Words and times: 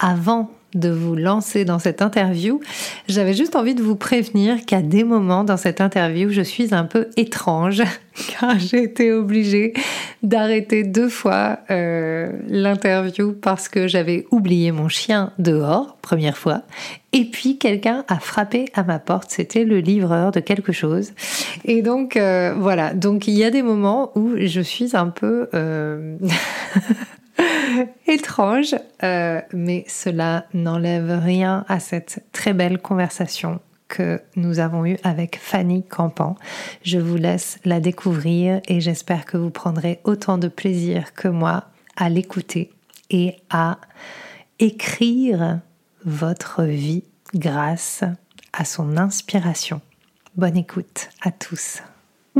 avant 0.00 0.50
de 0.74 0.88
vous 0.88 1.16
lancer 1.16 1.64
dans 1.64 1.78
cette 1.78 2.00
interview, 2.00 2.60
j'avais 3.08 3.34
juste 3.34 3.56
envie 3.56 3.74
de 3.74 3.82
vous 3.82 3.96
prévenir 3.96 4.64
qu'à 4.64 4.82
des 4.82 5.02
moments 5.02 5.42
dans 5.42 5.56
cette 5.56 5.80
interview, 5.80 6.30
je 6.30 6.42
suis 6.42 6.74
un 6.74 6.84
peu 6.84 7.08
étrange 7.16 7.82
car 8.38 8.58
j'ai 8.58 8.84
été 8.84 9.12
obligée 9.12 9.72
d'arrêter 10.22 10.84
deux 10.84 11.08
fois 11.08 11.58
euh, 11.70 12.30
l'interview 12.48 13.32
parce 13.32 13.68
que 13.68 13.88
j'avais 13.88 14.26
oublié 14.30 14.70
mon 14.70 14.88
chien 14.88 15.32
dehors, 15.38 15.96
première 16.02 16.36
fois, 16.36 16.62
et 17.12 17.24
puis 17.24 17.58
quelqu'un 17.58 18.04
a 18.06 18.20
frappé 18.20 18.66
à 18.74 18.84
ma 18.84 19.00
porte, 19.00 19.30
c'était 19.30 19.64
le 19.64 19.78
livreur 19.78 20.30
de 20.30 20.38
quelque 20.38 20.72
chose. 20.72 21.10
Et 21.64 21.82
donc 21.82 22.16
euh, 22.16 22.54
voilà, 22.56 22.94
donc 22.94 23.26
il 23.26 23.34
y 23.34 23.42
a 23.42 23.50
des 23.50 23.62
moments 23.62 24.12
où 24.14 24.34
je 24.36 24.60
suis 24.60 24.96
un 24.96 25.08
peu... 25.08 25.48
Euh, 25.54 26.16
étrange, 28.06 28.74
euh, 29.02 29.40
mais 29.52 29.84
cela 29.88 30.46
n'enlève 30.54 31.20
rien 31.22 31.64
à 31.68 31.80
cette 31.80 32.24
très 32.32 32.52
belle 32.52 32.78
conversation 32.78 33.60
que 33.88 34.22
nous 34.36 34.60
avons 34.60 34.86
eue 34.86 34.98
avec 35.02 35.38
Fanny 35.38 35.82
Campan. 35.82 36.36
Je 36.82 36.98
vous 36.98 37.16
laisse 37.16 37.58
la 37.64 37.80
découvrir 37.80 38.60
et 38.68 38.80
j'espère 38.80 39.24
que 39.24 39.36
vous 39.36 39.50
prendrez 39.50 40.00
autant 40.04 40.38
de 40.38 40.48
plaisir 40.48 41.12
que 41.12 41.28
moi 41.28 41.64
à 41.96 42.08
l'écouter 42.08 42.70
et 43.10 43.36
à 43.50 43.78
écrire 44.60 45.60
votre 46.04 46.62
vie 46.62 47.04
grâce 47.34 48.04
à 48.52 48.64
son 48.64 48.96
inspiration. 48.96 49.80
Bonne 50.36 50.56
écoute 50.56 51.08
à 51.22 51.32
tous. 51.32 51.82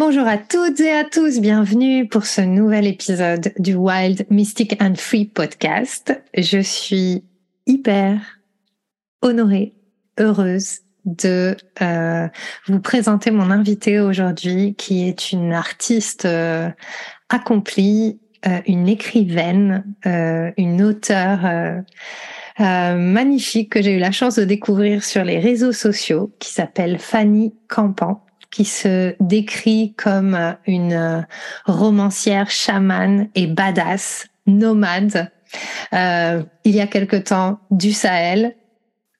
Bonjour 0.01 0.27
à 0.27 0.39
toutes 0.39 0.81
et 0.81 0.93
à 0.93 1.05
tous, 1.05 1.41
bienvenue 1.41 2.09
pour 2.09 2.25
ce 2.25 2.41
nouvel 2.41 2.87
épisode 2.87 3.53
du 3.59 3.75
Wild 3.75 4.25
Mystic 4.31 4.81
and 4.81 4.95
Free 4.95 5.27
podcast. 5.27 6.19
Je 6.35 6.59
suis 6.61 7.23
hyper 7.67 8.19
honorée, 9.21 9.75
heureuse 10.19 10.79
de 11.05 11.55
euh, 11.83 12.29
vous 12.67 12.81
présenter 12.81 13.31
mon 13.31 13.51
invitée 13.51 14.01
aujourd'hui 14.01 14.75
qui 14.75 15.07
est 15.07 15.33
une 15.33 15.53
artiste 15.53 16.25
euh, 16.25 16.71
accomplie, 17.29 18.21
euh, 18.47 18.63
une 18.67 18.89
écrivaine, 18.89 19.85
une 20.07 20.81
auteure 20.81 21.85
magnifique 22.59 23.71
que 23.71 23.83
j'ai 23.83 23.93
eu 23.93 23.99
la 23.99 24.13
chance 24.13 24.37
de 24.37 24.45
découvrir 24.45 25.05
sur 25.05 25.25
les 25.25 25.39
réseaux 25.39 25.73
sociaux 25.73 26.33
qui 26.39 26.51
s'appelle 26.51 26.99
Fanny 26.99 27.55
Campan 27.69 28.25
qui 28.51 28.65
se 28.65 29.15
décrit 29.21 29.95
comme 29.97 30.57
une 30.67 31.27
romancière 31.67 32.51
chamane 32.51 33.29
et 33.35 33.47
badass, 33.47 34.27
nomade. 34.47 35.31
Euh, 35.93 36.43
il 36.65 36.75
y 36.75 36.81
a 36.81 36.87
quelque 36.87 37.17
temps 37.17 37.61
du 37.71 37.93
Sahel. 37.93 38.57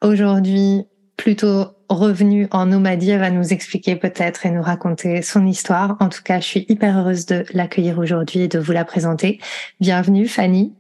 Aujourd'hui, 0.03 0.85
plutôt 1.17 1.67
revenue 1.89 2.49
en 2.53 2.67
nomadie, 2.67 3.11
elle 3.11 3.21
va 3.21 3.31
nous 3.31 3.53
expliquer 3.53 3.97
peut-être 3.97 4.47
et 4.47 4.51
nous 4.51 4.63
raconter 4.63 5.23
son 5.23 5.47
histoire. 5.47 5.97
En 6.01 6.09
tout 6.09 6.23
cas, 6.23 6.41
je 6.41 6.47
suis 6.47 6.67
hyper 6.69 6.99
heureuse 6.99 7.27
de 7.27 7.45
l'accueillir 7.53 7.99
aujourd'hui 7.99 8.41
et 8.41 8.49
de 8.49 8.59
vous 8.59 8.73
la 8.73 8.85
présenter. 8.85 9.41
Bienvenue, 9.81 10.29
Fanny. 10.29 10.73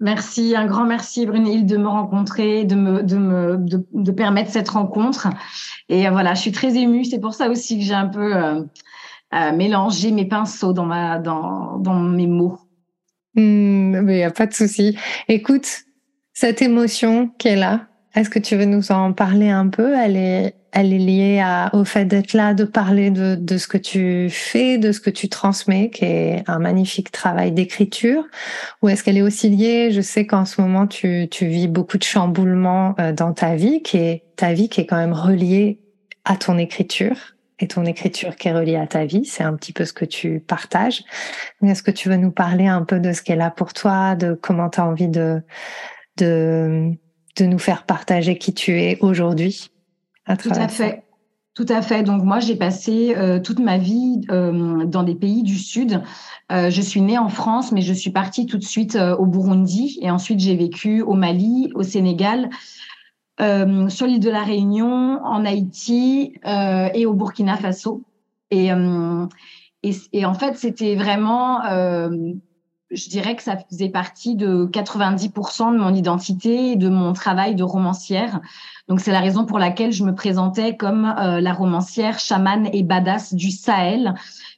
Merci, 0.00 0.54
un 0.54 0.66
grand 0.66 0.84
merci 0.84 1.26
Brunhilde 1.26 1.66
de 1.66 1.76
me 1.76 1.88
rencontrer, 1.88 2.64
de 2.64 2.76
me, 2.76 3.02
de 3.02 3.16
me, 3.16 3.56
de, 3.58 4.12
permettre 4.12 4.50
cette 4.50 4.68
rencontre. 4.68 5.28
Et 5.88 6.06
euh, 6.06 6.10
voilà, 6.10 6.34
je 6.34 6.40
suis 6.40 6.52
très 6.52 6.76
émue. 6.76 7.04
C'est 7.04 7.18
pour 7.18 7.34
ça 7.34 7.48
aussi 7.48 7.78
que 7.78 7.84
j'ai 7.84 7.94
un 7.94 8.06
peu 8.06 8.36
euh, 8.36 8.62
euh, 9.34 9.52
mélangé 9.52 10.12
mes 10.12 10.24
pinceaux 10.24 10.72
dans 10.72 10.86
ma, 10.86 11.18
dans, 11.18 11.78
dans 11.78 11.94
mes 11.94 12.28
mots. 12.28 12.58
Hmm, 13.34 14.00
mais 14.02 14.14
il 14.14 14.18
n'y 14.18 14.22
a 14.22 14.30
pas 14.30 14.46
de 14.46 14.54
souci. 14.54 14.96
Écoute, 15.26 15.66
cette 16.32 16.62
émotion 16.62 17.28
qui 17.36 17.48
est 17.48 17.56
là, 17.56 17.88
est-ce 18.18 18.30
que 18.30 18.38
tu 18.38 18.56
veux 18.56 18.64
nous 18.64 18.90
en 18.90 19.12
parler 19.12 19.48
un 19.48 19.68
peu? 19.68 19.96
Elle 19.96 20.16
est, 20.16 20.54
elle 20.72 20.92
est 20.92 20.98
liée 20.98 21.40
à, 21.40 21.70
au 21.72 21.84
fait 21.84 22.04
d'être 22.04 22.32
là, 22.32 22.52
de 22.52 22.64
parler 22.64 23.10
de, 23.10 23.36
de, 23.36 23.58
ce 23.58 23.68
que 23.68 23.78
tu 23.78 24.28
fais, 24.30 24.76
de 24.76 24.92
ce 24.92 25.00
que 25.00 25.10
tu 25.10 25.28
transmets, 25.28 25.90
qui 25.90 26.04
est 26.04 26.44
un 26.48 26.58
magnifique 26.58 27.12
travail 27.12 27.52
d'écriture, 27.52 28.24
ou 28.82 28.88
est-ce 28.88 29.04
qu'elle 29.04 29.16
est 29.16 29.22
aussi 29.22 29.48
liée? 29.48 29.90
Je 29.92 30.00
sais 30.00 30.26
qu'en 30.26 30.44
ce 30.44 30.60
moment 30.60 30.86
tu, 30.86 31.28
tu 31.30 31.46
vis 31.46 31.68
beaucoup 31.68 31.96
de 31.96 32.02
chamboulements 32.02 32.94
euh, 32.98 33.12
dans 33.12 33.32
ta 33.32 33.54
vie, 33.54 33.82
qui 33.82 33.98
est 33.98 34.24
ta 34.36 34.52
vie 34.52 34.68
qui 34.68 34.80
est 34.80 34.86
quand 34.86 34.96
même 34.96 35.14
reliée 35.14 35.80
à 36.24 36.36
ton 36.36 36.58
écriture 36.58 37.16
et 37.60 37.68
ton 37.68 37.84
écriture 37.84 38.36
qui 38.36 38.48
est 38.48 38.52
reliée 38.52 38.76
à 38.76 38.86
ta 38.86 39.04
vie. 39.04 39.24
C'est 39.24 39.42
un 39.42 39.54
petit 39.54 39.72
peu 39.72 39.84
ce 39.84 39.92
que 39.92 40.04
tu 40.04 40.40
partages. 40.40 41.02
Est-ce 41.62 41.82
que 41.82 41.90
tu 41.90 42.08
veux 42.08 42.16
nous 42.16 42.30
parler 42.30 42.66
un 42.66 42.82
peu 42.82 43.00
de 43.00 43.12
ce 43.12 43.22
qu'elle 43.22 43.38
là 43.38 43.50
pour 43.50 43.72
toi, 43.72 44.14
de 44.14 44.34
comment 44.34 44.68
tu 44.68 44.80
as 44.80 44.86
envie 44.86 45.08
de, 45.08 45.42
de, 46.18 46.92
de 47.38 47.46
nous 47.46 47.58
faire 47.58 47.84
partager 47.84 48.36
qui 48.38 48.52
tu 48.52 48.80
es 48.80 48.98
aujourd'hui 49.00 49.70
tout 50.36 50.50
à 50.54 50.68
fait. 50.68 51.04
Tout 51.54 51.66
à 51.68 51.82
fait. 51.82 52.02
Donc 52.04 52.22
moi, 52.22 52.38
j'ai 52.38 52.54
passé 52.54 53.14
euh, 53.16 53.40
toute 53.40 53.58
ma 53.58 53.78
vie 53.78 54.20
euh, 54.30 54.84
dans 54.84 55.02
des 55.02 55.16
pays 55.16 55.42
du 55.42 55.56
Sud. 55.56 56.02
Euh, 56.52 56.70
je 56.70 56.80
suis 56.80 57.00
née 57.00 57.18
en 57.18 57.28
France, 57.28 57.72
mais 57.72 57.80
je 57.80 57.92
suis 57.92 58.10
partie 58.10 58.46
tout 58.46 58.58
de 58.58 58.64
suite 58.64 58.96
au 58.96 59.26
Burundi 59.26 59.98
et 60.00 60.10
ensuite 60.10 60.38
j'ai 60.38 60.54
vécu 60.54 61.02
au 61.02 61.14
Mali, 61.14 61.72
au 61.74 61.82
Sénégal, 61.82 62.50
sur 63.40 64.06
l'île 64.06 64.20
de 64.20 64.30
la 64.30 64.42
Réunion, 64.42 65.20
en 65.24 65.44
Haïti 65.44 66.34
et 66.44 67.06
au 67.06 67.14
Burkina 67.14 67.56
Faso. 67.56 68.02
Et, 68.50 68.70
et, 69.84 69.90
et 70.12 70.26
en 70.26 70.34
fait, 70.34 70.56
c'était 70.56 70.96
vraiment 70.96 71.60
je 72.90 73.08
dirais 73.10 73.36
que 73.36 73.42
ça 73.42 73.56
faisait 73.56 73.90
partie 73.90 74.34
de 74.34 74.66
90% 74.72 75.72
de 75.72 75.78
mon 75.78 75.94
identité 75.94 76.72
et 76.72 76.76
de 76.76 76.88
mon 76.88 77.12
travail 77.12 77.54
de 77.54 77.62
romancière. 77.62 78.40
Donc 78.88 79.00
c'est 79.00 79.12
la 79.12 79.20
raison 79.20 79.44
pour 79.44 79.58
laquelle 79.58 79.92
je 79.92 80.04
me 80.04 80.14
présentais 80.14 80.76
comme 80.76 81.04
euh, 81.04 81.40
la 81.40 81.52
romancière 81.52 82.18
chamane 82.18 82.68
et 82.72 82.82
badass 82.82 83.34
du 83.34 83.50
Sahel 83.50 84.14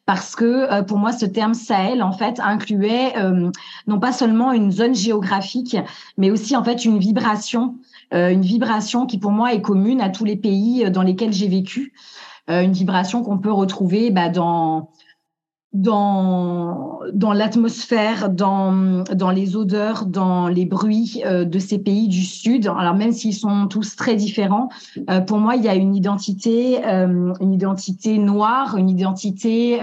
parce 0.07 0.37
que 0.37 0.45
euh, 0.45 0.83
pour 0.83 0.99
moi 0.99 1.13
ce 1.13 1.27
terme 1.27 1.55
Sahel 1.55 2.03
en 2.03 2.13
fait 2.13 2.39
incluait 2.39 3.19
euh, 3.19 3.51
non 3.89 3.99
pas 3.99 4.13
seulement 4.13 4.53
une 4.53 4.71
zone 4.71 4.95
géographique 4.95 5.77
mais 6.17 6.31
aussi 6.31 6.57
en 6.57 6.63
fait 6.63 6.85
une 6.85 6.99
vibration 6.99 7.77
une 8.13 8.43
vibration 8.43 9.07
qui 9.07 9.19
pour 9.19 9.31
moi 9.31 9.55
est 9.55 9.63
commune 9.63 10.01
à 10.01 10.09
tous 10.11 10.25
les 10.25 10.35
pays 10.35 10.91
dans 10.91 11.03
lesquels 11.03 11.33
j'ai 11.33 11.47
vécu 11.47 11.93
une 12.49 12.73
vibration 12.73 13.23
qu'on 13.23 13.39
peut 13.39 13.53
retrouver 13.53 14.11
bah, 14.11 14.29
dans 14.29 14.91
dans, 15.73 16.99
dans 17.13 17.33
l'atmosphère, 17.33 18.29
dans, 18.29 19.05
dans 19.15 19.31
les 19.31 19.55
odeurs, 19.57 20.07
dans 20.07 20.49
les 20.49 20.65
bruits 20.65 21.23
euh, 21.25 21.45
de 21.45 21.59
ces 21.61 21.79
pays 21.79 22.09
du 22.09 22.25
Sud. 22.25 22.67
Alors 22.67 22.95
même 22.95 23.13
s'ils 23.13 23.35
sont 23.35 23.69
tous 23.69 23.95
très 23.95 24.17
différents, 24.17 24.69
euh, 25.09 25.21
pour 25.21 25.39
moi, 25.39 25.55
il 25.55 25.63
y 25.63 25.69
a 25.69 25.77
une 25.77 25.95
identité, 25.95 26.85
euh, 26.85 27.33
une 27.41 27.53
identité 27.53 28.19
noire, 28.19 28.77
une 28.77 28.91
identité 28.91 29.81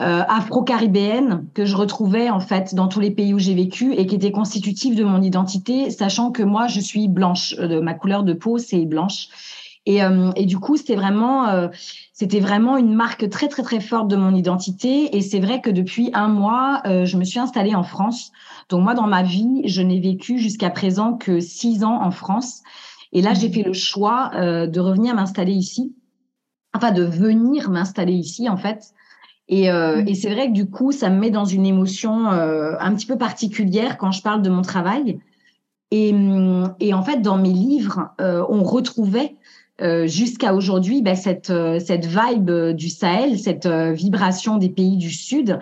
afro-caribéenne 0.00 1.46
que 1.54 1.64
je 1.64 1.76
retrouvais 1.76 2.30
en 2.30 2.38
fait 2.38 2.72
dans 2.74 2.86
tous 2.86 3.00
les 3.00 3.10
pays 3.10 3.34
où 3.34 3.38
j'ai 3.40 3.54
vécu 3.54 3.94
et 3.94 4.06
qui 4.06 4.14
était 4.14 4.30
constitutive 4.30 4.94
de 4.94 5.02
mon 5.02 5.20
identité, 5.22 5.90
sachant 5.90 6.30
que 6.30 6.44
moi, 6.44 6.68
je 6.68 6.78
suis 6.78 7.08
blanche. 7.08 7.56
ma 7.58 7.94
couleur 7.94 8.22
de 8.22 8.32
peau, 8.32 8.58
c'est 8.58 8.86
blanche. 8.86 9.28
Et, 9.88 10.02
euh, 10.02 10.30
et 10.36 10.44
du 10.44 10.58
coup, 10.58 10.76
c'était 10.76 10.96
vraiment, 10.96 11.48
euh, 11.48 11.68
c'était 12.12 12.40
vraiment 12.40 12.76
une 12.76 12.94
marque 12.94 13.28
très 13.30 13.48
très 13.48 13.62
très 13.62 13.80
forte 13.80 14.06
de 14.08 14.16
mon 14.16 14.34
identité. 14.34 15.16
Et 15.16 15.22
c'est 15.22 15.40
vrai 15.40 15.62
que 15.62 15.70
depuis 15.70 16.10
un 16.12 16.28
mois, 16.28 16.82
euh, 16.84 17.06
je 17.06 17.16
me 17.16 17.24
suis 17.24 17.38
installée 17.38 17.74
en 17.74 17.82
France. 17.82 18.30
Donc 18.68 18.82
moi, 18.82 18.92
dans 18.92 19.06
ma 19.06 19.22
vie, 19.22 19.62
je 19.64 19.80
n'ai 19.80 19.98
vécu 19.98 20.38
jusqu'à 20.38 20.68
présent 20.68 21.14
que 21.14 21.40
six 21.40 21.84
ans 21.84 22.02
en 22.02 22.10
France. 22.10 22.60
Et 23.12 23.22
là, 23.22 23.32
j'ai 23.32 23.48
fait 23.48 23.62
le 23.62 23.72
choix 23.72 24.30
de 24.34 24.80
revenir 24.80 25.14
m'installer 25.14 25.54
ici, 25.54 25.94
enfin 26.74 26.92
de 26.92 27.02
venir 27.02 27.70
m'installer 27.70 28.12
ici 28.12 28.50
en 28.50 28.58
fait. 28.58 28.92
Et, 29.48 29.70
euh, 29.70 30.04
et 30.06 30.14
c'est 30.14 30.30
vrai 30.30 30.48
que 30.48 30.52
du 30.52 30.68
coup, 30.68 30.92
ça 30.92 31.08
me 31.08 31.18
met 31.18 31.30
dans 31.30 31.46
une 31.46 31.64
émotion 31.64 32.30
euh, 32.30 32.74
un 32.80 32.94
petit 32.94 33.06
peu 33.06 33.16
particulière 33.16 33.96
quand 33.96 34.12
je 34.12 34.20
parle 34.20 34.42
de 34.42 34.50
mon 34.50 34.60
travail. 34.60 35.20
Et, 35.90 36.14
et 36.80 36.92
en 36.92 37.02
fait, 37.02 37.22
dans 37.22 37.38
mes 37.38 37.52
livres, 37.52 38.10
euh, 38.20 38.44
on 38.50 38.62
retrouvait 38.62 39.36
euh, 39.80 40.06
jusqu'à 40.06 40.54
aujourd'hui, 40.54 41.02
ben, 41.02 41.14
cette, 41.14 41.50
euh, 41.50 41.78
cette 41.78 42.06
vibe 42.06 42.50
du 42.72 42.88
Sahel, 42.88 43.38
cette 43.38 43.66
euh, 43.66 43.92
vibration 43.92 44.56
des 44.56 44.68
pays 44.68 44.96
du 44.96 45.10
Sud. 45.10 45.58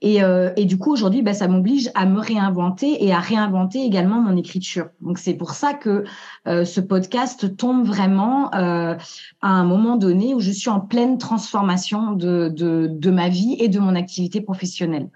Et, 0.00 0.22
euh, 0.22 0.52
et, 0.56 0.64
du 0.64 0.78
coup, 0.78 0.92
aujourd'hui, 0.92 1.22
bah, 1.22 1.34
ça 1.34 1.48
m'oblige 1.48 1.90
à 1.94 2.06
me 2.06 2.20
réinventer 2.20 3.04
et 3.04 3.12
à 3.12 3.18
réinventer 3.18 3.82
également 3.82 4.20
mon 4.20 4.36
écriture. 4.36 4.90
Donc, 5.00 5.18
c'est 5.18 5.34
pour 5.34 5.50
ça 5.50 5.74
que 5.74 6.04
euh, 6.46 6.64
ce 6.64 6.80
podcast 6.80 7.56
tombe 7.56 7.84
vraiment 7.84 8.54
euh, 8.54 8.94
à 9.40 9.48
un 9.48 9.64
moment 9.64 9.96
donné 9.96 10.34
où 10.34 10.40
je 10.40 10.52
suis 10.52 10.70
en 10.70 10.80
pleine 10.80 11.18
transformation 11.18 12.12
de, 12.12 12.48
de, 12.48 12.88
de 12.88 13.10
ma 13.10 13.28
vie 13.28 13.56
et 13.58 13.68
de 13.68 13.80
mon 13.80 13.96
activité 13.96 14.40
professionnelle. 14.40 15.10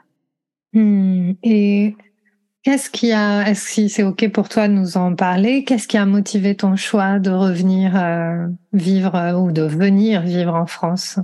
Hmm. 0.73 1.33
Et 1.45 1.95
qu'est-ce 2.63 2.91
qui 2.91 3.13
a, 3.13 3.49
est-ce 3.49 3.77
que 3.77 3.89
c'est 3.89 4.03
OK 4.03 4.29
pour 4.31 4.49
toi 4.49 4.69
de 4.69 4.73
nous 4.73 4.97
en 4.97 5.15
parler 5.15 5.65
Qu'est-ce 5.65 5.89
qui 5.89 5.99
a 5.99 6.07
motivé 6.07 6.55
ton 6.55 6.77
choix 6.77 7.19
de 7.19 7.31
revenir 7.31 7.97
euh, 7.97 8.47
vivre 8.73 9.15
euh, 9.15 9.33
ou 9.35 9.53
de 9.53 9.63
venir 9.63 10.23
vivre 10.23 10.55
en 10.55 10.67
France? 10.67 11.19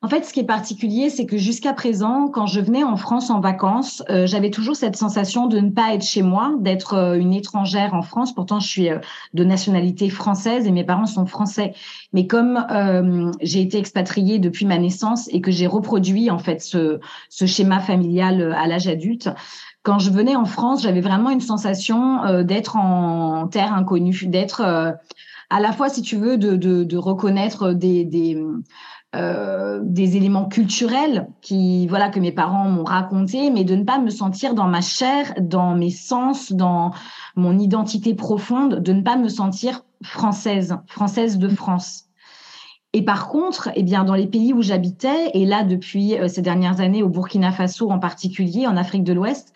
En 0.00 0.08
fait, 0.08 0.22
ce 0.26 0.34
qui 0.34 0.40
est 0.40 0.44
particulier, 0.44 1.08
c'est 1.08 1.24
que 1.24 1.38
jusqu'à 1.38 1.72
présent, 1.72 2.28
quand 2.28 2.46
je 2.46 2.60
venais 2.60 2.84
en 2.84 2.98
France 2.98 3.30
en 3.30 3.40
vacances, 3.40 4.02
euh, 4.10 4.26
j'avais 4.26 4.50
toujours 4.50 4.76
cette 4.76 4.96
sensation 4.96 5.46
de 5.46 5.58
ne 5.60 5.70
pas 5.70 5.94
être 5.94 6.04
chez 6.04 6.20
moi, 6.20 6.52
d'être 6.60 7.16
une 7.18 7.32
étrangère 7.32 7.94
en 7.94 8.02
France. 8.02 8.34
Pourtant, 8.34 8.60
je 8.60 8.68
suis 8.68 8.88
de 9.32 9.44
nationalité 9.44 10.10
française 10.10 10.66
et 10.66 10.72
mes 10.72 10.84
parents 10.84 11.06
sont 11.06 11.24
français. 11.24 11.72
Mais 12.12 12.26
comme 12.26 12.66
j'ai 13.40 13.62
été 13.62 13.78
expatriée 13.78 14.38
depuis 14.38 14.66
ma 14.66 14.76
naissance 14.76 15.26
et 15.32 15.40
que 15.40 15.50
j'ai 15.50 15.66
reproduit 15.66 16.30
en 16.30 16.38
fait 16.38 16.60
ce, 16.60 17.00
ce 17.30 17.46
schéma 17.46 17.80
familial 17.80 18.52
à 18.52 18.66
l'âge 18.66 18.88
adulte, 18.88 19.30
quand 19.84 20.00
je 20.00 20.10
venais 20.10 20.34
en 20.34 20.46
France, 20.46 20.82
j'avais 20.82 21.00
vraiment 21.00 21.30
une 21.30 21.40
sensation 21.40 22.42
d'être 22.42 22.76
en 22.76 23.46
terre 23.46 23.72
inconnue, 23.72 24.26
d'être 24.26 24.62
à 25.50 25.60
la 25.60 25.72
fois, 25.72 25.88
si 25.88 26.02
tu 26.02 26.16
veux, 26.16 26.36
de, 26.36 26.96
reconnaître 26.96 27.76
euh, 29.14 29.80
des 29.84 30.16
éléments 30.16 30.46
culturels 30.46 31.28
qui 31.40 31.86
voilà 31.86 32.08
que 32.08 32.18
mes 32.18 32.32
parents 32.32 32.68
m'ont 32.68 32.84
raconté, 32.84 33.50
mais 33.50 33.64
de 33.64 33.76
ne 33.76 33.84
pas 33.84 33.98
me 33.98 34.10
sentir 34.10 34.54
dans 34.54 34.66
ma 34.66 34.80
chair, 34.80 35.32
dans 35.40 35.76
mes 35.76 35.90
sens, 35.90 36.52
dans 36.52 36.92
mon 37.36 37.58
identité 37.58 38.14
profonde, 38.14 38.80
de 38.80 38.92
ne 38.92 39.02
pas 39.02 39.16
me 39.16 39.28
sentir 39.28 39.84
française, 40.02 40.76
française 40.86 41.38
de 41.38 41.48
France. 41.48 42.06
Et 42.94 43.02
par 43.02 43.28
contre, 43.28 43.70
eh 43.74 43.82
bien, 43.82 44.04
dans 44.04 44.14
les 44.14 44.28
pays 44.28 44.52
où 44.52 44.62
j'habitais, 44.62 45.32
et 45.34 45.44
là 45.44 45.64
depuis 45.64 46.16
euh, 46.16 46.28
ces 46.28 46.42
dernières 46.42 46.80
années 46.80 47.02
au 47.02 47.08
Burkina 47.08 47.50
Faso 47.50 47.90
en 47.90 47.98
particulier, 47.98 48.68
en 48.68 48.76
Afrique 48.76 49.02
de 49.02 49.12
l'Ouest, 49.12 49.52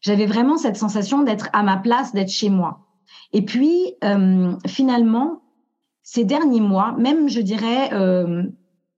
j'avais 0.00 0.24
vraiment 0.24 0.56
cette 0.56 0.76
sensation 0.76 1.22
d'être 1.22 1.50
à 1.52 1.62
ma 1.62 1.76
place, 1.76 2.14
d'être 2.14 2.30
chez 2.30 2.48
moi. 2.48 2.86
Et 3.34 3.42
puis, 3.42 3.94
euh, 4.04 4.54
finalement, 4.66 5.42
ces 6.02 6.24
derniers 6.24 6.62
mois, 6.62 6.94
même 6.98 7.28
je 7.28 7.42
dirais 7.42 7.90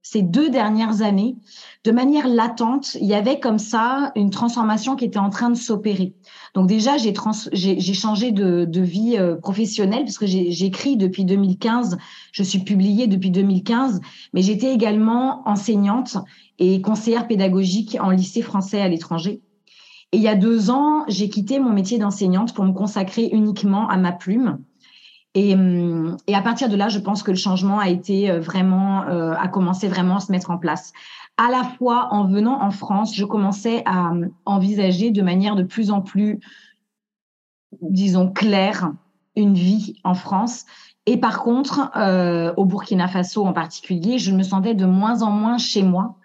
ces 0.02 0.22
deux 0.22 0.48
dernières 0.48 1.02
années, 1.02 1.36
de 1.84 1.92
manière 1.92 2.26
latente, 2.26 2.94
il 3.00 3.06
y 3.06 3.14
avait 3.14 3.38
comme 3.38 3.58
ça 3.58 4.12
une 4.16 4.30
transformation 4.30 4.96
qui 4.96 5.04
était 5.04 5.18
en 5.18 5.28
train 5.28 5.50
de 5.50 5.56
s'opérer. 5.56 6.14
Donc 6.54 6.66
déjà, 6.68 6.96
j'ai 6.96 7.12
j'ai 7.52 7.94
changé 7.94 8.32
de, 8.32 8.64
de 8.64 8.80
vie 8.80 9.16
euh, 9.18 9.36
professionnelle 9.36 10.04
puisque 10.04 10.26
j'écris 10.26 10.96
depuis 10.96 11.24
2015, 11.24 11.98
je 12.32 12.42
suis 12.42 12.60
publiée 12.60 13.08
depuis 13.08 13.30
2015, 13.30 14.00
mais 14.32 14.42
j'étais 14.42 14.72
également 14.72 15.46
enseignante 15.46 16.16
et 16.58 16.80
conseillère 16.80 17.26
pédagogique 17.26 17.96
en 18.00 18.10
lycée 18.10 18.42
français 18.42 18.80
à 18.80 18.88
l'étranger. 18.88 19.42
Et 20.12 20.16
il 20.16 20.22
y 20.22 20.28
a 20.28 20.34
deux 20.34 20.70
ans, 20.70 21.04
j'ai 21.08 21.28
quitté 21.28 21.60
mon 21.60 21.70
métier 21.70 21.98
d'enseignante 21.98 22.52
pour 22.54 22.64
me 22.64 22.72
consacrer 22.72 23.28
uniquement 23.32 23.88
à 23.88 23.96
ma 23.96 24.12
plume 24.12 24.58
et, 25.34 25.54
hum, 25.54 26.16
et, 26.26 26.34
à 26.34 26.42
partir 26.42 26.68
de 26.68 26.76
là, 26.76 26.88
je 26.88 26.98
pense 26.98 27.22
que 27.22 27.30
le 27.30 27.36
changement 27.36 27.78
a 27.78 27.88
été 27.88 28.30
euh, 28.30 28.40
vraiment, 28.40 29.02
euh, 29.04 29.34
a 29.34 29.48
commencé 29.48 29.88
vraiment 29.88 30.16
à 30.16 30.20
se 30.20 30.32
mettre 30.32 30.50
en 30.50 30.58
place. 30.58 30.92
À 31.36 31.50
la 31.50 31.64
fois, 31.64 32.08
en 32.10 32.26
venant 32.26 32.60
en 32.62 32.70
France, 32.70 33.14
je 33.14 33.24
commençais 33.24 33.82
à 33.86 34.10
hum, 34.10 34.30
envisager 34.44 35.10
de 35.10 35.22
manière 35.22 35.56
de 35.56 35.62
plus 35.62 35.90
en 35.90 36.00
plus, 36.00 36.40
disons, 37.80 38.30
claire 38.30 38.92
une 39.36 39.54
vie 39.54 39.96
en 40.02 40.14
France. 40.14 40.66
Et 41.06 41.16
par 41.16 41.42
contre, 41.42 41.90
euh, 41.96 42.52
au 42.56 42.64
Burkina 42.64 43.08
Faso 43.08 43.46
en 43.46 43.52
particulier, 43.52 44.18
je 44.18 44.32
me 44.32 44.42
sentais 44.42 44.74
de 44.74 44.84
moins 44.84 45.22
en 45.22 45.30
moins 45.30 45.58
chez 45.58 45.82
moi 45.82 46.16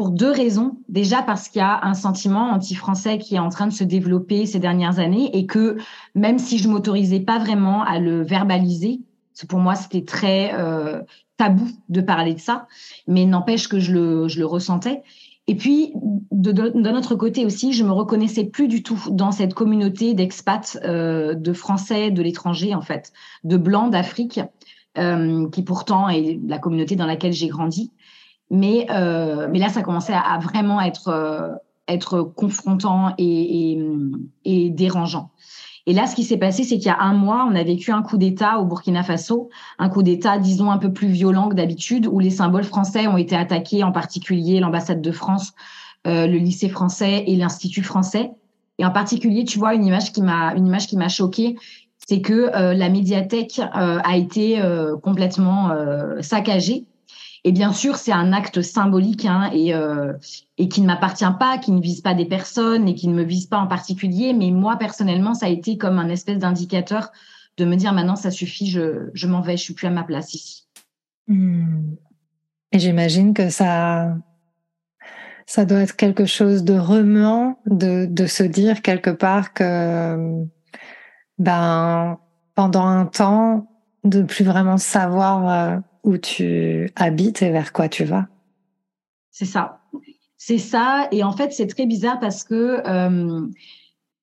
pour 0.00 0.08
deux 0.08 0.32
raisons. 0.32 0.78
Déjà 0.88 1.20
parce 1.20 1.50
qu'il 1.50 1.58
y 1.58 1.62
a 1.62 1.84
un 1.84 1.92
sentiment 1.92 2.52
anti-français 2.52 3.18
qui 3.18 3.34
est 3.34 3.38
en 3.38 3.50
train 3.50 3.66
de 3.66 3.72
se 3.74 3.84
développer 3.84 4.46
ces 4.46 4.58
dernières 4.58 4.98
années 4.98 5.28
et 5.36 5.44
que 5.44 5.76
même 6.14 6.38
si 6.38 6.56
je 6.56 6.70
m'autorisais 6.70 7.20
pas 7.20 7.38
vraiment 7.38 7.82
à 7.82 7.98
le 7.98 8.22
verbaliser, 8.22 9.02
pour 9.46 9.58
moi 9.58 9.74
c'était 9.74 10.06
très 10.06 10.54
euh, 10.54 11.02
tabou 11.36 11.68
de 11.90 12.00
parler 12.00 12.32
de 12.32 12.40
ça, 12.40 12.66
mais 13.08 13.26
n'empêche 13.26 13.68
que 13.68 13.78
je 13.78 13.92
le, 13.92 14.26
je 14.26 14.38
le 14.38 14.46
ressentais. 14.46 15.02
Et 15.46 15.54
puis, 15.54 15.92
d'un 16.32 16.94
autre 16.94 17.14
côté 17.14 17.44
aussi, 17.44 17.74
je 17.74 17.84
me 17.84 17.92
reconnaissais 17.92 18.44
plus 18.44 18.68
du 18.68 18.82
tout 18.82 19.02
dans 19.10 19.32
cette 19.32 19.52
communauté 19.52 20.14
d'expats, 20.14 20.78
euh, 20.82 21.34
de 21.34 21.52
Français, 21.52 22.10
de 22.10 22.22
l'étranger 22.22 22.74
en 22.74 22.80
fait, 22.80 23.12
de 23.44 23.58
blancs 23.58 23.90
d'Afrique, 23.90 24.40
euh, 24.96 25.48
qui 25.50 25.62
pourtant 25.62 26.08
est 26.08 26.40
la 26.46 26.58
communauté 26.58 26.96
dans 26.96 27.06
laquelle 27.06 27.34
j'ai 27.34 27.48
grandi. 27.48 27.92
Mais, 28.50 28.86
euh, 28.90 29.48
mais 29.50 29.58
là, 29.58 29.68
ça 29.68 29.82
commençait 29.82 30.14
à, 30.14 30.38
vraiment 30.38 30.80
être, 30.80 31.08
euh, 31.08 31.50
être 31.88 32.22
confrontant 32.22 33.14
et, 33.18 33.72
et, 33.72 33.82
et, 34.44 34.70
dérangeant. 34.70 35.30
Et 35.86 35.92
là, 35.92 36.06
ce 36.06 36.14
qui 36.14 36.24
s'est 36.24 36.36
passé, 36.36 36.62
c'est 36.62 36.76
qu'il 36.76 36.86
y 36.86 36.90
a 36.90 37.00
un 37.00 37.14
mois, 37.14 37.46
on 37.50 37.54
a 37.54 37.62
vécu 37.62 37.90
un 37.90 38.02
coup 38.02 38.18
d'État 38.18 38.58
au 38.58 38.64
Burkina 38.64 39.02
Faso, 39.02 39.50
un 39.78 39.88
coup 39.88 40.02
d'État, 40.02 40.38
disons, 40.38 40.70
un 40.70 40.78
peu 40.78 40.92
plus 40.92 41.08
violent 41.08 41.48
que 41.48 41.54
d'habitude, 41.54 42.06
où 42.06 42.18
les 42.18 42.30
symboles 42.30 42.64
français 42.64 43.06
ont 43.06 43.16
été 43.16 43.34
attaqués, 43.34 43.82
en 43.82 43.92
particulier 43.92 44.60
l'ambassade 44.60 45.00
de 45.00 45.12
France, 45.12 45.52
euh, 46.06 46.26
le 46.26 46.38
lycée 46.38 46.68
français 46.68 47.24
et 47.26 47.36
l'Institut 47.36 47.82
français. 47.82 48.30
Et 48.78 48.84
en 48.84 48.90
particulier, 48.90 49.44
tu 49.44 49.58
vois, 49.58 49.74
une 49.74 49.84
image 49.84 50.12
qui 50.12 50.22
m'a, 50.22 50.54
une 50.54 50.66
image 50.66 50.86
qui 50.86 50.96
m'a 50.96 51.08
choquée, 51.08 51.56
c'est 52.06 52.20
que 52.20 52.50
euh, 52.56 52.74
la 52.74 52.88
médiathèque 52.88 53.60
euh, 53.60 54.00
a 54.02 54.16
été 54.16 54.60
euh, 54.60 54.96
complètement 54.96 55.70
saccagée 56.20 56.86
et 57.44 57.52
bien 57.52 57.72
sûr, 57.72 57.96
c'est 57.96 58.12
un 58.12 58.32
acte 58.32 58.60
symbolique 58.60 59.24
hein, 59.24 59.50
et, 59.52 59.74
euh, 59.74 60.12
et 60.58 60.68
qui 60.68 60.82
ne 60.82 60.86
m'appartient 60.86 61.24
pas, 61.38 61.58
qui 61.58 61.72
ne 61.72 61.80
vise 61.80 62.02
pas 62.02 62.14
des 62.14 62.26
personnes 62.26 62.86
et 62.86 62.94
qui 62.94 63.08
ne 63.08 63.14
me 63.14 63.22
vise 63.22 63.46
pas 63.46 63.58
en 63.58 63.66
particulier. 63.66 64.34
Mais 64.34 64.50
moi, 64.50 64.76
personnellement, 64.76 65.32
ça 65.32 65.46
a 65.46 65.48
été 65.48 65.78
comme 65.78 65.98
un 65.98 66.08
espèce 66.10 66.38
d'indicateur 66.38 67.10
de 67.56 67.64
me 67.64 67.76
dire 67.76 67.92
maintenant, 67.92 68.16
ça 68.16 68.30
suffit, 68.30 68.70
je, 68.70 69.08
je 69.14 69.26
m'en 69.26 69.40
vais, 69.40 69.56
je 69.56 69.62
suis 69.62 69.74
plus 69.74 69.86
à 69.86 69.90
ma 69.90 70.04
place 70.04 70.34
ici. 70.34 70.66
Hmm. 71.28 71.94
Et 72.72 72.78
j'imagine 72.78 73.32
que 73.32 73.48
ça, 73.48 74.14
ça 75.46 75.64
doit 75.64 75.80
être 75.80 75.96
quelque 75.96 76.26
chose 76.26 76.62
de 76.62 76.78
remuant 76.78 77.58
de, 77.66 78.06
de 78.06 78.26
se 78.26 78.42
dire 78.42 78.82
quelque 78.82 79.10
part 79.10 79.54
que 79.54 80.44
ben, 81.38 82.18
pendant 82.54 82.86
un 82.86 83.06
temps, 83.06 83.66
de 84.04 84.22
plus 84.22 84.44
vraiment 84.44 84.78
savoir 84.78 85.48
euh, 85.48 85.78
où 86.04 86.16
tu 86.18 86.90
habites 86.96 87.42
et 87.42 87.50
vers 87.50 87.72
quoi 87.72 87.88
tu 87.88 88.04
vas. 88.04 88.28
C'est 89.30 89.44
ça. 89.44 89.80
C'est 90.42 90.58
ça. 90.58 91.06
Et 91.12 91.22
en 91.22 91.32
fait, 91.32 91.52
c'est 91.52 91.66
très 91.66 91.84
bizarre 91.84 92.18
parce 92.18 92.44
que 92.44 92.82
euh, 92.86 93.46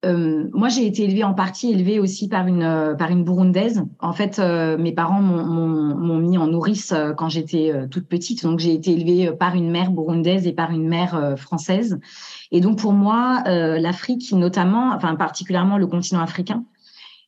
euh, 0.03 0.49
moi, 0.51 0.67
j'ai 0.67 0.87
été 0.87 1.03
élevée 1.03 1.23
en 1.23 1.35
partie 1.35 1.71
élevée 1.71 1.99
aussi 1.99 2.27
par 2.27 2.47
une 2.47 2.63
euh, 2.63 2.95
par 2.95 3.11
une 3.11 3.23
burundaise. 3.23 3.83
En 3.99 4.13
fait, 4.13 4.39
mes 4.39 4.91
parents 4.93 5.21
m'ont 5.21 6.17
mis 6.17 6.39
en 6.39 6.47
nourrice 6.47 6.93
quand 7.17 7.29
j'étais 7.29 7.71
toute 7.89 8.07
petite, 8.07 8.43
donc 8.43 8.59
j'ai 8.59 8.73
été 8.73 8.91
élevée 8.93 9.31
par 9.31 9.53
une 9.53 9.69
mère 9.69 9.91
burundaise 9.91 10.47
et 10.47 10.53
par 10.53 10.71
une 10.71 10.87
mère 10.87 11.35
française. 11.37 11.99
Et 12.51 12.61
donc 12.61 12.79
pour 12.79 12.93
moi, 12.93 13.43
l'Afrique, 13.45 14.31
notamment, 14.33 14.93
enfin 14.95 15.15
particulièrement 15.15 15.77
le 15.77 15.85
continent 15.85 16.21
africain, 16.21 16.63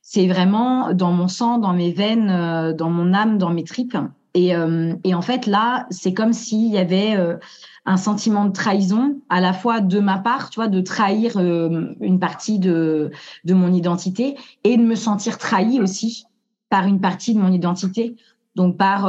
c'est 0.02 0.26
vraiment 0.26 0.92
dans 0.92 1.12
mon 1.12 1.28
sang, 1.28 1.58
dans 1.58 1.72
mes 1.72 1.92
veines, 1.92 2.72
dans 2.76 2.90
mon 2.90 3.14
âme, 3.14 3.38
dans 3.38 3.50
mes 3.50 3.64
tripes. 3.64 3.96
Et, 4.34 4.54
euh, 4.54 4.94
et 5.04 5.14
en 5.14 5.22
fait, 5.22 5.46
là, 5.46 5.86
c'est 5.90 6.14
comme 6.14 6.32
s'il 6.32 6.68
y 6.68 6.78
avait 6.78 7.16
euh, 7.16 7.36
un 7.84 7.96
sentiment 7.96 8.44
de 8.44 8.52
trahison, 8.52 9.16
à 9.28 9.40
la 9.40 9.52
fois 9.52 9.80
de 9.80 9.98
ma 10.00 10.18
part, 10.18 10.50
tu 10.50 10.60
vois, 10.60 10.68
de 10.68 10.80
trahir 10.80 11.36
euh, 11.36 11.94
une 12.00 12.20
partie 12.20 12.58
de, 12.58 13.10
de 13.44 13.54
mon 13.54 13.72
identité 13.72 14.36
et 14.64 14.76
de 14.76 14.82
me 14.82 14.94
sentir 14.94 15.38
trahi 15.38 15.80
aussi 15.80 16.24
par 16.68 16.86
une 16.86 17.00
partie 17.00 17.34
de 17.34 17.40
mon 17.40 17.52
identité, 17.52 18.14
donc 18.54 18.76
par, 18.76 19.02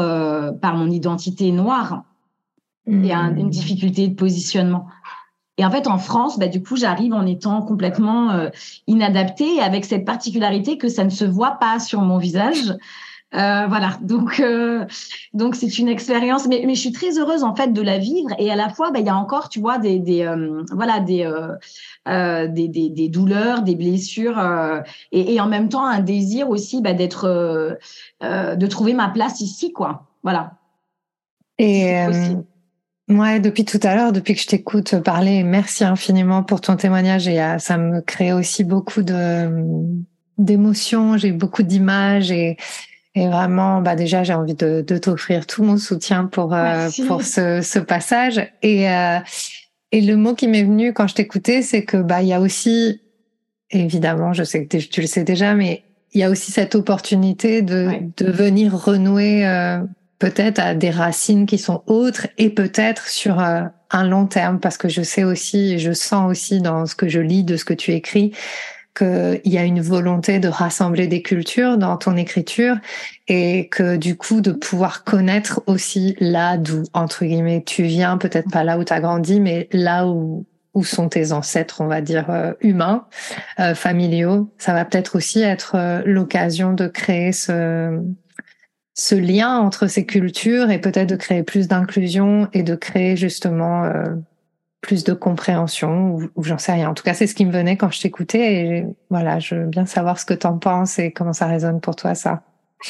par 0.59 0.75
mon 0.75 0.89
identité 0.89 1.51
noire. 1.51 2.03
Il 2.87 3.05
y 3.05 3.11
a 3.11 3.19
une 3.19 3.51
difficulté 3.51 4.07
de 4.07 4.15
positionnement. 4.15 4.87
Et 5.61 5.65
en 5.65 5.69
fait, 5.69 5.87
en 5.87 5.99
France, 5.99 6.39
bah, 6.39 6.47
du 6.47 6.63
coup, 6.63 6.75
j'arrive 6.75 7.13
en 7.13 7.25
étant 7.25 7.61
complètement 7.61 8.31
euh, 8.31 8.49
inadaptée, 8.87 9.59
avec 9.61 9.85
cette 9.85 10.05
particularité 10.05 10.79
que 10.79 10.89
ça 10.89 11.03
ne 11.03 11.11
se 11.11 11.23
voit 11.23 11.59
pas 11.59 11.79
sur 11.79 12.01
mon 12.01 12.17
visage. 12.17 12.75
Euh, 13.33 13.65
voilà, 13.67 13.97
donc 14.01 14.41
euh, 14.41 14.85
donc 15.33 15.55
c'est 15.55 15.79
une 15.79 15.87
expérience, 15.87 16.47
mais, 16.47 16.63
mais 16.65 16.75
je 16.75 16.81
suis 16.81 16.91
très 16.91 17.17
heureuse 17.17 17.43
en 17.43 17.55
fait 17.55 17.71
de 17.71 17.81
la 17.81 17.97
vivre. 17.97 18.29
Et 18.37 18.51
à 18.51 18.55
la 18.55 18.69
fois, 18.69 18.91
bah, 18.91 18.99
il 18.99 19.05
y 19.05 19.09
a 19.09 19.15
encore, 19.15 19.47
tu 19.47 19.61
vois, 19.61 19.77
des, 19.77 19.99
des 19.99 20.23
euh, 20.23 20.63
voilà 20.71 20.99
des, 20.99 21.29
des, 22.05 22.67
des, 22.67 22.89
des 22.89 23.09
douleurs, 23.09 23.61
des 23.61 23.75
blessures 23.75 24.37
et, 25.11 25.33
et, 25.33 25.39
en 25.39 25.47
même 25.47 25.69
temps 25.69 25.85
un 25.85 26.01
désir 26.01 26.49
aussi 26.49 26.81
bah, 26.81 26.93
d'être 26.93 27.77
de 28.21 28.67
trouver 28.67 28.93
ma 28.93 29.09
place 29.09 29.39
ici, 29.39 29.71
quoi. 29.71 30.07
Voilà. 30.23 30.53
Et 31.57 32.05
Ouais, 33.09 33.41
depuis 33.41 33.65
tout 33.65 33.79
à 33.83 33.93
l'heure, 33.93 34.13
depuis 34.13 34.35
que 34.35 34.39
je 34.39 34.47
t'écoute 34.47 34.95
parler, 35.03 35.43
merci 35.43 35.83
infiniment 35.83 36.43
pour 36.43 36.61
ton 36.61 36.77
témoignage. 36.77 37.27
Et 37.27 37.41
ça 37.59 37.77
me 37.77 37.99
crée 37.99 38.31
aussi 38.31 38.63
beaucoup 38.63 39.03
de 39.03 39.49
d'émotions, 40.37 41.17
j'ai 41.17 41.31
beaucoup 41.31 41.61
d'images 41.61 42.31
et 42.31 42.57
et 43.13 43.27
vraiment, 43.27 43.81
bah 43.81 43.95
déjà, 43.95 44.23
j'ai 44.23 44.33
envie 44.33 44.55
de, 44.55 44.81
de 44.81 44.97
t'offrir 44.97 45.45
tout 45.45 45.63
mon 45.63 45.77
soutien 45.77 46.25
pour 46.25 46.53
euh, 46.53 46.89
pour 47.07 47.23
ce, 47.23 47.61
ce 47.61 47.79
passage. 47.79 48.41
Et 48.61 48.89
euh, 48.89 49.19
et 49.91 49.99
le 49.99 50.15
mot 50.15 50.33
qui 50.33 50.47
m'est 50.47 50.63
venu 50.63 50.93
quand 50.93 51.07
je 51.07 51.15
t'écoutais, 51.15 51.61
c'est 51.61 51.83
que 51.83 51.97
bah 51.97 52.21
il 52.21 52.29
y 52.29 52.33
a 52.33 52.39
aussi, 52.39 53.01
évidemment, 53.69 54.31
je 54.31 54.43
sais 54.43 54.65
que 54.65 54.77
tu 54.77 55.01
le 55.01 55.07
sais 55.07 55.25
déjà, 55.25 55.55
mais 55.55 55.83
il 56.13 56.21
y 56.21 56.23
a 56.23 56.29
aussi 56.29 56.51
cette 56.51 56.73
opportunité 56.75 57.61
de 57.61 57.89
de 58.15 58.31
venir 58.31 58.73
renouer 58.73 59.45
euh, 59.45 59.79
peut-être 60.19 60.59
à 60.59 60.73
des 60.73 60.91
racines 60.91 61.45
qui 61.45 61.57
sont 61.57 61.83
autres 61.87 62.27
et 62.37 62.49
peut-être 62.49 63.09
sur 63.09 63.41
euh, 63.41 63.63
un 63.89 64.07
long 64.07 64.25
terme, 64.25 64.59
parce 64.61 64.77
que 64.77 64.87
je 64.87 65.01
sais 65.01 65.25
aussi, 65.25 65.73
et 65.73 65.79
je 65.79 65.91
sens 65.91 66.31
aussi 66.31 66.61
dans 66.61 66.85
ce 66.85 66.95
que 66.95 67.09
je 67.09 67.19
lis 67.19 67.43
de 67.43 67.57
ce 67.57 67.65
que 67.65 67.73
tu 67.73 67.91
écris, 67.91 68.31
qu'il 68.93 69.41
y 69.45 69.57
a 69.57 69.63
une 69.63 69.81
volonté 69.81 70.39
de 70.39 70.47
rassembler 70.47 71.07
des 71.07 71.21
cultures 71.21 71.77
dans 71.77 71.97
ton 71.97 72.17
écriture 72.17 72.77
et 73.27 73.69
que 73.69 73.95
du 73.95 74.17
coup 74.17 74.41
de 74.41 74.51
pouvoir 74.51 75.03
connaître 75.03 75.61
aussi 75.67 76.15
là 76.19 76.57
d'où 76.57 76.83
entre 76.93 77.25
guillemets 77.25 77.63
tu 77.65 77.83
viens, 77.83 78.17
peut-être 78.17 78.51
pas 78.51 78.63
là 78.63 78.77
où 78.77 78.83
tu 78.83 78.93
as 78.93 78.99
grandi, 78.99 79.39
mais 79.39 79.69
là 79.71 80.07
où 80.07 80.45
où 80.73 80.83
sont 80.83 81.09
tes 81.09 81.31
ancêtres, 81.31 81.81
on 81.81 81.87
va 81.87 82.01
dire 82.01 82.29
euh, 82.29 82.53
humains, 82.61 83.05
euh, 83.59 83.75
familiaux. 83.75 84.49
Ça 84.57 84.73
va 84.73 84.85
peut-être 84.85 85.17
aussi 85.17 85.41
être 85.41 85.75
euh, 85.75 86.01
l'occasion 86.05 86.73
de 86.73 86.87
créer 86.87 87.31
ce 87.31 87.99
ce 88.93 89.15
lien 89.15 89.57
entre 89.57 89.87
ces 89.87 90.05
cultures 90.05 90.69
et 90.69 90.79
peut-être 90.79 91.09
de 91.09 91.15
créer 91.15 91.43
plus 91.43 91.67
d'inclusion 91.67 92.49
et 92.53 92.61
de 92.61 92.75
créer 92.75 93.15
justement 93.15 93.89
plus 94.81 95.03
de 95.03 95.13
compréhension 95.13 96.17
ou, 96.35 96.43
j'en 96.43 96.57
sais 96.57 96.73
rien. 96.73 96.89
En 96.89 96.93
tout 96.93 97.03
cas, 97.03 97.13
c'est 97.13 97.27
ce 97.27 97.35
qui 97.35 97.45
me 97.45 97.51
venait 97.51 97.77
quand 97.77 97.91
je 97.91 98.01
t'écoutais 98.01 98.53
et 98.53 98.85
voilà, 99.09 99.39
je 99.39 99.55
veux 99.55 99.65
bien 99.67 99.85
savoir 99.85 100.19
ce 100.19 100.25
que 100.25 100.33
tu 100.33 100.47
en 100.47 100.57
penses 100.57 100.97
et 100.99 101.11
comment 101.11 101.33
ça 101.33 101.45
résonne 101.45 101.79
pour 101.79 101.95
toi 101.95 102.15
ça. 102.15 102.41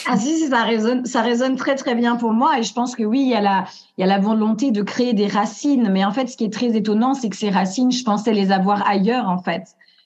Ah 0.08 0.18
si, 0.18 0.38
si, 0.38 0.48
ça 0.48 0.64
résonne, 0.64 1.06
ça 1.06 1.22
résonne 1.22 1.58
très 1.58 1.76
très 1.76 1.96
bien 1.96 2.16
pour 2.16 2.32
moi 2.32 2.58
et 2.58 2.64
je 2.64 2.74
pense 2.74 2.96
que 2.96 3.04
oui, 3.04 3.24
il 3.24 3.28
y 3.28 3.36
a 3.36 3.42
la, 3.42 3.66
il 3.98 4.02
y 4.02 4.04
a 4.06 4.08
la 4.08 4.20
volonté 4.20 4.72
de 4.72 4.84
créer 4.84 5.14
des 5.14 5.28
racines, 5.28 5.90
mais 5.92 6.06
en 6.06 6.14
fait, 6.14 6.28
ce 6.28 6.38
qui 6.38 6.46
est 6.46 6.54
très 6.54 6.78
étonnant, 6.78 7.14
c'est 7.14 7.28
que 7.28 7.36
ces 7.36 7.50
racines, 7.50 7.92
je 7.92 8.06
pensais 8.06 8.32
les 8.32 8.54
avoir 8.54 8.88
ailleurs 8.88 9.28
en 9.28 9.40
fait. 9.40 9.64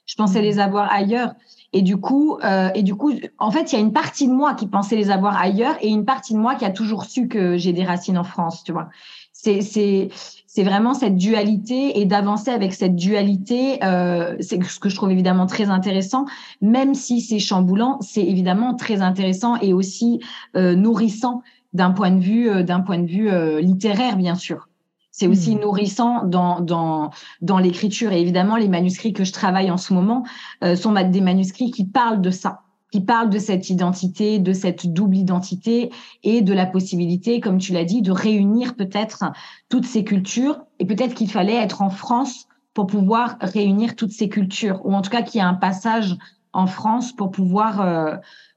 Je 0.08 0.16
pensais 0.16 0.42
les 0.42 0.58
avoir 0.58 0.92
ailleurs 0.92 1.36
et 1.76 1.82
du 1.82 1.98
coup, 1.98 2.38
euh, 2.42 2.70
et 2.74 2.84
du 2.84 2.96
coup, 2.96 3.12
en 3.38 3.52
fait, 3.52 3.74
il 3.74 3.76
y 3.76 3.78
a 3.78 3.82
une 3.82 3.92
partie 3.92 4.28
de 4.28 4.34
moi 4.34 4.54
qui 4.54 4.66
pensait 4.66 4.96
les 4.96 5.12
avoir 5.12 5.38
ailleurs 5.38 5.76
et 5.82 5.90
une 5.90 6.06
partie 6.06 6.34
de 6.34 6.40
moi 6.40 6.56
qui 6.56 6.64
a 6.64 6.70
toujours 6.72 7.04
su 7.04 7.28
que 7.28 7.58
j'ai 7.58 7.74
des 7.74 7.84
racines 7.84 8.18
en 8.18 8.24
France, 8.24 8.64
tu 8.64 8.72
vois. 8.72 8.88
C'est, 9.34 9.62
c'est, 9.62 10.08
c'est 10.56 10.64
vraiment 10.64 10.94
cette 10.94 11.18
dualité 11.18 12.00
et 12.00 12.06
d'avancer 12.06 12.50
avec 12.50 12.74
cette 12.74 12.96
dualité. 12.96 13.84
Euh, 13.84 14.38
c'est 14.40 14.64
ce 14.64 14.80
que 14.80 14.88
je 14.88 14.96
trouve 14.96 15.12
évidemment 15.12 15.48
très 15.48 15.70
intéressant, 15.70 16.24
même 16.62 16.94
si 16.94 17.20
c'est 17.20 17.40
chamboulant, 17.40 17.98
c'est 18.00 18.24
évidemment 18.24 18.74
très 18.74 19.02
intéressant 19.02 19.58
et 19.58 19.74
aussi 19.74 20.22
euh, 20.56 20.74
nourrissant 20.74 21.44
d'un 21.74 21.92
point 21.92 22.10
de 22.10 22.22
vue 22.22 22.50
euh, 22.50 22.64
d'un 22.64 22.80
point 22.80 23.00
de 23.00 23.06
vue 23.06 23.30
euh, 23.30 23.60
littéraire, 23.60 24.16
bien 24.16 24.36
sûr. 24.36 24.70
C'est 25.12 25.28
aussi 25.28 25.58
mmh. 25.58 25.60
nourrissant 25.60 26.24
dans 26.24 26.62
dans 26.62 27.10
dans 27.42 27.58
l'écriture 27.58 28.14
et 28.14 28.22
évidemment 28.22 28.56
les 28.56 28.70
manuscrits 28.70 29.12
que 29.12 29.26
je 29.26 29.34
travaille 29.34 29.70
en 29.72 29.78
ce 29.78 29.94
moment 29.94 30.24
euh, 30.64 30.78
sont 30.78 30.94
des 30.94 31.22
manuscrits 31.22 31.72
qui 31.72 31.84
parlent 31.84 32.22
de 32.22 32.32
ça 32.32 32.62
qui 32.96 33.02
parle 33.02 33.30
de 33.30 33.40
cette 33.40 33.70
identité, 33.70 34.40
de 34.40 34.54
cette 34.54 34.88
double 34.88 35.18
identité 35.18 35.90
et 36.24 36.42
de 36.42 36.54
la 36.54 36.66
possibilité, 36.66 37.42
comme 37.42 37.58
tu 37.58 37.74
l'as 37.74 37.84
dit, 37.84 38.02
de 38.02 38.14
réunir 38.14 38.78
peut-être 38.78 39.26
toutes 39.68 39.86
ces 39.86 40.06
cultures. 40.06 40.64
Et 40.80 40.86
peut-être 40.86 41.14
qu'il 41.14 41.30
fallait 41.30 41.56
être 41.56 41.82
en 41.82 41.90
France 41.90 42.48
pour 42.74 42.88
pouvoir 42.88 43.36
réunir 43.42 43.98
toutes 43.98 44.14
ces 44.14 44.30
cultures, 44.30 44.80
ou 44.86 44.94
en 44.94 45.02
tout 45.02 45.10
cas 45.10 45.24
qu'il 45.24 45.40
y 45.40 45.42
a 45.42 45.48
un 45.48 45.56
passage 45.56 46.16
en 46.54 46.68
France 46.68 47.14
pour 47.14 47.32
pouvoir 47.32 47.82
euh, 47.82 48.16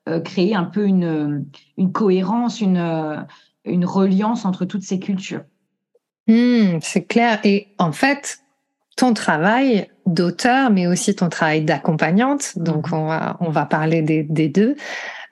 euh, 0.08 0.20
créer 0.20 0.54
un 0.54 0.62
peu 0.62 0.86
une, 0.86 1.44
cohérence, 1.92 2.60
une, 2.60 2.78
reliance 3.66 4.44
entre 4.44 4.66
toutes 4.66 4.84
ces 4.84 5.00
cultures. 5.00 5.42
Mmh, 6.28 6.78
c'est 6.80 7.06
clair. 7.06 7.40
Et 7.42 7.74
en 7.78 7.90
fait, 7.90 8.38
ton 8.98 9.14
travail 9.14 9.88
d'auteur, 10.06 10.70
mais 10.70 10.86
aussi 10.86 11.14
ton 11.14 11.28
travail 11.28 11.62
d'accompagnante. 11.62 12.58
Donc, 12.58 12.90
mhm. 12.90 12.98
on 12.98 13.06
va, 13.06 13.36
on 13.40 13.50
va 13.50 13.64
parler 13.64 14.02
des, 14.02 14.24
des 14.24 14.48
deux. 14.48 14.76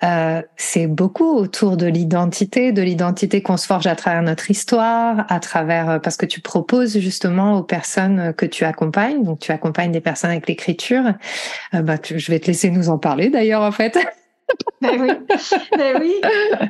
Euh, 0.05 0.43
c'est 0.57 0.87
beaucoup 0.87 1.37
autour 1.37 1.77
de 1.77 1.87
l'identité, 1.87 2.71
de 2.71 2.83
l'identité 2.83 3.43
qu'on 3.43 3.57
se 3.57 3.67
forge 3.67 3.87
à 3.87 3.97
travers 3.97 4.23
notre 4.23 4.51
histoire, 4.51 5.25
à 5.29 5.41
travers 5.41 5.91
euh, 5.91 5.99
parce 5.99 6.17
que 6.17 6.27
tu 6.27 6.41
proposes 6.41 6.99
justement 6.99 7.59
aux 7.59 7.63
personnes 7.63 8.33
que 8.35 8.47
tu 8.47 8.65
accompagnes. 8.65 9.25
Donc, 9.25 9.41
tu 9.41 9.53
accompagnes 9.53 9.93
des 9.93 10.03
personnes 10.03 10.31
avec 10.31 10.49
l'écriture. 10.49 11.05
Euh, 11.75 11.83
bah, 11.83 11.97
je 12.05 12.31
vais 12.31 12.39
te 12.39 12.47
laisser 12.47 12.71
nous 12.71 12.89
en 12.89 12.99
parler 12.99 13.31
d'ailleurs 13.31 13.63
en 13.63 13.73
fait. 13.73 13.99
ben 14.81 15.01
oui, 15.01 15.09
ben 15.77 16.01
oui. 16.01 16.15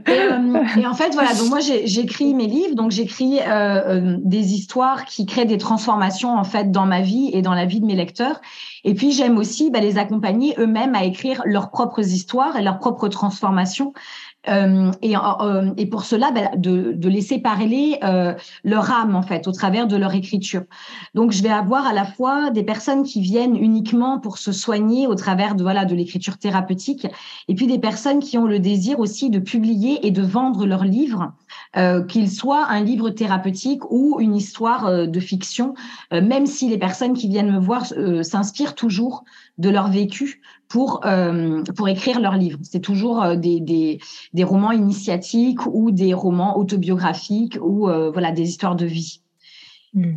Euh, 0.09 0.81
et, 0.81 0.87
en 0.87 0.95
fait, 0.95 1.13
voilà. 1.13 1.35
Donc 1.35 1.49
moi, 1.49 1.59
j'écris 1.61 2.35
mes 2.35 2.47
livres. 2.47 2.75
Donc 2.75 2.91
j'écris 2.91 3.41
euh, 3.41 3.45
euh, 3.47 4.17
des 4.21 4.55
histoires 4.55 5.05
qui 5.05 5.27
créent 5.27 5.45
des 5.47 5.59
transformations 5.59 6.37
en 6.37 6.45
fait 6.45 6.71
dans 6.71 6.87
ma 6.87 7.01
vie 7.01 7.31
et 7.33 7.43
dans 7.43 7.55
la 7.55 7.67
vie 7.67 7.81
de 7.81 7.87
mes 7.87 7.97
lecteurs. 7.97 8.41
Et 8.85 8.95
puis 8.95 9.13
j'aime 9.13 9.37
aussi 9.37 9.71
bah, 9.71 9.81
les 9.81 9.99
accompagner 9.99 10.55
eux-mêmes 10.59 10.95
à 10.95 11.05
écrire 11.05 11.43
leurs 11.45 11.71
propres 11.71 12.01
histoires 12.01 12.57
et 12.57 12.63
leurs 12.63 12.79
propres 12.79 13.09
transformations. 13.09 13.93
Euh, 14.49 14.93
et, 15.03 15.17
euh, 15.17 15.71
et, 15.77 15.87
pour 15.87 16.05
cela, 16.05 16.31
bah, 16.31 16.51
de, 16.57 16.93
de, 16.93 17.09
laisser 17.09 17.39
parler 17.39 17.99
euh, 18.05 18.35
leur 18.65 18.91
âme 18.93 19.17
en 19.17 19.23
fait 19.23 19.49
au 19.49 19.53
travers 19.53 19.87
de 19.87 19.97
leur 19.97 20.15
écriture. 20.15 20.63
Donc, 21.15 21.33
je 21.33 21.43
vais 21.43 21.51
avoir 21.51 21.87
à 21.87 21.93
la 21.93 22.05
fois 22.05 22.51
des 22.51 22.63
personnes 22.63 23.03
qui 23.03 23.21
viennent 23.21 23.57
uniquement 23.57 24.21
pour 24.21 24.39
se 24.39 24.53
soigner 24.53 25.07
au 25.07 25.15
travers 25.15 25.55
de 25.55 25.63
voilà 25.63 25.85
de 25.85 25.95
l'écriture 25.95 26.39
thérapeutique, 26.39 27.07
et 27.49 27.55
puis 27.55 27.67
des 27.67 27.79
personnes 27.79 28.21
qui 28.21 28.39
ont 28.39 28.47
le 28.47 28.59
désir 28.59 29.01
aussi 29.01 29.31
de 29.31 29.39
publier 29.39 30.07
et 30.07 30.11
de 30.11 30.23
vendre 30.23 30.67
leurs 30.67 30.85
livres, 30.85 31.33
euh, 31.77 32.03
qu'il 32.03 32.31
soit 32.31 32.67
un 32.67 32.83
livre 32.83 33.11
thérapeutique 33.11 33.83
ou 33.91 34.19
une 34.21 34.35
histoire 34.35 35.09
de 35.09 35.21
fiction, 35.21 35.75
même 36.13 36.47
si 36.47 36.69
les 36.69 36.79
personnes 36.79 37.15
qui 37.15 37.29
viennent 37.29 37.53
me 37.53 37.59
voir 37.59 37.87
s'inspirent 38.23 38.75
toujours 38.75 39.25
de 39.59 39.69
leur 39.69 39.89
vécu 39.89 40.41
pour 40.69 41.05
euh, 41.07 41.63
pour 41.77 41.89
écrire 41.89 42.21
leur 42.21 42.37
livre. 42.37 42.59
C'est 42.63 42.81
toujours 42.81 43.23
euh, 43.23 43.37
des, 43.37 43.61
des, 43.61 43.99
des 44.33 44.45
romans 44.45 44.73
initiatiques 44.73 45.65
ou 45.67 45.91
des 45.91 46.15
romans 46.15 46.59
autobiographiques 46.59 47.59
ou 47.61 47.89
euh, 47.89 48.11
voilà 48.11 48.33
des 48.33 48.49
histoires 48.49 48.77
de 48.77 48.87
vie. 48.87 49.21
Hmm. 49.95 50.17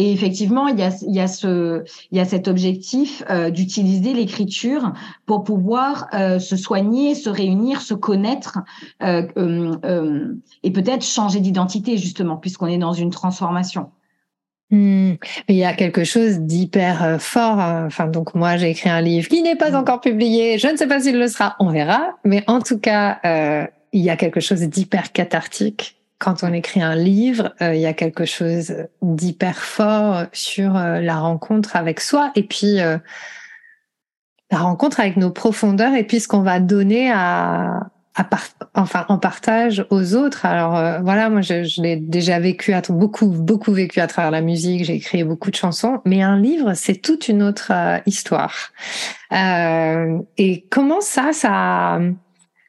Et 0.00 0.12
effectivement, 0.12 0.68
il 0.68 0.78
y 0.78 0.84
a, 0.84 0.90
il 1.02 1.12
y 1.12 1.18
a, 1.18 1.26
ce, 1.26 1.82
il 2.12 2.18
y 2.18 2.20
a 2.20 2.24
cet 2.24 2.46
objectif 2.46 3.24
euh, 3.28 3.50
d'utiliser 3.50 4.14
l'écriture 4.14 4.92
pour 5.26 5.42
pouvoir 5.42 6.06
euh, 6.14 6.38
se 6.38 6.56
soigner, 6.56 7.16
se 7.16 7.28
réunir, 7.28 7.82
se 7.82 7.94
connaître 7.94 8.60
euh, 9.02 10.36
et 10.62 10.70
peut-être 10.70 11.04
changer 11.04 11.40
d'identité 11.40 11.96
justement, 11.96 12.36
puisqu'on 12.36 12.68
est 12.68 12.78
dans 12.78 12.92
une 12.92 13.10
transformation. 13.10 13.90
Hmm. 14.70 15.14
Il 15.48 15.56
y 15.56 15.64
a 15.64 15.72
quelque 15.72 16.04
chose 16.04 16.40
d'hyper 16.40 17.02
euh, 17.02 17.18
fort. 17.18 17.58
Hein. 17.58 17.86
Enfin, 17.86 18.06
donc 18.06 18.34
moi, 18.34 18.56
j'ai 18.56 18.70
écrit 18.70 18.90
un 18.90 19.00
livre 19.00 19.28
qui 19.28 19.42
n'est 19.42 19.56
pas 19.56 19.70
hmm. 19.70 19.76
encore 19.76 20.00
publié. 20.00 20.58
Je 20.58 20.68
ne 20.68 20.76
sais 20.76 20.86
pas 20.86 21.00
s'il 21.00 21.18
le 21.18 21.26
sera. 21.26 21.56
On 21.58 21.70
verra. 21.70 22.18
Mais 22.24 22.44
en 22.46 22.60
tout 22.60 22.78
cas, 22.78 23.18
euh, 23.24 23.66
il 23.92 24.02
y 24.02 24.10
a 24.10 24.16
quelque 24.16 24.40
chose 24.40 24.60
d'hyper 24.60 25.12
cathartique 25.12 25.97
quand 26.18 26.42
on 26.42 26.52
écrit 26.52 26.82
un 26.82 26.94
livre. 26.94 27.54
Euh, 27.60 27.74
il 27.74 27.80
y 27.80 27.86
a 27.86 27.92
quelque 27.92 28.24
chose 28.24 28.74
d'hyper 29.02 29.58
fort 29.58 30.26
sur 30.32 30.74
la 30.74 31.16
rencontre 31.18 31.76
avec 31.76 32.00
soi 32.00 32.32
et 32.34 32.42
puis 32.42 32.76
la 34.50 34.58
rencontre 34.58 35.00
avec 35.00 35.16
nos 35.16 35.30
profondeurs 35.30 35.94
et 35.94 36.04
puis 36.04 36.20
ce 36.20 36.28
qu'on 36.28 36.42
va 36.42 36.60
donner 36.60 37.10
à 37.12 37.90
enfin 38.74 39.06
en 39.08 39.18
partage 39.18 39.86
aux 39.90 40.14
autres. 40.14 40.46
Alors 40.46 40.76
euh, 40.76 41.00
voilà, 41.00 41.30
moi 41.30 41.40
je, 41.40 41.80
l'ai 41.80 41.96
déjà 41.96 42.38
vécu 42.38 42.72
beaucoup 42.90 43.26
beaucoup 43.26 43.72
vécu 43.72 44.00
à 44.00 44.06
travers 44.06 44.30
la 44.30 44.40
musique. 44.40 44.84
J'ai 44.84 44.94
écrit 44.94 45.24
beaucoup 45.24 45.50
de 45.50 45.56
chansons, 45.56 46.00
mais 46.04 46.22
un 46.22 46.38
livre 46.38 46.74
c'est 46.74 46.96
toute 46.96 47.28
une 47.28 47.42
autre 47.42 47.70
euh, 47.72 47.98
histoire. 48.06 48.72
Euh, 49.32 50.18
et 50.36 50.66
comment 50.70 51.00
ça, 51.00 51.32
ça, 51.32 52.00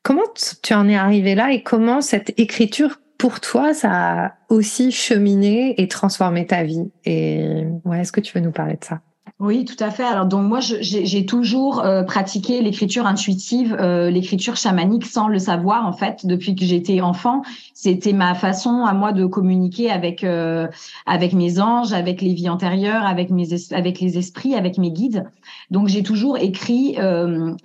comment 0.03 0.23
tu 0.61 0.73
en 0.73 0.87
es 0.87 0.95
arrivé 0.95 1.35
là 1.35 1.51
et 1.51 1.63
comment 1.63 2.01
cette 2.01 2.33
écriture 2.37 2.99
pour 3.19 3.39
toi 3.39 3.75
ça 3.75 4.25
a 4.25 4.31
aussi 4.49 4.91
cheminé 4.91 5.79
et 5.79 5.87
transformé 5.87 6.47
ta 6.47 6.63
vie 6.63 6.89
Et 7.05 7.65
ouais, 7.85 8.01
est-ce 8.01 8.11
que 8.11 8.21
tu 8.21 8.35
veux 8.35 8.43
nous 8.43 8.51
parler 8.51 8.73
de 8.73 8.83
ça? 8.83 9.01
Oui, 9.39 9.63
tout 9.63 9.81
à 9.81 9.89
fait. 9.89 10.03
Alors 10.03 10.25
donc 10.25 10.49
moi, 10.49 10.59
j'ai 10.59 11.25
toujours 11.25 11.79
euh, 11.79 12.03
pratiqué 12.03 12.61
l'écriture 12.61 13.07
intuitive, 13.07 13.73
euh, 13.79 14.09
l'écriture 14.09 14.57
chamanique 14.57 15.05
sans 15.05 15.29
le 15.29 15.39
savoir 15.39 15.87
en 15.87 15.93
fait 15.93 16.25
depuis 16.25 16.55
que 16.55 16.65
j'étais 16.65 16.99
enfant. 16.99 17.43
C'était 17.73 18.11
ma 18.11 18.35
façon 18.35 18.83
à 18.83 18.91
moi 18.93 19.13
de 19.13 19.25
communiquer 19.25 19.91
avec 19.91 20.25
euh, 20.25 20.67
avec 21.05 21.31
mes 21.31 21.61
anges, 21.61 21.93
avec 21.93 22.21
les 22.21 22.33
vies 22.33 22.49
antérieures, 22.49 23.05
avec 23.05 23.29
mes 23.29 23.47
avec 23.71 24.01
les 24.01 24.17
esprits, 24.17 24.55
avec 24.55 24.77
mes 24.77 24.91
guides. 24.91 25.23
Donc 25.71 25.87
j'ai 25.87 26.03
toujours 26.03 26.37
écrit 26.37 26.97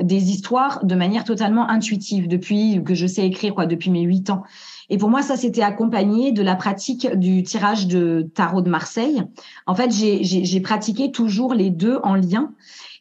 des 0.01 0.31
histoires 0.31 0.85
de 0.85 0.95
manière 0.95 1.25
totalement 1.25 1.69
intuitive 1.69 2.29
depuis 2.29 2.85
que 2.85 2.95
je 2.95 3.09
sais 3.09 3.27
écrire 3.27 3.53
quoi, 3.53 3.67
depuis 3.67 3.91
mes 3.91 4.03
huit 4.03 4.31
ans. 4.31 4.45
Et 4.91 4.99
pour 4.99 5.11
moi, 5.11 5.23
ça, 5.23 5.37
c'était 5.37 5.63
accompagné 5.63 6.33
de 6.33 6.43
la 6.43 6.57
pratique 6.57 7.09
du 7.15 7.43
tirage 7.43 7.87
de 7.87 8.29
tarot 8.35 8.61
de 8.61 8.71
Marseille. 8.71 9.23
En 9.67 9.75
fait, 9.75 9.91
j'ai 9.93 10.61
pratiqué 10.61 11.11
toujours 11.11 11.55
les 11.55 11.71
deux 11.71 11.99
en 12.03 12.15
lien. 12.15 12.53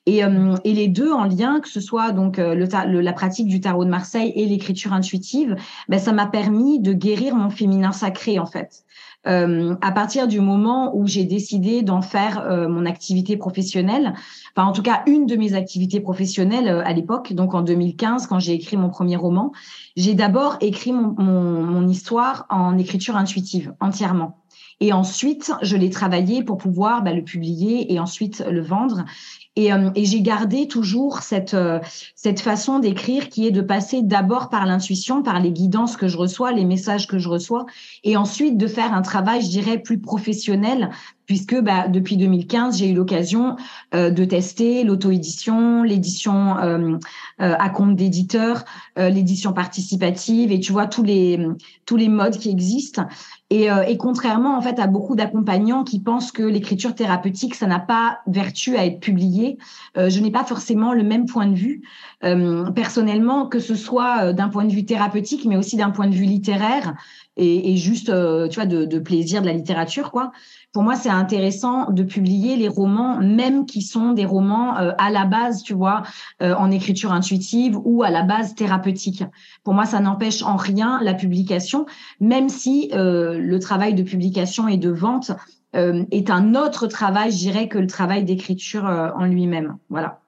Et, 0.06 0.24
euh, 0.24 0.56
et, 0.66 0.74
les 0.74 0.90
deux 0.90 1.14
en 1.14 1.24
lien, 1.24 1.62
que 1.62 1.70
ce 1.70 1.80
soit 1.80 2.12
donc 2.12 2.38
euh, 2.38 2.56
le, 2.56 3.00
la 3.00 3.14
pratique 3.14 3.48
du 3.48 3.62
tarot 3.62 3.86
de 3.86 3.90
Marseille 3.90 4.34
et 4.36 4.46
l'écriture 4.46 4.92
intuitive, 4.92 5.56
ben, 5.88 5.98
ça 5.98 6.12
m'a 6.12 6.26
permis 6.26 6.82
de 6.82 6.92
guérir 6.92 7.36
mon 7.36 7.50
féminin 7.50 7.94
sacré 7.94 8.38
en 8.38 8.46
fait. 8.46 8.84
Euh, 9.26 9.76
à 9.82 9.92
partir 9.92 10.28
du 10.28 10.42
moment 10.42 10.96
où 10.96 11.08
j'ai 11.08 11.24
décidé 11.24 11.82
d'en 11.82 12.02
faire 12.02 12.42
euh, 12.42 12.68
mon 12.68 12.86
activité 12.86 13.38
professionnelle, 13.38 14.14
enfin 14.56 14.68
en 14.68 14.74
tout 14.74 14.82
cas 14.82 15.04
une 15.08 15.26
de 15.26 15.38
mes 15.38 15.54
activités 15.54 16.02
professionnelles 16.02 16.68
à 16.68 16.92
l'époque, 16.92 17.32
donc 17.32 17.54
en 17.54 17.62
2015 17.62 18.28
quand 18.28 18.40
j'ai 18.40 18.54
écrit 18.54 18.76
mon 18.76 18.90
premier 18.90 19.16
roman, 19.16 19.54
j'ai 19.96 20.14
d'abord 20.14 20.58
écrit 20.60 20.92
mon, 20.92 21.16
mon, 21.18 21.64
mon 21.64 21.88
histoire 21.88 22.46
en 22.50 22.78
écriture 22.78 23.16
intuitive 23.16 23.74
entièrement. 23.80 24.44
Et 24.80 24.92
ensuite, 24.92 25.54
je 25.62 25.78
l'ai 25.78 25.90
travaillé 25.90 26.44
pour 26.44 26.58
pouvoir 26.58 27.04
bah, 27.04 27.14
le 27.14 27.24
publier 27.24 27.94
et 27.94 28.00
ensuite 28.00 28.44
le 28.50 28.62
vendre. 28.62 29.06
Et, 29.56 29.72
euh, 29.72 29.92
et 29.96 30.06
j'ai 30.06 30.22
gardé 30.22 30.68
toujours 30.68 31.20
cette, 31.20 31.54
euh, 31.54 31.80
cette 32.16 32.40
façon 32.40 32.80
d'écrire 32.80 33.30
qui 33.30 33.46
est 33.46 33.52
de 33.52 33.62
passer 33.62 34.02
d'abord 34.02 34.50
par 34.50 34.66
l'intuition, 34.66 35.22
par 35.22 35.40
les 35.40 35.52
guidances 35.52 35.96
que 35.96 36.08
je 36.08 36.18
reçois, 36.18 36.52
les 36.52 36.66
messages 36.66 37.08
que 37.08 37.20
je 37.20 37.30
reçois, 37.30 37.66
et 38.04 38.18
ensuite 38.18 38.58
de 38.58 38.68
faire 38.68 38.94
un 38.94 39.04
travail, 39.04 39.42
je 39.42 39.50
dirais, 39.50 39.78
plus 39.78 40.00
professionnel, 40.00 40.90
puisque 41.26 41.60
bah, 41.62 41.88
depuis 41.88 42.18
2015, 42.18 42.78
j'ai 42.78 42.90
eu 42.90 42.94
l'occasion 42.94 43.56
euh, 43.94 44.10
de 44.10 44.26
tester 44.26 44.84
l'auto-édition, 44.84 45.84
l'édition 45.84 46.58
euh, 46.58 46.98
à 47.40 47.70
compte 47.70 47.96
d'éditeur, 47.96 48.64
l'édition 48.98 49.54
participative, 49.54 50.52
et 50.52 50.60
tu 50.60 50.72
vois 50.72 50.88
tous 50.88 51.04
les 51.04 51.40
tous 51.86 51.98
les 51.98 52.08
modes 52.08 52.38
qui 52.38 52.50
existent. 52.50 53.06
Et, 53.50 53.68
et 53.88 53.98
contrairement 53.98 54.58
en 54.58 54.62
fait 54.62 54.80
à 54.80 54.88
beaucoup 54.88 55.16
d'accompagnants 55.16 55.84
qui 55.84 56.00
pensent 56.00 56.32
que 56.32 56.44
l'écriture 56.44 56.96
thérapeutique, 56.96 57.56
ça 57.56 57.68
n'a 57.68 57.80
pas 57.80 58.20
vertu 58.28 58.78
à 58.78 58.86
être 58.86 59.00
publié 59.00 59.58
euh, 59.98 60.10
je 60.10 60.20
n'ai 60.20 60.32
pas 60.32 60.44
forcément 60.44 60.94
le 60.94 61.04
même 61.04 61.26
point 61.26 61.48
de 61.48 61.56
vue 61.56 61.82
euh, 62.24 62.70
personnellement, 62.72 63.48
que 63.48 63.60
ce 63.60 63.76
soit 63.76 64.26
euh, 64.26 64.34
d'un 64.34 64.50
point 64.50 64.66
de 64.66 64.72
vue 64.72 64.86
thérapeutique, 64.86 65.46
mais 65.46 65.58
aussi 65.58 65.76
d'un 65.78 65.92
point 65.92 66.08
de 66.08 66.16
vue 66.16 66.26
littéraire 66.26 66.94
et, 67.36 67.78
juste, 67.78 68.12
tu 68.52 68.56
vois, 68.60 68.68
de, 68.68 69.00
plaisir 69.00 69.42
de 69.42 69.48
la 69.48 69.54
littérature, 69.54 70.12
quoi. 70.12 70.32
Pour 70.74 70.84
moi, 70.84 70.96
c'est 70.96 71.10
intéressant 71.10 71.92
de 71.92 72.04
publier 72.04 72.56
les 72.56 72.68
romans, 72.68 73.20
même 73.20 73.66
qui 73.66 73.82
sont 73.82 74.12
des 74.12 74.26
romans 74.26 74.74
à 74.74 75.10
la 75.12 75.26
base, 75.26 75.62
tu 75.62 75.74
vois, 75.74 76.02
en 76.42 76.72
écriture 76.72 77.12
intuitive 77.12 77.78
ou 77.86 78.02
à 78.02 78.10
la 78.10 78.24
base 78.24 78.56
thérapeutique. 78.56 79.24
Pour 79.64 79.76
moi, 79.76 79.86
ça 79.86 80.00
n'empêche 80.00 80.42
en 80.42 80.56
rien 80.56 81.00
la 81.04 81.14
publication, 81.14 81.86
même 82.20 82.50
si 82.50 82.90
le 82.92 83.58
travail 83.60 83.94
de 83.94 84.02
publication 84.02 84.68
et 84.68 84.78
de 84.78 84.90
vente 84.90 85.32
euh, 85.76 86.06
est 86.12 86.30
un 86.30 86.54
autre 86.56 86.88
travail, 86.88 87.32
je 87.32 87.38
dirais, 87.38 87.68
que 87.68 87.80
le 87.80 87.88
travail 87.88 88.24
d'écriture 88.24 88.88
euh, 88.88 89.10
en 89.16 89.26
lui-même. 89.26 89.78
Voilà. 89.90 90.23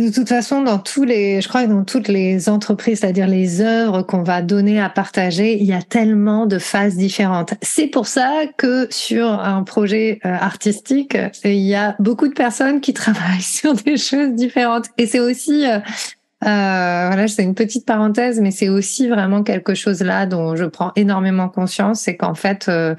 De 0.00 0.12
toute 0.12 0.28
façon, 0.28 0.62
dans 0.62 0.78
tous 0.78 1.04
les, 1.04 1.40
je 1.40 1.48
crois 1.48 1.64
que 1.64 1.68
dans 1.68 1.84
toutes 1.84 2.08
les 2.08 2.48
entreprises, 2.48 3.00
c'est-à-dire 3.00 3.28
les 3.28 3.60
œuvres 3.60 4.02
qu'on 4.02 4.22
va 4.22 4.42
donner 4.42 4.80
à 4.80 4.88
partager, 4.88 5.56
il 5.56 5.64
y 5.64 5.72
a 5.72 5.82
tellement 5.82 6.46
de 6.46 6.58
phases 6.58 6.96
différentes. 6.96 7.54
C'est 7.62 7.86
pour 7.86 8.08
ça 8.08 8.44
que 8.56 8.88
sur 8.90 9.28
un 9.28 9.62
projet 9.62 10.18
euh, 10.24 10.32
artistique, 10.32 11.16
il 11.44 11.54
y 11.54 11.74
a 11.74 11.94
beaucoup 12.00 12.26
de 12.26 12.34
personnes 12.34 12.80
qui 12.80 12.92
travaillent 12.94 13.40
sur 13.40 13.74
des 13.74 13.96
choses 13.96 14.32
différentes. 14.32 14.86
Et 14.98 15.06
c'est 15.06 15.20
aussi 15.20 15.64
euh, 15.64 15.78
voilà, 16.44 17.28
c'est 17.28 17.42
une 17.42 17.54
petite 17.54 17.86
parenthèse, 17.86 18.40
mais 18.40 18.50
c'est 18.50 18.68
aussi 18.68 19.08
vraiment 19.08 19.42
quelque 19.42 19.74
chose 19.74 20.02
là 20.02 20.26
dont 20.26 20.56
je 20.56 20.64
prends 20.64 20.92
énormément 20.96 21.48
conscience, 21.48 22.00
c'est 22.00 22.16
qu'en 22.16 22.34
fait, 22.34 22.66
euh, 22.68 22.94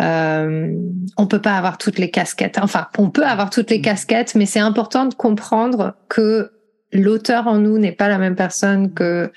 euh, 0.00 0.74
on 1.16 1.26
peut 1.26 1.40
pas 1.40 1.56
avoir 1.56 1.78
toutes 1.78 1.98
les 1.98 2.10
casquettes. 2.10 2.58
Enfin, 2.60 2.88
on 2.98 3.10
peut 3.10 3.24
avoir 3.24 3.50
toutes 3.50 3.70
les 3.70 3.78
mm. 3.78 3.82
casquettes, 3.82 4.34
mais 4.34 4.46
c'est 4.46 4.60
important 4.60 5.06
de 5.06 5.14
comprendre 5.14 5.94
que 6.08 6.50
l'auteur 6.92 7.46
en 7.46 7.58
nous 7.58 7.78
n'est 7.78 7.92
pas 7.92 8.08
la 8.08 8.18
même 8.18 8.34
personne 8.34 8.92
que 8.92 9.30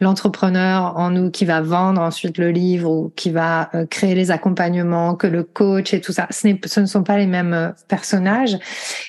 l'entrepreneur 0.00 0.96
en 0.96 1.10
nous 1.10 1.30
qui 1.30 1.44
va 1.44 1.60
vendre 1.60 2.00
ensuite 2.00 2.38
le 2.38 2.50
livre 2.50 2.90
ou 2.90 3.12
qui 3.16 3.30
va 3.30 3.70
euh, 3.74 3.86
créer 3.86 4.14
les 4.14 4.30
accompagnements, 4.30 5.14
que 5.14 5.26
le 5.26 5.42
coach 5.44 5.94
et 5.94 6.00
tout 6.00 6.12
ça. 6.12 6.26
Ce, 6.30 6.48
ce 6.66 6.80
ne 6.80 6.86
sont 6.86 7.02
pas 7.02 7.16
les 7.16 7.26
mêmes 7.26 7.54
euh, 7.54 7.70
personnages. 7.88 8.58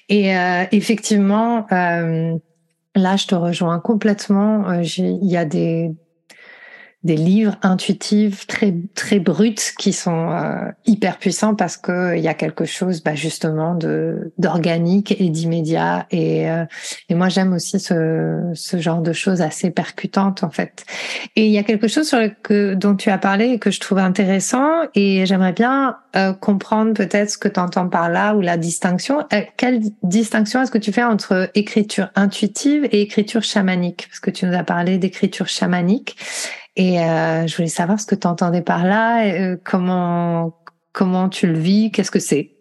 Et 0.07 0.37
euh, 0.37 0.63
effectivement, 0.71 1.65
Là, 2.95 3.15
je 3.15 3.27
te 3.27 3.35
rejoins 3.35 3.79
complètement. 3.79 4.69
Euh, 4.69 4.83
il 4.97 5.29
y 5.29 5.37
a 5.37 5.45
des, 5.45 5.91
des 7.03 7.15
livres 7.15 7.55
intuitifs 7.61 8.45
très 8.45 8.75
très 8.93 9.19
bruts 9.19 9.55
qui 9.77 9.93
sont 9.93 10.31
euh, 10.31 10.69
hyper 10.85 11.17
puissants 11.17 11.55
parce 11.55 11.77
que 11.77 12.17
il 12.17 12.21
y 12.21 12.27
a 12.27 12.33
quelque 12.33 12.65
chose 12.65 13.01
bah, 13.01 13.15
justement 13.15 13.73
de 13.73 14.33
d'organique 14.37 15.15
et 15.17 15.29
d'immédiat. 15.29 16.07
Et 16.11 16.49
euh, 16.49 16.65
et 17.07 17.15
moi 17.15 17.29
j'aime 17.29 17.53
aussi 17.53 17.79
ce 17.79 18.51
ce 18.53 18.77
genre 18.77 19.01
de 19.01 19.13
choses 19.13 19.41
assez 19.41 19.71
percutantes 19.71 20.43
en 20.43 20.49
fait. 20.49 20.85
Et 21.37 21.45
il 21.45 21.51
y 21.51 21.57
a 21.57 21.63
quelque 21.63 21.87
chose 21.87 22.05
sur 22.05 22.19
le, 22.19 22.31
que 22.43 22.73
dont 22.73 22.95
tu 22.95 23.09
as 23.09 23.17
parlé 23.17 23.45
et 23.45 23.59
que 23.59 23.71
je 23.71 23.79
trouve 23.79 23.99
intéressant 23.99 24.69
et 24.93 25.25
j'aimerais 25.25 25.53
bien 25.53 25.95
euh, 26.17 26.33
comprendre 26.33 26.93
peut-être 26.93 27.29
ce 27.29 27.37
que 27.37 27.47
tu 27.47 27.61
entends 27.61 27.87
par 27.87 28.09
là 28.09 28.35
ou 28.35 28.41
la 28.41 28.57
distinction. 28.57 29.25
Quelle 29.55 29.81
distinction 30.03 30.61
est-ce 30.61 30.71
que 30.71 30.77
tu 30.77 30.91
fais 30.91 31.03
entre 31.03 31.49
écriture 31.55 32.09
intuitive 32.15 32.89
et 32.91 33.01
écriture 33.01 33.43
chamanique? 33.43 34.07
Parce 34.09 34.19
que 34.19 34.31
tu 34.31 34.45
nous 34.45 34.53
as 34.53 34.63
parlé 34.63 34.97
d'écriture 34.97 35.47
chamanique 35.47 36.17
et 36.75 37.01
euh, 37.01 37.47
je 37.47 37.55
voulais 37.55 37.67
savoir 37.67 37.99
ce 37.99 38.05
que 38.05 38.15
tu 38.15 38.27
entendais 38.27 38.61
par 38.61 38.85
là, 38.85 39.25
euh, 39.25 39.57
comment 39.63 40.55
comment 40.91 41.29
tu 41.29 41.47
le 41.47 41.57
vis, 41.57 41.91
qu'est-ce 41.91 42.11
que 42.11 42.19
c'est? 42.19 42.55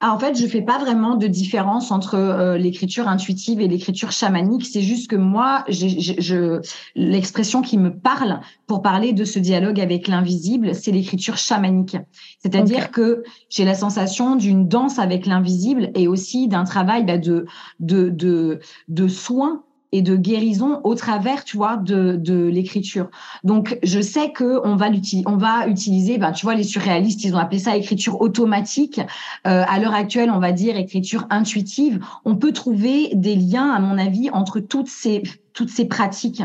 Ah, 0.00 0.12
en 0.12 0.18
fait, 0.18 0.38
je 0.38 0.46
fais 0.46 0.60
pas 0.60 0.78
vraiment 0.78 1.14
de 1.14 1.26
différence 1.26 1.90
entre 1.90 2.16
euh, 2.16 2.58
l'écriture 2.58 3.08
intuitive 3.08 3.62
et 3.62 3.66
l'écriture 3.68 4.12
chamanique. 4.12 4.66
C'est 4.66 4.82
juste 4.82 5.08
que 5.08 5.16
moi, 5.16 5.64
je, 5.68 6.60
l'expression 6.94 7.62
qui 7.62 7.78
me 7.78 7.98
parle 7.98 8.40
pour 8.66 8.82
parler 8.82 9.14
de 9.14 9.24
ce 9.24 9.38
dialogue 9.38 9.80
avec 9.80 10.06
l'invisible, 10.06 10.74
c'est 10.74 10.92
l'écriture 10.92 11.38
chamanique. 11.38 11.96
C'est-à-dire 12.40 12.90
que 12.90 13.22
j'ai 13.48 13.64
la 13.64 13.74
sensation 13.74 14.36
d'une 14.36 14.68
danse 14.68 14.98
avec 14.98 15.24
l'invisible 15.24 15.90
et 15.94 16.08
aussi 16.08 16.46
d'un 16.46 16.64
travail 16.64 17.04
bah, 17.04 17.16
de, 17.16 17.46
de, 17.80 18.10
de, 18.10 18.60
de 18.88 19.08
soins 19.08 19.64
et 19.96 20.02
de 20.02 20.14
guérison 20.14 20.80
au 20.84 20.94
travers, 20.94 21.42
tu 21.42 21.56
vois, 21.56 21.76
de, 21.78 22.16
de 22.16 22.46
l'écriture. 22.46 23.08
Donc, 23.44 23.78
je 23.82 23.98
sais 24.00 24.30
que 24.30 24.60
on 24.64 24.76
va 24.76 24.90
l'utiliser, 24.90 25.26
on 25.26 25.38
va 25.38 25.66
utiliser, 25.68 26.18
ben, 26.18 26.32
tu 26.32 26.44
vois, 26.44 26.54
les 26.54 26.64
surréalistes, 26.64 27.24
ils 27.24 27.34
ont 27.34 27.38
appelé 27.38 27.58
ça 27.58 27.76
écriture 27.76 28.20
automatique. 28.20 29.00
Euh, 29.46 29.64
à 29.66 29.78
l'heure 29.78 29.94
actuelle, 29.94 30.30
on 30.30 30.38
va 30.38 30.52
dire 30.52 30.76
écriture 30.76 31.26
intuitive. 31.30 32.04
On 32.26 32.36
peut 32.36 32.52
trouver 32.52 33.10
des 33.14 33.36
liens, 33.36 33.70
à 33.70 33.80
mon 33.80 33.96
avis, 33.96 34.28
entre 34.30 34.60
toutes 34.60 34.88
ces 34.88 35.22
toutes 35.54 35.70
ces 35.70 35.86
pratiques. 35.86 36.42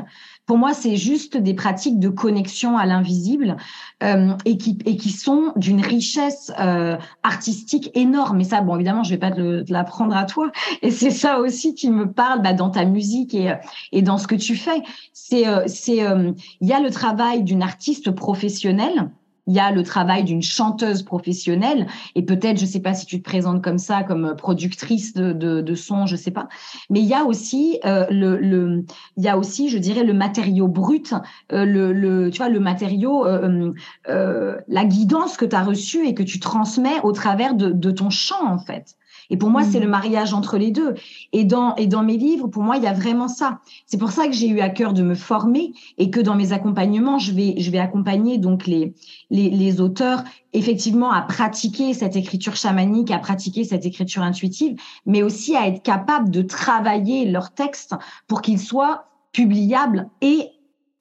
Pour 0.51 0.57
moi, 0.57 0.73
c'est 0.73 0.97
juste 0.97 1.37
des 1.37 1.53
pratiques 1.53 1.97
de 1.97 2.09
connexion 2.09 2.77
à 2.77 2.85
l'invisible 2.85 3.55
euh, 4.03 4.33
et, 4.43 4.57
qui, 4.57 4.77
et 4.83 4.97
qui 4.97 5.09
sont 5.09 5.53
d'une 5.55 5.79
richesse 5.79 6.51
euh, 6.59 6.97
artistique 7.23 7.89
énorme. 7.93 8.41
Et 8.41 8.43
ça, 8.43 8.59
bon, 8.59 8.75
évidemment, 8.75 9.03
je 9.05 9.11
vais 9.11 9.17
pas 9.17 9.31
te, 9.31 9.63
l'apprendre 9.71 10.13
à 10.13 10.25
toi. 10.25 10.51
Et 10.81 10.91
c'est 10.91 11.09
ça 11.09 11.39
aussi 11.39 11.73
qui 11.73 11.89
me 11.89 12.11
parle 12.11 12.41
bah, 12.41 12.51
dans 12.51 12.69
ta 12.69 12.83
musique 12.83 13.33
et, 13.33 13.55
et 13.93 14.01
dans 14.01 14.17
ce 14.17 14.27
que 14.27 14.35
tu 14.35 14.57
fais. 14.57 14.83
C'est, 15.13 15.47
euh, 15.47 15.63
c'est, 15.67 16.05
euh, 16.05 16.33
il 16.59 16.67
y 16.67 16.73
a 16.73 16.81
le 16.81 16.91
travail 16.91 17.43
d'une 17.43 17.63
artiste 17.63 18.11
professionnelle 18.11 19.09
il 19.47 19.55
y 19.55 19.59
a 19.59 19.71
le 19.71 19.83
travail 19.83 20.23
d'une 20.23 20.41
chanteuse 20.41 21.03
professionnelle 21.03 21.87
et 22.15 22.23
peut-être, 22.23 22.59
je 22.59 22.65
sais 22.65 22.79
pas 22.79 22.93
si 22.93 23.05
tu 23.05 23.21
te 23.21 23.23
présentes 23.23 23.63
comme 23.63 23.77
ça, 23.77 24.03
comme 24.03 24.35
productrice 24.35 25.13
de, 25.13 25.33
de, 25.33 25.61
de 25.61 25.75
son, 25.75 26.05
je 26.05 26.15
sais 26.15 26.31
pas. 26.31 26.47
Mais 26.89 26.99
il 26.99 27.07
y 27.07 27.13
a 27.13 27.25
aussi 27.25 27.79
euh, 27.85 28.05
le, 28.09 28.85
il 29.17 29.23
y 29.23 29.27
a 29.27 29.37
aussi, 29.37 29.69
je 29.69 29.77
dirais, 29.77 30.03
le 30.03 30.13
matériau 30.13 30.67
brut, 30.67 31.13
euh, 31.51 31.65
le, 31.65 31.93
le, 31.93 32.29
tu 32.29 32.37
vois, 32.37 32.49
le 32.49 32.59
matériau, 32.59 33.25
euh, 33.25 33.73
euh 34.09 34.57
la 34.67 34.85
guidance 34.85 35.37
que 35.37 35.45
tu 35.45 35.55
as 35.55 35.63
reçue 35.63 36.07
et 36.07 36.13
que 36.13 36.23
tu 36.23 36.39
transmets 36.39 37.01
au 37.03 37.11
travers 37.11 37.55
de 37.55 37.91
ton 37.91 38.09
chant 38.09 38.45
en 38.45 38.59
fait. 38.59 38.95
Et 39.31 39.37
pour 39.37 39.49
moi, 39.49 39.63
c'est 39.63 39.79
le 39.79 39.87
mm. 39.87 39.91
mariage 39.91 40.33
entre 40.35 40.57
les 40.57 40.69
deux. 40.69 40.93
Et 41.33 41.45
dans, 41.45 41.73
et 41.75 41.87
dans 41.87 42.03
mes 42.03 42.17
livres, 42.17 42.47
pour 42.47 42.61
moi, 42.61 42.77
il 42.77 42.83
y 42.83 42.87
a 42.87 42.93
vraiment 42.93 43.27
ça. 43.27 43.59
C'est 43.87 43.97
pour 43.97 44.11
ça 44.11 44.27
que 44.27 44.33
j'ai 44.33 44.47
eu 44.47 44.59
à 44.59 44.69
cœur 44.69 44.93
de 44.93 45.01
me 45.01 45.15
former 45.15 45.73
et 45.97 46.11
que 46.11 46.19
dans 46.19 46.35
mes 46.35 46.53
accompagnements, 46.53 47.17
je 47.17 47.31
vais, 47.31 47.55
je 47.57 47.71
vais 47.71 47.79
accompagner 47.79 48.37
donc 48.37 48.67
les, 48.67 48.93
les, 49.31 49.49
les 49.49 49.81
auteurs 49.81 50.23
effectivement 50.53 51.11
à 51.11 51.21
pratiquer 51.21 51.93
cette 51.93 52.17
écriture 52.17 52.57
chamanique, 52.57 53.09
à 53.09 53.19
pratiquer 53.19 53.63
cette 53.63 53.85
écriture 53.85 54.21
intuitive, 54.21 54.75
mais 55.05 55.23
aussi 55.23 55.55
à 55.55 55.65
être 55.65 55.81
capable 55.81 56.29
de 56.29 56.41
travailler 56.41 57.25
leur 57.25 57.53
texte 57.53 57.95
pour 58.27 58.41
qu'ils 58.41 58.59
soient 58.59 59.05
publiables 59.31 60.09
et 60.21 60.49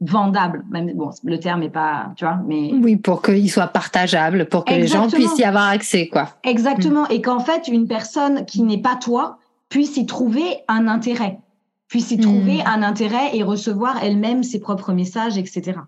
vendable. 0.00 0.64
Même, 0.70 0.92
bon, 0.94 1.10
le 1.24 1.38
terme 1.38 1.62
est 1.62 1.70
pas, 1.70 2.12
tu 2.16 2.24
vois, 2.24 2.40
mais. 2.46 2.72
Oui, 2.72 2.96
pour 2.96 3.22
qu'il 3.22 3.50
soit 3.50 3.68
partageable, 3.68 4.46
pour 4.46 4.64
que 4.64 4.72
les 4.72 4.86
gens 4.86 5.08
puissent 5.08 5.38
y 5.38 5.44
avoir 5.44 5.68
accès, 5.68 6.08
quoi. 6.08 6.30
Exactement. 6.44 7.06
Et 7.08 7.20
qu'en 7.20 7.40
fait, 7.40 7.68
une 7.68 7.86
personne 7.86 8.44
qui 8.46 8.62
n'est 8.62 8.80
pas 8.80 8.96
toi 8.96 9.38
puisse 9.68 9.96
y 9.96 10.06
trouver 10.06 10.58
un 10.68 10.88
intérêt, 10.88 11.38
puisse 11.88 12.10
y 12.10 12.18
trouver 12.18 12.56
hmm. 12.58 12.66
un 12.66 12.82
intérêt 12.82 13.36
et 13.36 13.42
recevoir 13.42 14.02
elle-même 14.02 14.42
ses 14.42 14.58
propres 14.58 14.92
messages, 14.92 15.38
etc. 15.38 15.78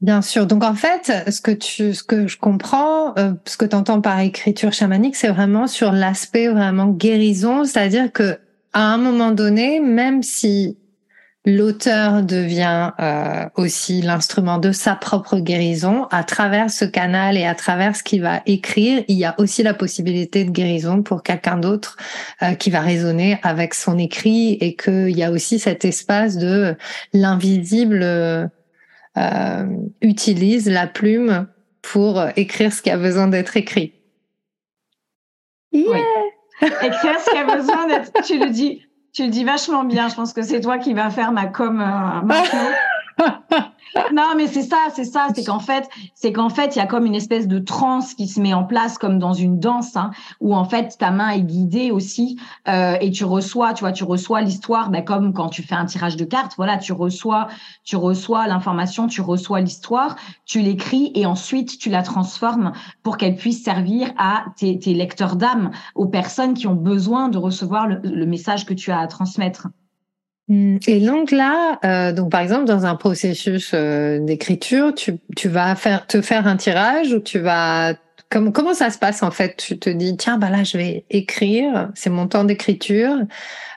Bien 0.00 0.22
sûr. 0.22 0.46
Donc 0.46 0.62
en 0.62 0.74
fait, 0.74 1.12
ce 1.30 1.40
que 1.40 1.50
tu, 1.50 1.92
ce 1.92 2.04
que 2.04 2.28
je 2.28 2.38
comprends, 2.38 3.16
euh, 3.18 3.32
ce 3.44 3.56
que 3.56 3.64
tu 3.64 3.74
entends 3.74 4.00
par 4.00 4.20
écriture 4.20 4.72
chamanique, 4.72 5.16
c'est 5.16 5.28
vraiment 5.28 5.66
sur 5.66 5.90
l'aspect 5.90 6.48
vraiment 6.48 6.86
guérison, 6.86 7.64
c'est-à-dire 7.64 8.12
que 8.12 8.38
à 8.72 8.92
un 8.92 8.98
moment 8.98 9.32
donné, 9.32 9.80
même 9.80 10.22
si 10.22 10.78
l'auteur 11.44 12.22
devient 12.22 12.92
euh, 13.00 13.48
aussi 13.56 14.02
l'instrument 14.02 14.58
de 14.58 14.72
sa 14.72 14.94
propre 14.94 15.38
guérison, 15.38 16.06
à 16.10 16.24
travers 16.24 16.70
ce 16.70 16.84
canal 16.84 17.36
et 17.36 17.46
à 17.46 17.54
travers 17.54 17.96
ce 17.96 18.02
qu'il 18.02 18.22
va 18.22 18.42
écrire, 18.46 19.04
il 19.08 19.16
y 19.16 19.24
a 19.24 19.34
aussi 19.38 19.62
la 19.62 19.74
possibilité 19.74 20.44
de 20.44 20.50
guérison 20.50 21.02
pour 21.02 21.22
quelqu'un 21.22 21.56
d'autre 21.56 21.96
euh, 22.42 22.54
qui 22.54 22.70
va 22.70 22.80
résonner 22.80 23.38
avec 23.42 23.74
son 23.74 23.98
écrit 23.98 24.52
et 24.60 24.76
qu'il 24.76 25.16
y 25.16 25.22
a 25.22 25.30
aussi 25.30 25.58
cet 25.58 25.84
espace 25.84 26.36
de 26.36 26.76
l'invisible 27.12 28.02
euh, 28.02 29.66
utilise 30.02 30.68
la 30.68 30.86
plume 30.86 31.46
pour 31.82 32.22
écrire 32.36 32.72
ce 32.72 32.82
qui 32.82 32.90
a 32.90 32.98
besoin 32.98 33.28
d'être 33.28 33.56
écrit. 33.56 33.94
Yeah 35.72 36.02
Écrire 36.60 37.20
ce 37.20 37.30
qui 37.30 37.36
a 37.36 37.56
besoin 37.56 37.86
d'être. 37.86 38.10
Tu 38.24 38.38
le 38.38 38.50
dis, 38.50 38.87
tu 39.18 39.24
le 39.24 39.30
dis 39.30 39.42
vachement 39.42 39.82
bien. 39.82 40.08
Je 40.08 40.14
pense 40.14 40.32
que 40.32 40.42
c'est 40.42 40.60
toi 40.60 40.78
qui 40.78 40.94
vas 40.94 41.10
faire 41.10 41.32
ma 41.32 41.46
com 41.46 41.80
euh, 41.80 42.24
maintenant. 42.24 42.70
non, 44.12 44.34
mais 44.36 44.46
c'est 44.46 44.62
ça, 44.62 44.88
c'est 44.94 45.04
ça, 45.04 45.28
c'est 45.34 45.44
qu'en 45.44 45.58
fait, 45.58 45.88
c'est 46.14 46.32
qu'en 46.32 46.48
fait, 46.48 46.76
il 46.76 46.78
y 46.78 46.82
a 46.82 46.86
comme 46.86 47.06
une 47.06 47.14
espèce 47.14 47.48
de 47.48 47.58
transe 47.58 48.14
qui 48.14 48.26
se 48.28 48.40
met 48.40 48.54
en 48.54 48.64
place, 48.64 48.98
comme 48.98 49.18
dans 49.18 49.32
une 49.32 49.58
danse, 49.58 49.96
hein, 49.96 50.10
où 50.40 50.54
en 50.54 50.64
fait 50.64 50.96
ta 50.98 51.10
main 51.10 51.30
est 51.30 51.42
guidée 51.42 51.90
aussi, 51.90 52.38
euh, 52.68 52.96
et 53.00 53.10
tu 53.10 53.24
reçois, 53.24 53.74
tu 53.74 53.80
vois, 53.80 53.92
tu 53.92 54.04
reçois 54.04 54.40
l'histoire, 54.40 54.90
ben, 54.90 55.04
comme 55.04 55.32
quand 55.32 55.48
tu 55.48 55.62
fais 55.62 55.74
un 55.74 55.86
tirage 55.86 56.16
de 56.16 56.24
cartes, 56.24 56.52
voilà, 56.56 56.78
tu 56.78 56.92
reçois, 56.92 57.48
tu 57.84 57.96
reçois 57.96 58.46
l'information, 58.46 59.06
tu 59.06 59.20
reçois 59.20 59.60
l'histoire, 59.60 60.16
tu 60.44 60.60
l'écris 60.60 61.12
et 61.14 61.26
ensuite 61.26 61.78
tu 61.78 61.90
la 61.90 62.02
transformes 62.02 62.72
pour 63.02 63.16
qu'elle 63.16 63.36
puisse 63.36 63.62
servir 63.62 64.12
à 64.18 64.44
tes, 64.56 64.78
tes 64.78 64.94
lecteurs 64.94 65.36
d'âme, 65.36 65.70
aux 65.94 66.06
personnes 66.06 66.54
qui 66.54 66.66
ont 66.66 66.74
besoin 66.74 67.28
de 67.28 67.38
recevoir 67.38 67.88
le 67.88 68.26
message 68.26 68.66
que 68.66 68.74
tu 68.74 68.90
as 68.90 69.00
à 69.00 69.06
transmettre. 69.06 69.68
Mm. 70.48 70.78
Et 70.86 71.00
donc 71.00 71.30
là, 71.30 71.78
euh, 71.84 72.12
donc 72.12 72.30
par 72.30 72.40
exemple 72.40 72.64
dans 72.64 72.86
un 72.86 72.96
processus 72.96 73.72
euh, 73.74 74.18
d'écriture, 74.18 74.94
tu, 74.94 75.18
tu 75.36 75.48
vas 75.48 75.74
faire 75.74 76.06
te 76.06 76.20
faire 76.22 76.46
un 76.46 76.56
tirage 76.56 77.12
ou 77.12 77.20
tu 77.20 77.38
vas 77.38 77.94
comment 78.30 78.50
comment 78.50 78.74
ça 78.74 78.90
se 78.90 78.98
passe 78.98 79.22
en 79.22 79.30
fait? 79.30 79.56
Tu 79.56 79.78
te 79.78 79.90
dis 79.90 80.16
tiens 80.16 80.38
bah 80.38 80.50
là 80.50 80.64
je 80.64 80.78
vais 80.78 81.04
écrire, 81.10 81.90
c'est 81.94 82.10
mon 82.10 82.26
temps 82.26 82.44
d'écriture. 82.44 83.14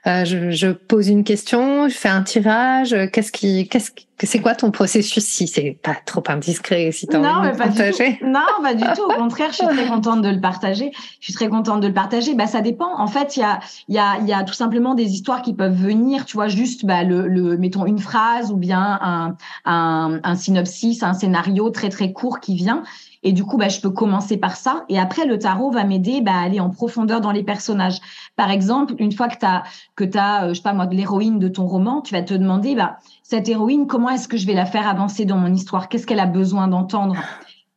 Euh, 0.08 0.26
je, 0.26 0.50
je, 0.50 0.68
pose 0.68 1.10
une 1.10 1.24
question, 1.24 1.88
je 1.88 1.94
fais 1.94 2.10
un 2.10 2.24
tirage. 2.24 2.96
Qu'est-ce 3.14 3.32
qui, 3.32 3.68
qu'est-ce 3.68 3.92
c'est 4.28 4.40
quoi 4.40 4.56
ton 4.56 4.72
processus 4.72 5.26
si 5.26 5.48
c'est 5.48 5.78
pas 5.82 5.96
trop 6.06 6.24
indiscret, 6.28 6.92
si 6.92 7.08
tu 7.08 7.16
as 7.16 7.20
envie 7.20 7.52
de 7.52 7.58
partager? 7.58 8.20
Non, 8.24 8.40
pas 8.62 8.74
du 8.74 8.84
tout. 8.96 9.04
Au 9.04 9.14
contraire, 9.18 9.50
je 9.52 9.58
suis 9.58 9.68
très 9.68 9.88
contente 9.88 10.22
de 10.22 10.30
le 10.30 10.40
partager. 10.40 10.92
Je 11.20 11.26
suis 11.26 11.34
très 11.34 11.50
contente 11.50 11.82
de 11.82 11.88
le 11.88 11.94
partager. 11.94 12.36
Bah, 12.36 12.48
ça 12.48 12.62
dépend. 12.62 13.00
En 13.00 13.08
fait, 13.08 13.38
il 13.38 13.42
y 13.42 13.44
a, 13.44 13.60
il 13.88 13.96
y 13.96 14.00
a, 14.00 14.18
il 14.20 14.28
y 14.28 14.34
a 14.34 14.44
tout 14.44 14.54
simplement 14.54 14.96
des 14.96 15.14
histoires 15.14 15.42
qui 15.42 15.54
peuvent 15.54 15.76
venir. 15.76 16.26
Tu 16.26 16.36
vois, 16.36 16.48
juste, 16.48 16.86
bah, 16.86 17.04
le, 17.04 17.28
le, 17.28 17.58
mettons 17.58 17.86
une 17.86 18.00
phrase 18.00 18.52
ou 18.52 18.58
bien 18.58 19.00
un, 19.02 19.36
un, 19.66 20.20
un 20.24 20.36
synopsis, 20.36 21.04
un 21.04 21.14
scénario 21.14 21.70
très 21.70 21.90
très 21.90 22.12
court 22.12 22.40
qui 22.40 22.56
vient. 22.56 22.84
Et 23.24 23.34
du 23.34 23.44
coup, 23.44 23.58
bah, 23.58 23.70
je 23.70 23.80
peux 23.80 23.92
commencer 23.92 24.38
par 24.38 24.56
ça. 24.56 24.86
Et 24.90 25.00
après, 25.00 25.26
le 25.26 25.38
tarot 25.38 25.72
va 25.72 25.84
m'aider 25.84 26.22
bah, 26.22 26.34
à 26.34 26.42
aller 26.42 26.60
en 26.60 26.70
profondeur 26.70 27.22
dans 27.22 27.32
les 27.32 27.44
personnages. 27.44 28.00
Par 28.36 28.50
exemple, 28.50 28.96
une 28.98 29.12
fois 29.12 29.28
que 29.28 29.38
tu 29.38 29.46
as, 29.46 29.64
que 29.96 30.06
as, 30.18 30.46
euh, 30.46 30.50
je 30.50 30.54
sais 30.56 30.64
pas 30.64 30.74
moi, 30.74 30.88
l'héroïne 30.88 31.38
de 31.38 31.48
ton 31.48 31.68
roman, 31.68 32.02
tu 32.02 32.16
vas 32.16 32.24
te 32.24 32.34
demander, 32.34 32.76
bah, 32.76 32.98
cette 33.32 33.48
héroïne, 33.48 33.88
comment 33.88 34.10
est-ce 34.10 34.28
que 34.28 34.36
je 34.36 34.46
vais 34.46 34.54
la 34.54 34.66
faire 34.66 34.86
avancer 34.90 35.24
dans 35.24 35.38
mon 35.38 35.54
histoire? 35.54 35.88
Qu'est-ce 35.88 36.06
qu'elle 36.06 36.20
a 36.20 36.26
besoin 36.26 36.68
d'entendre? 36.68 37.16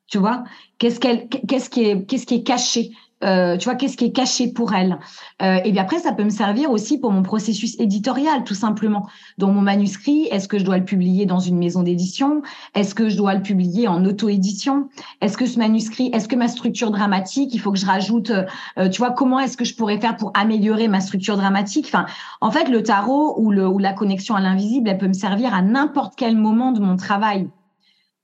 Tu 0.09 0.19
vois? 0.19 0.43
Qu'est-ce 0.79 0.99
qu'elle, 0.99 1.29
qui 1.29 1.85
est, 1.85 2.05
qu'est-ce 2.07 2.27
qui 2.27 2.35
est 2.35 2.43
caché? 2.43 2.91
Euh, 3.25 3.57
tu 3.57 3.65
vois, 3.65 3.75
qu'est-ce 3.75 3.97
qui 3.97 4.07
est 4.07 4.13
caché 4.13 4.53
pour 4.53 4.75
elle? 4.75 4.99
Euh, 5.43 5.59
et 5.65 5.73
bien 5.73 5.83
après, 5.83 5.99
ça 5.99 6.13
peut 6.13 6.25
me 6.25 6.31
servir 6.31 6.71
aussi 6.71 6.99
pour 6.99 7.13
mon 7.13 7.23
processus 7.23 7.79
éditorial, 7.79 8.45
tout 8.45 8.55
simplement. 8.55 9.07
Dans 9.39 9.49
mon 9.49 9.61
manuscrit, 9.61 10.29
est-ce 10.31 10.49
que 10.49 10.59
je 10.59 10.65
dois 10.65 10.79
le 10.79 10.85
publier 10.85 11.27
dans 11.27 11.41
une 11.41 11.59
maison 11.59 11.83
d'édition? 11.83 12.43
Est-ce 12.75 12.95
que 12.95 13.09
je 13.09 13.17
dois 13.17 13.35
le 13.35 13.43
publier 13.43 13.89
en 13.89 14.05
auto-édition? 14.05 14.89
Est-ce 15.21 15.37
que 15.37 15.47
ce 15.47 15.59
manuscrit, 15.59 16.11
est-ce 16.13 16.29
que 16.29 16.37
ma 16.37 16.49
structure 16.49 16.91
dramatique, 16.91 17.55
il 17.55 17.59
faut 17.59 17.73
que 17.73 17.79
je 17.79 17.87
rajoute, 17.87 18.31
euh, 18.31 18.89
tu 18.89 18.99
vois, 18.99 19.11
comment 19.11 19.41
est-ce 19.41 19.57
que 19.57 19.65
je 19.65 19.75
pourrais 19.75 20.01
faire 20.01 20.17
pour 20.17 20.31
améliorer 20.35 20.89
ma 20.89 21.01
structure 21.01 21.37
dramatique? 21.37 21.87
Enfin, 21.89 22.07
en 22.41 22.51
fait, 22.51 22.69
le 22.69 22.83
tarot 22.83 23.35
ou, 23.39 23.51
le, 23.51 23.67
ou 23.69 23.79
la 23.79 23.93
connexion 23.93 24.35
à 24.35 24.41
l'invisible, 24.41 24.89
elle 24.89 24.99
peut 24.99 25.09
me 25.09 25.13
servir 25.13 25.55
à 25.55 25.63
n'importe 25.63 26.15
quel 26.17 26.37
moment 26.37 26.73
de 26.73 26.81
mon 26.81 26.97
travail. 26.97 27.49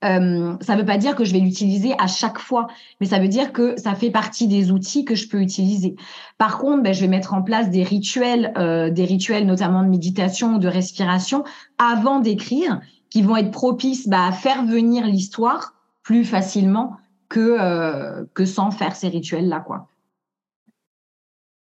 Euh, 0.03 0.55
ça 0.61 0.75
ne 0.75 0.79
veut 0.79 0.85
pas 0.85 0.97
dire 0.97 1.15
que 1.15 1.23
je 1.23 1.33
vais 1.33 1.39
l'utiliser 1.39 1.93
à 1.99 2.07
chaque 2.07 2.39
fois, 2.39 2.67
mais 2.99 3.07
ça 3.07 3.19
veut 3.19 3.27
dire 3.27 3.53
que 3.53 3.79
ça 3.79 3.93
fait 3.93 4.09
partie 4.09 4.47
des 4.47 4.71
outils 4.71 5.05
que 5.05 5.15
je 5.15 5.27
peux 5.27 5.41
utiliser. 5.41 5.95
Par 6.37 6.57
contre, 6.57 6.81
ben, 6.83 6.93
je 6.93 7.01
vais 7.01 7.07
mettre 7.07 7.33
en 7.33 7.43
place 7.43 7.69
des 7.69 7.83
rituels, 7.83 8.51
euh, 8.57 8.89
des 8.89 9.05
rituels 9.05 9.45
notamment 9.45 9.83
de 9.83 9.89
méditation 9.89 10.55
ou 10.55 10.59
de 10.59 10.67
respiration 10.67 11.43
avant 11.77 12.19
d'écrire, 12.19 12.81
qui 13.09 13.21
vont 13.21 13.37
être 13.37 13.51
propices 13.51 14.07
bah, 14.07 14.25
à 14.27 14.31
faire 14.31 14.65
venir 14.65 15.05
l'histoire 15.05 15.75
plus 16.01 16.25
facilement 16.25 16.97
que 17.29 17.57
euh, 17.59 18.25
que 18.33 18.45
sans 18.45 18.71
faire 18.71 18.95
ces 18.95 19.07
rituels 19.07 19.47
là, 19.47 19.59
quoi. 19.59 19.87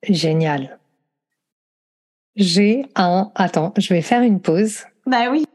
Génial. 0.08 0.80
J'ai 2.36 2.86
un. 2.96 3.32
Attends, 3.36 3.74
je 3.78 3.94
vais 3.94 4.02
faire 4.02 4.22
une 4.22 4.40
pause. 4.40 4.86
Bah 5.06 5.30
oui. 5.30 5.46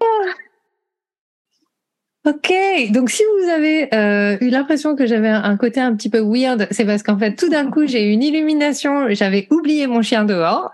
Ok, 2.27 2.55
donc 2.91 3.11
si 3.11 3.23
vous 3.23 3.51
avez 3.51 3.95
euh, 3.95 4.39
eu 4.41 4.49
l'impression 4.49 4.97
que 4.97 5.05
j'avais 5.05 5.29
un 5.29 5.59
côté 5.59 5.79
un 5.79 5.95
petit 5.95 6.09
peu 6.09 6.21
weird, 6.21 6.67
c'est 6.71 6.87
parce 6.87 7.03
qu'en 7.03 7.19
fait 7.19 7.37
tout 7.37 7.51
d'un 7.51 7.71
coup 7.71 7.87
j'ai 7.87 8.09
eu 8.09 8.13
une 8.13 8.23
illumination, 8.23 9.11
j'avais 9.11 9.47
oublié 9.51 9.87
mon 9.87 10.01
chien 10.01 10.25
dehors. 10.25 10.73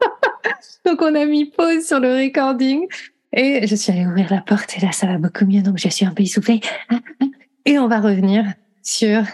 donc 0.86 1.02
on 1.02 1.14
a 1.14 1.26
mis 1.26 1.44
pause 1.44 1.86
sur 1.86 2.00
le 2.00 2.14
recording 2.24 2.86
et 3.34 3.66
je 3.66 3.74
suis 3.74 3.92
allée 3.92 4.06
ouvrir 4.06 4.28
la 4.30 4.40
porte 4.40 4.78
et 4.78 4.80
là 4.80 4.90
ça 4.92 5.06
va 5.06 5.18
beaucoup 5.18 5.44
mieux, 5.44 5.60
donc 5.60 5.76
je 5.76 5.90
suis 5.90 6.06
un 6.06 6.10
peu 6.10 6.22
essoufflée. 6.22 6.60
Et 7.66 7.78
on 7.78 7.86
va 7.86 8.00
revenir 8.00 8.46
sur 8.82 9.24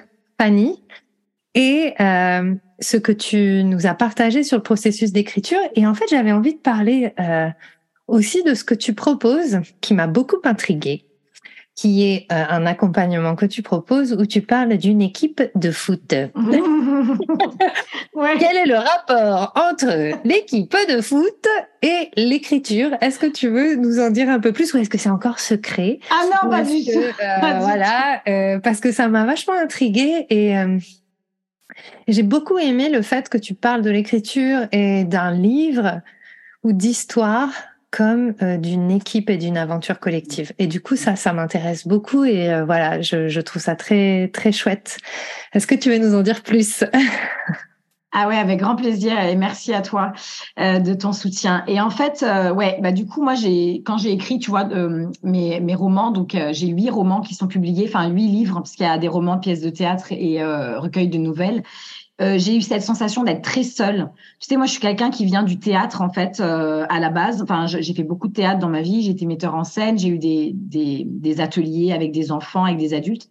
Fanny 0.40 0.82
et 1.54 1.94
euh, 2.00 2.52
ce 2.80 2.96
que 2.96 3.12
tu 3.12 3.62
nous 3.62 3.86
as 3.86 3.94
partagé 3.94 4.42
sur 4.42 4.56
le 4.56 4.62
processus 4.64 5.12
d'écriture. 5.12 5.60
Et 5.76 5.86
en 5.86 5.94
fait 5.94 6.06
j'avais 6.10 6.32
envie 6.32 6.54
de 6.54 6.60
parler 6.60 7.14
euh, 7.20 7.48
aussi 8.08 8.42
de 8.42 8.54
ce 8.54 8.64
que 8.64 8.74
tu 8.74 8.92
proposes, 8.92 9.60
qui 9.80 9.94
m'a 9.94 10.08
beaucoup 10.08 10.40
intriguée 10.42 11.04
qui 11.74 12.04
est 12.04 12.26
euh, 12.30 12.44
un 12.48 12.66
accompagnement 12.66 13.34
que 13.34 13.46
tu 13.46 13.62
proposes 13.62 14.12
où 14.12 14.26
tu 14.26 14.42
parles 14.42 14.76
d'une 14.76 15.02
équipe 15.02 15.42
de 15.56 15.72
foot. 15.72 16.12
ouais. 18.14 18.36
Quel 18.38 18.56
est 18.56 18.66
le 18.66 18.76
rapport 18.76 19.52
entre 19.56 20.12
l'équipe 20.24 20.76
de 20.88 21.00
foot 21.00 21.48
et 21.82 22.10
l'écriture? 22.16 22.90
Est-ce 23.00 23.18
que 23.18 23.26
tu 23.26 23.48
veux 23.48 23.74
nous 23.74 23.98
en 23.98 24.10
dire 24.10 24.28
un 24.28 24.38
peu 24.38 24.52
plus 24.52 24.72
ou 24.72 24.78
est-ce 24.78 24.90
que 24.90 24.98
c'est 24.98 25.10
encore 25.10 25.40
secret? 25.40 25.98
Ah 26.10 26.26
non, 26.26 26.50
pas 26.50 26.62
du, 26.62 26.84
tout. 26.84 26.98
Euh, 26.98 27.58
voilà, 27.58 28.22
euh, 28.28 28.60
parce 28.60 28.78
que 28.78 28.92
ça 28.92 29.08
m'a 29.08 29.24
vachement 29.24 29.54
intriguée 29.54 30.26
et 30.30 30.54
j'ai 32.06 32.22
beaucoup 32.22 32.58
aimé 32.58 32.88
le 32.88 33.02
fait 33.02 33.28
que 33.28 33.38
tu 33.38 33.54
parles 33.54 33.82
de 33.82 33.90
l'écriture 33.90 34.68
et 34.70 35.02
d'un 35.02 35.32
livre 35.32 36.02
ou 36.62 36.72
d'histoire 36.72 37.50
comme 37.94 38.34
euh, 38.42 38.56
d'une 38.56 38.90
équipe 38.90 39.30
et 39.30 39.36
d'une 39.36 39.56
aventure 39.56 40.00
collective. 40.00 40.52
Et 40.58 40.66
du 40.66 40.80
coup, 40.80 40.96
ça, 40.96 41.14
ça 41.14 41.32
m'intéresse 41.32 41.86
beaucoup 41.86 42.24
et 42.24 42.52
euh, 42.52 42.64
voilà, 42.64 43.00
je, 43.00 43.40
trouve 43.40 43.62
ça 43.62 43.76
très 43.76 44.28
très 44.32 44.50
chouette. 44.50 44.98
Est-ce 45.52 45.68
que 45.68 45.76
tu 45.76 45.90
veux 45.90 45.98
nous 45.98 46.14
en 46.14 46.22
dire 46.22 46.42
plus? 46.42 46.84
Ah 48.16 48.28
ouais, 48.28 48.36
avec 48.36 48.60
grand 48.60 48.76
plaisir 48.76 49.18
et 49.18 49.34
merci 49.34 49.74
à 49.74 49.82
toi 49.82 50.12
euh, 50.60 50.78
de 50.78 50.94
ton 50.94 51.12
soutien. 51.12 51.64
Et 51.66 51.80
en 51.80 51.90
fait, 51.90 52.24
ouais, 52.54 52.78
bah 52.80 52.92
du 52.92 53.06
coup, 53.06 53.20
moi, 53.20 53.34
j'ai 53.34 53.82
quand 53.84 53.98
j'ai 53.98 54.12
écrit, 54.12 54.38
tu 54.38 54.50
vois, 54.50 54.68
mes, 55.24 55.58
mes 55.58 55.74
romans, 55.74 56.12
donc 56.12 56.36
j'ai 56.52 56.68
huit 56.68 56.90
romans 56.90 57.22
qui 57.22 57.34
sont 57.34 57.48
publiés, 57.48 57.86
enfin 57.88 58.06
huit 58.08 58.28
livres, 58.28 58.60
parce 58.60 58.76
qu'il 58.76 58.86
y 58.86 58.88
a 58.88 58.98
des 58.98 59.08
romans, 59.08 59.38
pièces 59.38 59.62
de 59.62 59.70
théâtre 59.70 60.12
et 60.12 60.38
recueils 60.44 61.08
de 61.08 61.18
nouvelles. 61.18 61.64
Euh, 62.20 62.38
j'ai 62.38 62.56
eu 62.56 62.60
cette 62.60 62.82
sensation 62.82 63.24
d'être 63.24 63.42
très 63.42 63.64
seule. 63.64 64.08
Tu 64.38 64.46
sais, 64.48 64.56
moi, 64.56 64.66
je 64.66 64.72
suis 64.72 64.80
quelqu'un 64.80 65.10
qui 65.10 65.24
vient 65.24 65.42
du 65.42 65.58
théâtre, 65.58 66.00
en 66.00 66.10
fait, 66.10 66.38
euh, 66.38 66.86
à 66.88 67.00
la 67.00 67.10
base. 67.10 67.42
Enfin, 67.42 67.66
j'ai 67.66 67.92
fait 67.92 68.04
beaucoup 68.04 68.28
de 68.28 68.32
théâtre 68.32 68.60
dans 68.60 68.68
ma 68.68 68.82
vie. 68.82 69.02
J'ai 69.02 69.10
été 69.10 69.26
metteur 69.26 69.56
en 69.56 69.64
scène. 69.64 69.98
J'ai 69.98 70.08
eu 70.08 70.18
des, 70.18 70.52
des, 70.54 71.04
des, 71.06 71.40
ateliers 71.40 71.92
avec 71.92 72.12
des 72.12 72.30
enfants, 72.30 72.64
avec 72.64 72.78
des 72.78 72.94
adultes. 72.94 73.28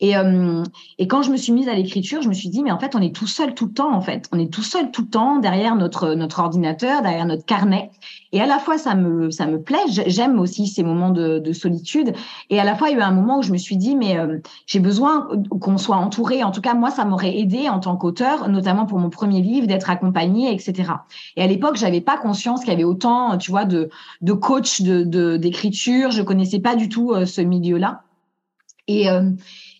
Et, 0.00 0.16
euh, 0.16 0.62
et 0.98 1.08
quand 1.08 1.22
je 1.22 1.30
me 1.30 1.36
suis 1.36 1.52
mise 1.52 1.68
à 1.68 1.74
l'écriture, 1.74 2.22
je 2.22 2.28
me 2.28 2.34
suis 2.34 2.48
dit, 2.48 2.62
mais 2.62 2.70
en 2.70 2.78
fait, 2.78 2.94
on 2.94 3.02
est 3.02 3.14
tout 3.14 3.26
seul 3.26 3.54
tout 3.54 3.66
le 3.66 3.72
temps, 3.72 3.92
en 3.92 4.00
fait. 4.00 4.28
On 4.32 4.38
est 4.38 4.52
tout 4.52 4.62
seul 4.62 4.90
tout 4.92 5.02
le 5.02 5.08
temps 5.08 5.38
derrière 5.38 5.74
notre, 5.74 6.14
notre 6.14 6.38
ordinateur, 6.38 7.02
derrière 7.02 7.26
notre 7.26 7.44
carnet. 7.44 7.90
Et 8.32 8.40
à 8.40 8.46
la 8.46 8.58
fois, 8.58 8.78
ça 8.78 8.94
me, 8.94 9.30
ça 9.30 9.46
me 9.46 9.60
plaît. 9.60 9.78
J'aime 9.88 10.38
aussi 10.38 10.68
ces 10.68 10.84
moments 10.84 11.10
de, 11.10 11.38
de, 11.38 11.52
solitude. 11.52 12.12
Et 12.50 12.60
à 12.60 12.64
la 12.64 12.76
fois, 12.76 12.90
il 12.90 12.92
y 12.92 12.96
a 12.96 13.00
eu 13.00 13.02
un 13.02 13.10
moment 13.10 13.38
où 13.38 13.42
je 13.42 13.50
me 13.50 13.56
suis 13.56 13.76
dit, 13.76 13.96
mais 13.96 14.18
euh, 14.18 14.38
j'ai 14.66 14.78
besoin 14.78 15.28
qu'on 15.60 15.78
soit 15.78 15.96
entouré. 15.96 16.44
En 16.44 16.52
tout 16.52 16.60
cas, 16.60 16.74
moi, 16.74 16.90
ça 16.90 17.04
m'aurait 17.04 17.36
aidé 17.36 17.68
en 17.68 17.80
tant 17.80 17.96
qu'auteur, 17.96 18.48
notamment 18.48 18.86
pour 18.86 18.98
mon 18.98 19.10
premier 19.10 19.40
livre, 19.40 19.66
d'être 19.66 19.90
accompagné, 19.90 20.52
etc. 20.52 20.92
Et 21.36 21.42
à 21.42 21.46
l'époque, 21.46 21.76
j'avais 21.76 22.00
pas 22.02 22.18
conscience 22.18 22.60
qu'il 22.60 22.70
y 22.70 22.74
avait 22.74 22.84
autant, 22.84 23.36
tu 23.38 23.50
vois, 23.50 23.64
de, 23.64 23.88
de 24.20 24.32
coach 24.32 24.82
de 24.82 25.36
d'écriture. 25.38 26.10
je 26.10 26.22
connaissais 26.22 26.60
pas 26.60 26.76
du 26.76 26.88
tout 26.88 27.12
euh, 27.12 27.26
ce 27.26 27.40
milieu-là. 27.40 28.02
Et, 28.88 29.08
euh, 29.10 29.30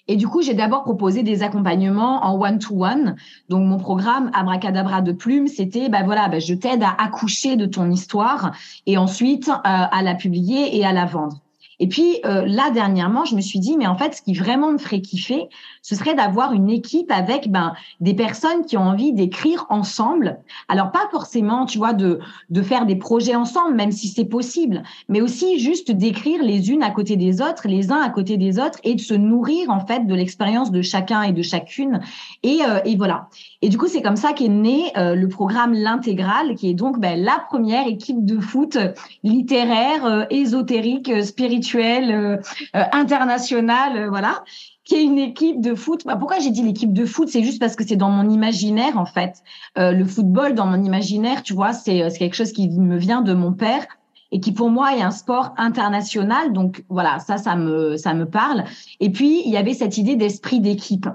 et 0.08 0.16
du 0.16 0.26
coup, 0.26 0.42
j'ai 0.42 0.54
d'abord 0.54 0.84
proposé 0.84 1.22
des 1.22 1.42
accompagnements 1.42 2.24
en 2.24 2.40
one-to-one. 2.40 3.16
Donc, 3.50 3.66
mon 3.66 3.76
programme 3.76 4.30
Abracadabra 4.32 5.02
de 5.02 5.12
plumes, 5.12 5.48
c'était, 5.48 5.90
ben 5.90 6.02
voilà, 6.04 6.28
ben 6.28 6.40
je 6.40 6.54
t'aide 6.54 6.82
à 6.82 6.96
accoucher 6.98 7.56
de 7.56 7.66
ton 7.66 7.90
histoire 7.90 8.52
et 8.86 8.96
ensuite 8.96 9.48
euh, 9.48 9.52
à 9.62 10.02
la 10.02 10.14
publier 10.14 10.76
et 10.76 10.84
à 10.84 10.92
la 10.92 11.04
vendre. 11.04 11.42
Et 11.80 11.88
puis 11.88 12.18
euh, 12.24 12.44
là 12.46 12.70
dernièrement, 12.70 13.24
je 13.24 13.34
me 13.34 13.40
suis 13.40 13.58
dit 13.58 13.76
mais 13.76 13.86
en 13.86 13.96
fait 13.96 14.14
ce 14.14 14.22
qui 14.22 14.34
vraiment 14.34 14.72
me 14.72 14.78
ferait 14.78 15.00
kiffer, 15.00 15.48
ce 15.82 15.94
serait 15.94 16.14
d'avoir 16.14 16.52
une 16.52 16.70
équipe 16.70 17.10
avec 17.10 17.50
ben 17.50 17.72
des 18.00 18.14
personnes 18.14 18.64
qui 18.66 18.76
ont 18.76 18.82
envie 18.82 19.12
d'écrire 19.12 19.66
ensemble. 19.68 20.38
Alors 20.68 20.90
pas 20.90 21.08
forcément, 21.10 21.66
tu 21.66 21.78
vois, 21.78 21.92
de 21.92 22.20
de 22.50 22.62
faire 22.62 22.86
des 22.86 22.96
projets 22.96 23.34
ensemble, 23.34 23.74
même 23.74 23.92
si 23.92 24.08
c'est 24.08 24.24
possible, 24.24 24.82
mais 25.08 25.20
aussi 25.20 25.58
juste 25.58 25.90
d'écrire 25.90 26.42
les 26.42 26.70
unes 26.70 26.82
à 26.82 26.90
côté 26.90 27.16
des 27.16 27.40
autres, 27.40 27.68
les 27.68 27.92
uns 27.92 28.00
à 28.00 28.10
côté 28.10 28.36
des 28.36 28.58
autres, 28.58 28.78
et 28.84 28.94
de 28.94 29.00
se 29.00 29.14
nourrir 29.14 29.70
en 29.70 29.86
fait 29.86 30.06
de 30.06 30.14
l'expérience 30.14 30.70
de 30.70 30.82
chacun 30.82 31.22
et 31.22 31.32
de 31.32 31.42
chacune. 31.42 32.00
Et, 32.42 32.60
euh, 32.66 32.80
et 32.84 32.96
voilà. 32.96 33.28
Et 33.60 33.68
du 33.68 33.78
coup 33.78 33.88
c'est 33.88 34.02
comme 34.02 34.16
ça 34.16 34.32
qu'est 34.32 34.48
né 34.48 34.92
euh, 34.96 35.14
le 35.14 35.28
programme 35.28 35.72
l'intégral, 35.72 36.54
qui 36.54 36.70
est 36.70 36.74
donc 36.74 37.00
ben, 37.00 37.20
la 37.20 37.44
première 37.48 37.88
équipe 37.88 38.24
de 38.24 38.38
foot 38.38 38.78
littéraire, 39.24 40.26
ésotérique, 40.30 41.24
spirituelle 41.24 42.12
euh, 42.12 42.36
euh, 42.76 42.84
international, 42.92 43.96
euh, 43.96 44.08
voilà, 44.08 44.44
qui 44.84 44.94
est 44.94 45.02
une 45.02 45.18
équipe 45.18 45.60
de 45.60 45.74
foot. 45.74 46.04
Bah, 46.06 46.16
pourquoi 46.16 46.38
j'ai 46.38 46.50
dit 46.50 46.62
l'équipe 46.62 46.92
de 46.92 47.04
foot? 47.04 47.28
C'est 47.28 47.42
juste 47.42 47.58
parce 47.58 47.74
que 47.74 47.84
c'est 47.84 47.96
dans 47.96 48.10
mon 48.10 48.30
imaginaire 48.30 48.96
en 48.96 49.06
fait. 49.06 49.42
le 49.76 50.04
football 50.04 50.54
dans 50.54 50.66
mon 50.66 50.82
imaginaire, 50.82 51.42
tu 51.42 51.52
vois, 51.52 51.72
c'est 51.72 52.08
quelque 52.16 52.34
chose 52.34 52.52
qui 52.52 52.68
me 52.70 52.96
vient 52.96 53.22
de 53.22 53.34
mon 53.34 53.52
père 53.52 53.86
et 54.30 54.40
qui 54.40 54.52
pour 54.52 54.70
moi 54.70 54.94
est 54.94 55.02
un 55.02 55.10
sport 55.10 55.54
international. 55.56 56.52
Donc 56.52 56.84
voilà, 56.88 57.18
ça, 57.18 57.38
ça 57.38 57.56
me, 57.56 57.96
ça 57.96 58.14
me 58.14 58.26
parle. 58.26 58.64
Et 59.00 59.10
puis, 59.10 59.42
il 59.44 59.50
y 59.50 59.56
avait 59.56 59.74
cette 59.74 59.96
idée 59.96 60.16
d'esprit 60.16 60.60
d'équipe. 60.60 61.08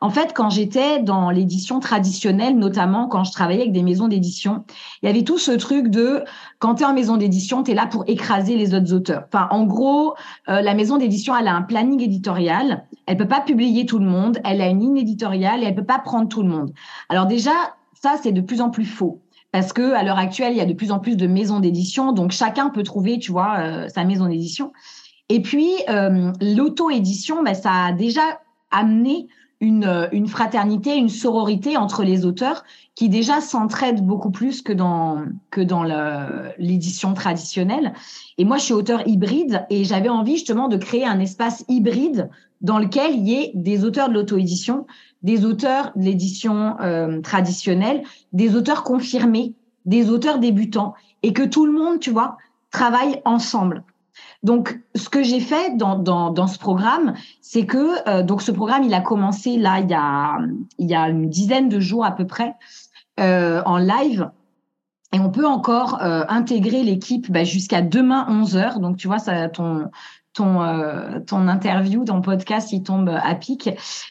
En 0.00 0.10
fait, 0.10 0.32
quand 0.34 0.50
j'étais 0.50 1.00
dans 1.00 1.30
l'édition 1.30 1.80
traditionnelle, 1.80 2.58
notamment 2.58 3.08
quand 3.08 3.24
je 3.24 3.32
travaillais 3.32 3.62
avec 3.62 3.72
des 3.72 3.82
maisons 3.82 4.08
d'édition, 4.08 4.64
il 5.02 5.06
y 5.06 5.08
avait 5.08 5.22
tout 5.22 5.38
ce 5.38 5.52
truc 5.52 5.88
de 5.88 6.24
quand 6.58 6.76
tu 6.76 6.82
es 6.82 6.86
en 6.86 6.94
maison 6.94 7.16
d'édition, 7.16 7.62
tu 7.62 7.70
es 7.70 7.74
là 7.74 7.86
pour 7.86 8.04
écraser 8.06 8.56
les 8.56 8.74
autres 8.74 8.92
auteurs. 8.92 9.24
Enfin, 9.32 9.48
en 9.50 9.64
gros, 9.64 10.14
euh, 10.48 10.60
la 10.60 10.74
maison 10.74 10.96
d'édition, 10.96 11.36
elle 11.36 11.48
a 11.48 11.54
un 11.54 11.62
planning 11.62 12.02
éditorial. 12.02 12.84
Elle 13.06 13.16
peut 13.16 13.28
pas 13.28 13.40
publier 13.40 13.86
tout 13.86 13.98
le 13.98 14.06
monde. 14.06 14.38
Elle 14.44 14.60
a 14.60 14.68
une 14.68 14.80
ligne 14.80 14.98
éditoriale 14.98 15.62
et 15.62 15.66
elle 15.66 15.74
peut 15.74 15.84
pas 15.84 15.98
prendre 15.98 16.28
tout 16.28 16.42
le 16.42 16.48
monde. 16.48 16.72
Alors 17.08 17.26
déjà, 17.26 17.52
ça, 17.94 18.16
c'est 18.22 18.32
de 18.32 18.40
plus 18.40 18.60
en 18.60 18.70
plus 18.70 18.84
faux 18.84 19.20
parce 19.52 19.72
que 19.72 19.92
à 19.94 20.02
l'heure 20.02 20.18
actuelle, 20.18 20.52
il 20.52 20.58
y 20.58 20.60
a 20.60 20.66
de 20.66 20.72
plus 20.72 20.90
en 20.90 20.98
plus 20.98 21.16
de 21.16 21.26
maisons 21.26 21.60
d'édition, 21.60 22.12
donc 22.12 22.32
chacun 22.32 22.68
peut 22.70 22.82
trouver, 22.82 23.18
tu 23.18 23.32
vois, 23.32 23.58
euh, 23.58 23.88
sa 23.88 24.04
maison 24.04 24.26
d'édition. 24.26 24.72
Et 25.28 25.40
puis 25.40 25.70
euh, 25.88 26.32
l'auto-édition, 26.40 27.42
ben, 27.42 27.54
ça 27.54 27.86
a 27.86 27.92
déjà 27.92 28.22
amené 28.70 29.28
une, 29.60 29.84
euh, 29.84 30.08
une 30.12 30.26
fraternité, 30.26 30.96
une 30.96 31.08
sororité 31.08 31.76
entre 31.76 32.04
les 32.04 32.26
auteurs 32.26 32.64
qui 32.94 33.08
déjà 33.08 33.40
s'entraident 33.40 34.04
beaucoup 34.04 34.30
plus 34.30 34.62
que 34.62 34.72
dans 34.72 35.24
que 35.50 35.60
dans 35.60 35.84
l'édition 36.58 37.14
traditionnelle. 37.14 37.94
Et 38.38 38.44
moi, 38.44 38.58
je 38.58 38.64
suis 38.64 38.74
auteur 38.74 39.06
hybride 39.06 39.66
et 39.70 39.84
j'avais 39.84 40.08
envie 40.08 40.34
justement 40.34 40.68
de 40.68 40.76
créer 40.76 41.06
un 41.06 41.20
espace 41.20 41.64
hybride 41.68 42.30
dans 42.60 42.78
lequel 42.78 43.14
il 43.14 43.28
y 43.28 43.34
ait 43.34 43.52
des 43.54 43.84
auteurs 43.84 44.08
de 44.08 44.14
l'auto-édition, 44.14 44.86
des 45.22 45.44
auteurs 45.44 45.92
de 45.96 46.04
l'édition 46.04 46.76
euh, 46.80 47.20
traditionnelle, 47.20 48.02
des 48.32 48.54
auteurs 48.54 48.84
confirmés, 48.84 49.54
des 49.84 50.10
auteurs 50.10 50.38
débutants, 50.38 50.94
et 51.22 51.32
que 51.32 51.42
tout 51.42 51.66
le 51.66 51.72
monde, 51.72 52.00
tu 52.00 52.10
vois, 52.10 52.36
travaille 52.70 53.20
ensemble. 53.24 53.84
Donc, 54.42 54.80
ce 54.94 55.08
que 55.08 55.22
j'ai 55.22 55.40
fait 55.40 55.76
dans, 55.76 55.98
dans, 55.98 56.30
dans, 56.30 56.46
ce 56.46 56.58
programme, 56.58 57.14
c'est 57.40 57.66
que 57.66 58.08
euh, 58.08 58.22
donc 58.22 58.42
ce 58.42 58.52
programme, 58.52 58.84
il 58.84 58.94
a 58.94 59.00
commencé 59.00 59.56
là 59.56 59.80
il 59.80 59.90
y 59.90 59.94
a 59.94 60.38
il 60.78 60.88
y 60.88 60.94
a 60.94 61.08
une 61.08 61.28
dizaine 61.28 61.68
de 61.68 61.80
jours 61.80 62.04
à 62.04 62.12
peu 62.12 62.26
près 62.26 62.54
euh, 63.20 63.62
en 63.66 63.78
live. 63.78 64.30
Et 65.12 65.20
on 65.20 65.30
peut 65.30 65.46
encore 65.46 65.98
intégrer 66.02 66.82
l'équipe 66.82 67.30
bah, 67.30 67.44
jusqu'à 67.44 67.80
demain 67.80 68.26
11 68.28 68.56
heures. 68.56 68.80
Donc, 68.80 68.96
tu 68.96 69.06
vois, 69.06 69.18
ça, 69.18 69.48
ton, 69.48 69.88
ton 70.36 70.62
euh, 70.62 71.18
ton 71.26 71.48
interview, 71.48 72.04
ton 72.04 72.20
podcast, 72.20 72.70
il 72.72 72.82
tombe 72.82 73.08
à 73.08 73.34
pic. 73.34 73.70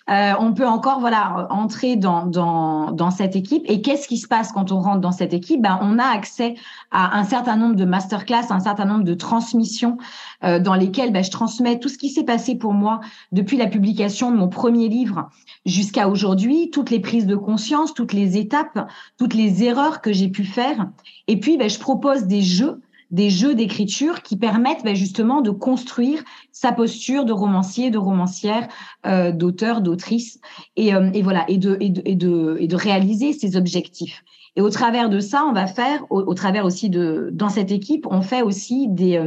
Euh, 0.10 0.34
on 0.40 0.54
peut 0.54 0.68
encore 0.68 1.00
voilà 1.00 1.48
entrer 1.52 1.96
dans 1.96 2.26
dans 2.26 2.92
dans 2.92 3.12
cette 3.12 3.36
équipe. 3.36 3.64
Et 3.68 3.82
qu'est-ce 3.82 4.08
qui 4.08 4.18
se 4.18 4.28
passe 4.28 4.52
quand 4.52 4.72
on 4.72 4.80
rentre 4.80 5.02
dans 5.02 5.12
cette 5.12 5.34
équipe? 5.34 5.62
Ben 5.62 5.80
on 5.82 6.00
a 6.00 6.06
accès 6.06 6.56
à 6.92 7.18
un 7.18 7.24
certain 7.24 7.56
nombre 7.56 7.76
de 7.76 7.86
masterclass, 7.86 8.48
un 8.50 8.60
certain 8.60 8.86
nombre 8.86 9.04
de 9.04 9.14
transmissions 9.14 9.98
euh, 10.44 10.60
dans 10.60 10.74
lesquelles 10.74 11.14
ben, 11.14 11.24
je 11.24 11.32
transmets 11.32 11.80
tout 11.80 11.90
ce 11.90 11.98
qui 11.98 12.10
s'est 12.10 12.24
passé 12.24 12.56
pour 12.56 12.74
moi 12.74 13.02
depuis 13.32 13.58
la 13.58 13.68
publication 13.68 14.32
de 14.32 14.38
mon 14.38 14.50
premier 14.50 14.90
livre 14.90 15.30
jusqu'à 15.66 16.10
aujourd'hui, 16.10 16.72
toutes 16.72 16.90
les 16.90 17.00
prises 17.00 17.28
de 17.28 17.36
conscience, 17.36 17.94
toutes 17.94 18.14
les 18.14 18.38
étapes, 18.38 18.88
toutes 19.18 19.36
les 19.36 19.64
erreurs 19.64 20.02
que 20.02 20.12
j'ai 20.12 20.30
pu 20.30 20.44
faire. 20.44 20.88
Et 21.28 21.40
puis 21.40 21.58
ben, 21.58 21.70
je 21.70 21.80
propose 21.80 22.24
des 22.24 22.42
jeux 22.42 22.82
des 23.12 23.30
jeux 23.30 23.56
d'écriture 23.56 24.22
qui 24.22 24.38
permettent 24.38 24.84
ben, 24.84 24.96
justement 24.96 25.42
de 25.42 25.52
construire 25.52 26.24
sa 26.52 26.72
posture 26.72 27.26
de 27.26 27.34
romancier, 27.34 27.92
de 27.92 27.98
romancière, 27.98 28.68
euh, 29.06 29.32
d'auteur, 29.32 29.82
d'autrice, 29.82 30.40
et, 30.76 30.94
euh, 30.94 31.12
voilà, 31.24 31.46
et 31.48 31.58
de, 31.58 32.76
réaliser 32.76 33.34
ses 33.34 33.56
objectifs. 33.56 34.24
Et 34.56 34.62
au 34.62 34.70
travers 34.70 35.10
de 35.10 35.20
ça, 35.20 35.46
on 35.46 35.52
va 35.52 35.68
faire, 35.68 36.06
au, 36.10 36.34
travers 36.34 36.66
aussi 36.66 36.90
de, 36.90 37.30
dans 37.34 37.50
cette 37.50 37.72
équipe, 37.72 38.08
on 38.10 38.22
fait 38.22 38.42
aussi 38.42 38.88
des, 38.88 39.22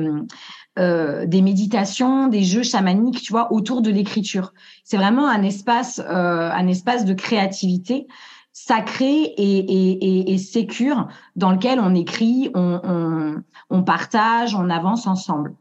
euh, 0.78 1.26
des 1.26 1.42
méditations, 1.42 2.28
des 2.28 2.44
jeux 2.44 2.62
chamaniques, 2.62 3.20
tu 3.20 3.32
vois, 3.32 3.52
autour 3.52 3.82
de 3.82 3.90
l'écriture. 3.90 4.54
C'est 4.84 4.96
vraiment 4.96 5.28
un 5.28 5.42
espace, 5.42 6.00
un 6.00 6.66
espace 6.66 7.04
de 7.04 7.12
créativité 7.12 8.06
sacré 8.52 9.06
et, 9.06 9.58
et, 9.58 10.32
et, 10.32 10.38
sécure 10.38 11.08
dans 11.36 11.52
lequel 11.52 11.78
on 11.78 11.94
écrit, 11.94 12.50
on, 12.54 13.42
on, 13.70 13.82
partage, 13.82 14.54
on 14.54 14.68
avance 14.68 15.06
ensemble. 15.06 15.54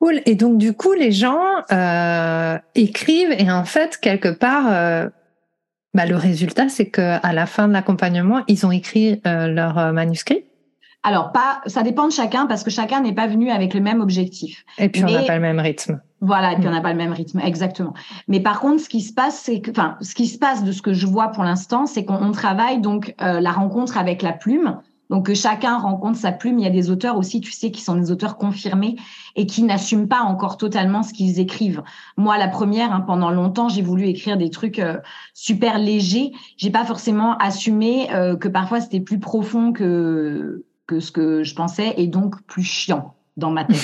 Cool. 0.00 0.20
Et 0.26 0.34
donc 0.34 0.58
du 0.58 0.74
coup, 0.74 0.92
les 0.92 1.12
gens 1.12 1.42
euh, 1.72 2.58
écrivent 2.74 3.32
et 3.32 3.50
en 3.50 3.64
fait, 3.64 3.98
quelque 3.98 4.28
part, 4.28 4.66
euh, 4.70 5.08
bah, 5.94 6.06
le 6.06 6.16
résultat, 6.16 6.68
c'est 6.68 6.88
que 6.88 7.18
à 7.22 7.32
la 7.32 7.46
fin 7.46 7.68
de 7.68 7.72
l'accompagnement, 7.72 8.42
ils 8.48 8.64
ont 8.64 8.72
écrit 8.72 9.20
euh, 9.26 9.48
leur 9.48 9.92
manuscrit. 9.92 10.44
Alors, 11.04 11.32
pas, 11.32 11.60
ça 11.66 11.82
dépend 11.82 12.06
de 12.06 12.12
chacun 12.12 12.46
parce 12.46 12.62
que 12.62 12.70
chacun 12.70 13.00
n'est 13.00 13.14
pas 13.14 13.26
venu 13.26 13.50
avec 13.50 13.74
le 13.74 13.80
même 13.80 14.00
objectif. 14.00 14.64
Et 14.78 14.88
puis, 14.88 15.04
on 15.04 15.10
n'a 15.10 15.24
pas 15.24 15.34
le 15.34 15.40
même 15.40 15.58
rythme. 15.58 16.00
Voilà, 16.20 16.52
et 16.52 16.56
puis 16.56 16.68
on 16.68 16.70
n'a 16.70 16.80
pas 16.80 16.92
le 16.92 16.98
même 16.98 17.12
rythme, 17.12 17.40
exactement. 17.40 17.94
Mais 18.28 18.38
par 18.38 18.60
contre, 18.60 18.80
ce 18.80 18.88
qui 18.88 19.00
se 19.00 19.12
passe, 19.12 19.40
c'est 19.40 19.60
que, 19.60 19.72
enfin, 19.72 19.96
ce 20.00 20.14
qui 20.14 20.28
se 20.28 20.38
passe 20.38 20.62
de 20.62 20.70
ce 20.70 20.80
que 20.80 20.92
je 20.92 21.06
vois 21.06 21.28
pour 21.28 21.42
l'instant, 21.42 21.86
c'est 21.86 22.04
qu'on 22.04 22.30
travaille 22.30 22.80
donc 22.80 23.14
euh, 23.20 23.40
la 23.40 23.50
rencontre 23.50 23.98
avec 23.98 24.22
la 24.22 24.32
plume. 24.32 24.78
Donc 25.10 25.26
que 25.26 25.34
chacun 25.34 25.76
rencontre 25.76 26.16
sa 26.16 26.32
plume. 26.32 26.58
Il 26.58 26.64
y 26.64 26.66
a 26.66 26.70
des 26.70 26.90
auteurs 26.90 27.18
aussi, 27.18 27.40
tu 27.40 27.50
sais, 27.50 27.70
qui 27.70 27.82
sont 27.82 27.96
des 27.96 28.10
auteurs 28.10 28.38
confirmés 28.38 28.96
et 29.36 29.46
qui 29.46 29.62
n'assument 29.62 30.08
pas 30.08 30.20
encore 30.20 30.56
totalement 30.56 31.02
ce 31.02 31.12
qu'ils 31.12 31.38
écrivent. 31.38 31.82
Moi, 32.16 32.38
la 32.38 32.48
première, 32.48 32.92
hein, 32.92 33.00
pendant 33.00 33.30
longtemps, 33.30 33.68
j'ai 33.68 33.82
voulu 33.82 34.06
écrire 34.06 34.38
des 34.38 34.48
trucs 34.48 34.78
euh, 34.78 34.98
super 35.34 35.76
légers. 35.78 36.32
J'ai 36.56 36.70
pas 36.70 36.84
forcément 36.84 37.36
assumé 37.38 38.08
euh, 38.14 38.36
que 38.36 38.48
parfois 38.48 38.80
c'était 38.80 39.00
plus 39.00 39.18
profond 39.18 39.72
que 39.72 40.64
que 40.86 41.00
ce 41.00 41.12
que 41.12 41.44
je 41.44 41.54
pensais 41.54 41.94
et 41.96 42.06
donc 42.06 42.42
plus 42.46 42.64
chiant 42.64 43.14
dans 43.36 43.50
ma 43.50 43.64
tête. 43.64 43.80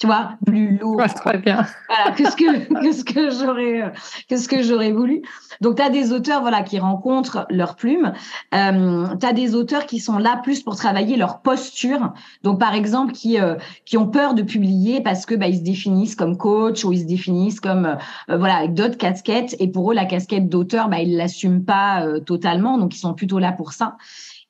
tu 0.00 0.06
vois, 0.06 0.30
plus 0.46 0.78
lourd. 0.78 1.02
très 1.14 1.36
bien. 1.36 1.66
Voilà, 1.88 2.12
que 2.12 2.24
ce 2.24 2.34
que, 2.34 2.82
que 2.82 2.92
ce 2.92 3.04
que 3.04 3.30
j'aurais, 3.30 3.92
que 4.30 4.36
ce 4.38 4.48
que 4.48 4.62
j'aurais 4.62 4.92
voulu. 4.92 5.20
Donc, 5.60 5.76
tu 5.76 5.82
as 5.82 5.90
des 5.90 6.12
auteurs, 6.12 6.40
voilà, 6.40 6.62
qui 6.62 6.78
rencontrent 6.78 7.46
leur 7.50 7.76
plume. 7.76 8.14
Euh, 8.54 9.06
tu 9.20 9.26
as 9.26 9.32
des 9.34 9.54
auteurs 9.54 9.84
qui 9.84 10.00
sont 10.00 10.16
là 10.16 10.40
plus 10.42 10.62
pour 10.62 10.74
travailler 10.74 11.18
leur 11.18 11.42
posture. 11.42 12.14
Donc, 12.42 12.58
par 12.58 12.74
exemple, 12.74 13.12
qui, 13.12 13.38
euh, 13.38 13.56
qui 13.84 13.98
ont 13.98 14.06
peur 14.06 14.32
de 14.32 14.42
publier 14.42 15.02
parce 15.02 15.26
que, 15.26 15.34
bah, 15.34 15.48
ils 15.48 15.58
se 15.58 15.62
définissent 15.62 16.16
comme 16.16 16.38
coach 16.38 16.82
ou 16.82 16.92
ils 16.92 17.00
se 17.00 17.06
définissent 17.06 17.60
comme, 17.60 17.84
euh, 17.84 18.36
voilà, 18.38 18.56
avec 18.56 18.72
d'autres 18.72 18.96
casquettes. 18.96 19.54
Et 19.58 19.68
pour 19.68 19.92
eux, 19.92 19.94
la 19.94 20.06
casquette 20.06 20.48
d'auteur, 20.48 20.88
bah, 20.88 21.00
ils 21.00 21.14
l'assument 21.14 21.62
pas 21.62 22.06
euh, 22.06 22.20
totalement. 22.20 22.78
Donc, 22.78 22.96
ils 22.96 23.00
sont 23.00 23.12
plutôt 23.12 23.38
là 23.38 23.52
pour 23.52 23.74
ça. 23.74 23.98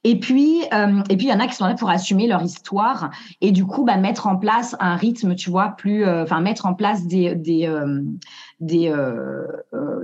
Et 0.03 0.19
puis, 0.19 0.63
euh, 0.73 1.03
et 1.11 1.17
puis 1.17 1.27
il 1.27 1.31
y 1.31 1.33
en 1.33 1.41
a 1.41 1.47
qui 1.47 1.55
sont 1.55 1.67
là 1.67 1.75
pour 1.75 1.91
assumer 1.91 2.27
leur 2.27 2.43
histoire 2.43 3.11
et 3.43 3.53
du 3.53 3.67
coup, 3.67 3.85
bah, 3.85 3.99
mettre 3.99 4.27
en 4.27 4.37
place 4.37 4.75
un 4.81 4.97
rythme, 4.97 5.35
tu 5.35 5.51
vois, 5.51 5.75
plus, 5.77 6.07
euh, 6.07 6.23
enfin 6.23 6.41
mettre 6.41 6.65
en 6.65 6.73
place 6.73 7.07
des 7.07 7.35
des 7.35 7.67
euh, 7.67 8.01
des 8.61 8.88
euh, 8.88 9.46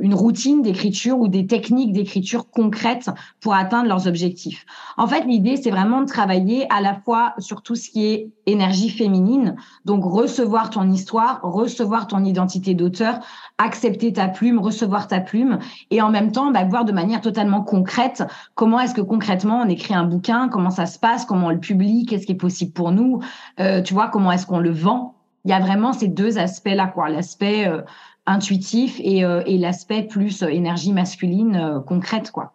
une 0.00 0.14
routine 0.14 0.62
d'écriture 0.62 1.18
ou 1.18 1.28
des 1.28 1.46
techniques 1.46 1.92
d'écriture 1.92 2.48
concrètes 2.50 3.10
pour 3.40 3.54
atteindre 3.54 3.88
leurs 3.88 4.06
objectifs. 4.06 4.64
En 4.96 5.06
fait, 5.06 5.24
l'idée 5.24 5.56
c'est 5.56 5.70
vraiment 5.70 6.00
de 6.02 6.06
travailler 6.06 6.66
à 6.72 6.80
la 6.80 6.94
fois 6.94 7.34
sur 7.38 7.62
tout 7.62 7.74
ce 7.74 7.90
qui 7.90 8.06
est 8.06 8.30
énergie 8.46 8.90
féminine, 8.90 9.56
donc 9.84 10.04
recevoir 10.04 10.70
ton 10.70 10.90
histoire, 10.90 11.40
recevoir 11.42 12.06
ton 12.06 12.24
identité 12.24 12.74
d'auteur, 12.74 13.20
accepter 13.58 14.12
ta 14.12 14.28
plume, 14.28 14.58
recevoir 14.58 15.08
ta 15.08 15.20
plume, 15.20 15.58
et 15.90 16.00
en 16.00 16.10
même 16.10 16.32
temps 16.32 16.50
bah, 16.50 16.64
voir 16.64 16.84
de 16.84 16.92
manière 16.92 17.20
totalement 17.20 17.62
concrète 17.62 18.24
comment 18.54 18.80
est-ce 18.80 18.94
que 18.94 19.00
concrètement 19.00 19.60
on 19.60 19.68
écrit 19.68 19.94
un 19.94 20.04
bouquin, 20.04 20.48
comment 20.48 20.70
ça 20.70 20.86
se 20.86 20.98
passe, 20.98 21.24
comment 21.24 21.48
on 21.48 21.50
le 21.50 21.60
publie, 21.60 22.06
qu'est-ce 22.06 22.26
qui 22.26 22.32
est 22.32 22.36
possible 22.36 22.72
pour 22.72 22.92
nous, 22.92 23.20
euh, 23.60 23.82
tu 23.82 23.94
vois, 23.94 24.08
comment 24.08 24.32
est-ce 24.32 24.46
qu'on 24.46 24.60
le 24.60 24.70
vend 24.70 25.12
il 25.44 25.50
y 25.50 25.52
a 25.52 25.60
vraiment 25.60 25.92
ces 25.92 26.08
deux 26.08 26.38
aspects-là, 26.38 26.88
quoi. 26.88 27.08
L'aspect 27.08 27.68
euh, 27.68 27.82
intuitif 28.26 29.00
et, 29.02 29.24
euh, 29.24 29.42
et 29.46 29.58
l'aspect 29.58 30.02
plus 30.02 30.42
énergie 30.42 30.92
masculine 30.92 31.82
concrète, 31.86 32.30
quoi. 32.30 32.52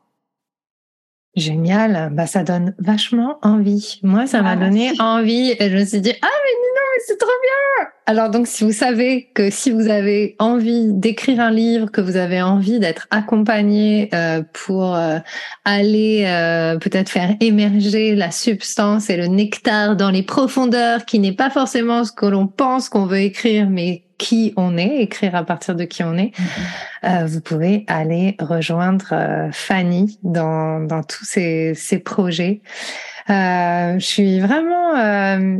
Génial, 1.36 2.10
bah 2.12 2.28
ça 2.28 2.44
donne 2.44 2.76
vachement 2.78 3.40
envie. 3.42 4.02
Moi, 4.04 4.28
ça 4.28 4.42
m'a 4.42 4.52
ah, 4.52 4.56
donné 4.58 4.92
envie 5.00 5.56
et 5.58 5.70
je 5.70 5.78
me 5.78 5.86
suis 5.86 6.02
dit 6.02 6.14
ah 6.22 6.28
mais 6.28 6.52
non 6.52 6.82
mais 6.94 7.04
c'est 7.08 7.18
trop 7.18 7.30
bien. 7.42 7.88
Alors 8.12 8.30
donc 8.30 8.46
si 8.46 8.66
vous 8.66 8.74
savez 8.74 9.30
que 9.34 9.50
si 9.50 9.72
vous 9.72 9.88
avez 9.88 10.36
envie 10.38 10.92
d'écrire 10.92 11.40
un 11.40 11.50
livre, 11.50 11.90
que 11.90 12.02
vous 12.02 12.18
avez 12.18 12.42
envie 12.42 12.78
d'être 12.78 13.08
accompagné 13.10 14.10
euh, 14.14 14.44
pour 14.52 14.94
euh, 14.98 15.20
aller 15.64 16.26
euh, 16.28 16.78
peut-être 16.78 17.08
faire 17.08 17.34
émerger 17.40 18.14
la 18.14 18.30
substance 18.30 19.10
et 19.10 19.16
le 19.16 19.28
nectar 19.28 19.96
dans 19.96 20.10
les 20.10 20.24
profondeurs, 20.24 21.06
qui 21.06 21.20
n'est 21.20 21.32
pas 21.32 21.50
forcément 21.50 22.04
ce 22.04 22.12
que 22.12 22.26
l'on 22.26 22.48
pense 22.48 22.90
qu'on 22.90 23.06
veut 23.06 23.22
écrire, 23.22 23.70
mais 23.70 24.04
qui 24.18 24.52
on 24.58 24.78
est, 24.78 24.98
écrire 24.98 25.34
à 25.34 25.46
partir 25.46 25.76
de 25.76 25.86
qui 25.86 26.04
on 26.04 26.18
est, 26.18 26.34
mm-hmm. 26.38 27.24
euh, 27.24 27.26
vous 27.28 27.40
pouvez 27.40 27.86
aller 27.88 28.36
rejoindre 28.42 29.08
euh, 29.14 29.50
Fanny 29.54 30.20
dans, 30.22 30.86
dans 30.86 31.04
tous 31.04 31.24
ces, 31.24 31.76
ces 31.76 32.00
projets. 32.00 32.60
Euh, 33.30 33.98
je 34.00 34.06
suis 34.06 34.40
vraiment, 34.42 34.98
euh, 34.98 35.60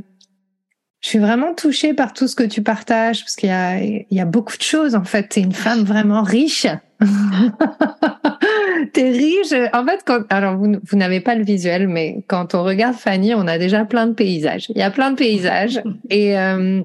je 1.02 1.10
suis 1.10 1.20
vraiment 1.20 1.54
touchée 1.54 1.94
par 1.94 2.14
tout 2.14 2.28
ce 2.28 2.36
que 2.36 2.44
tu 2.44 2.62
partages 2.62 3.22
parce 3.22 3.36
qu'il 3.36 3.50
y 3.50 3.54
a, 3.54 3.82
il 3.82 4.06
y 4.10 4.20
a 4.20 4.26
beaucoup 4.26 4.58
de 4.58 4.62
choses 4.62 4.96
en 4.96 5.04
fait. 5.04 5.30
T'es 5.30 5.42
une 5.42 5.52
femme 5.52 5.84
vraiment 5.84 6.24
riche. 6.24 6.68
T'es 8.94 9.10
riche. 9.10 9.54
En 9.74 9.86
fait, 9.86 10.02
quand, 10.06 10.22
alors 10.30 10.58
vous, 10.58 10.76
vous 10.84 10.98
n'avez 10.98 11.20
pas 11.20 11.36
le 11.36 11.44
visuel, 11.44 11.88
mais 11.88 12.24
quand 12.28 12.54
on 12.54 12.64
regarde 12.64 12.96
Fanny, 12.96 13.34
on 13.34 13.48
a 13.48 13.58
déjà 13.58 13.84
plein 13.86 14.06
de 14.06 14.14
paysages. 14.14 14.68
Il 14.70 14.78
y 14.78 14.84
a 14.84 14.92
plein 14.92 15.12
de 15.12 15.16
paysages 15.16 15.82
et 16.10 16.38
euh, 16.38 16.82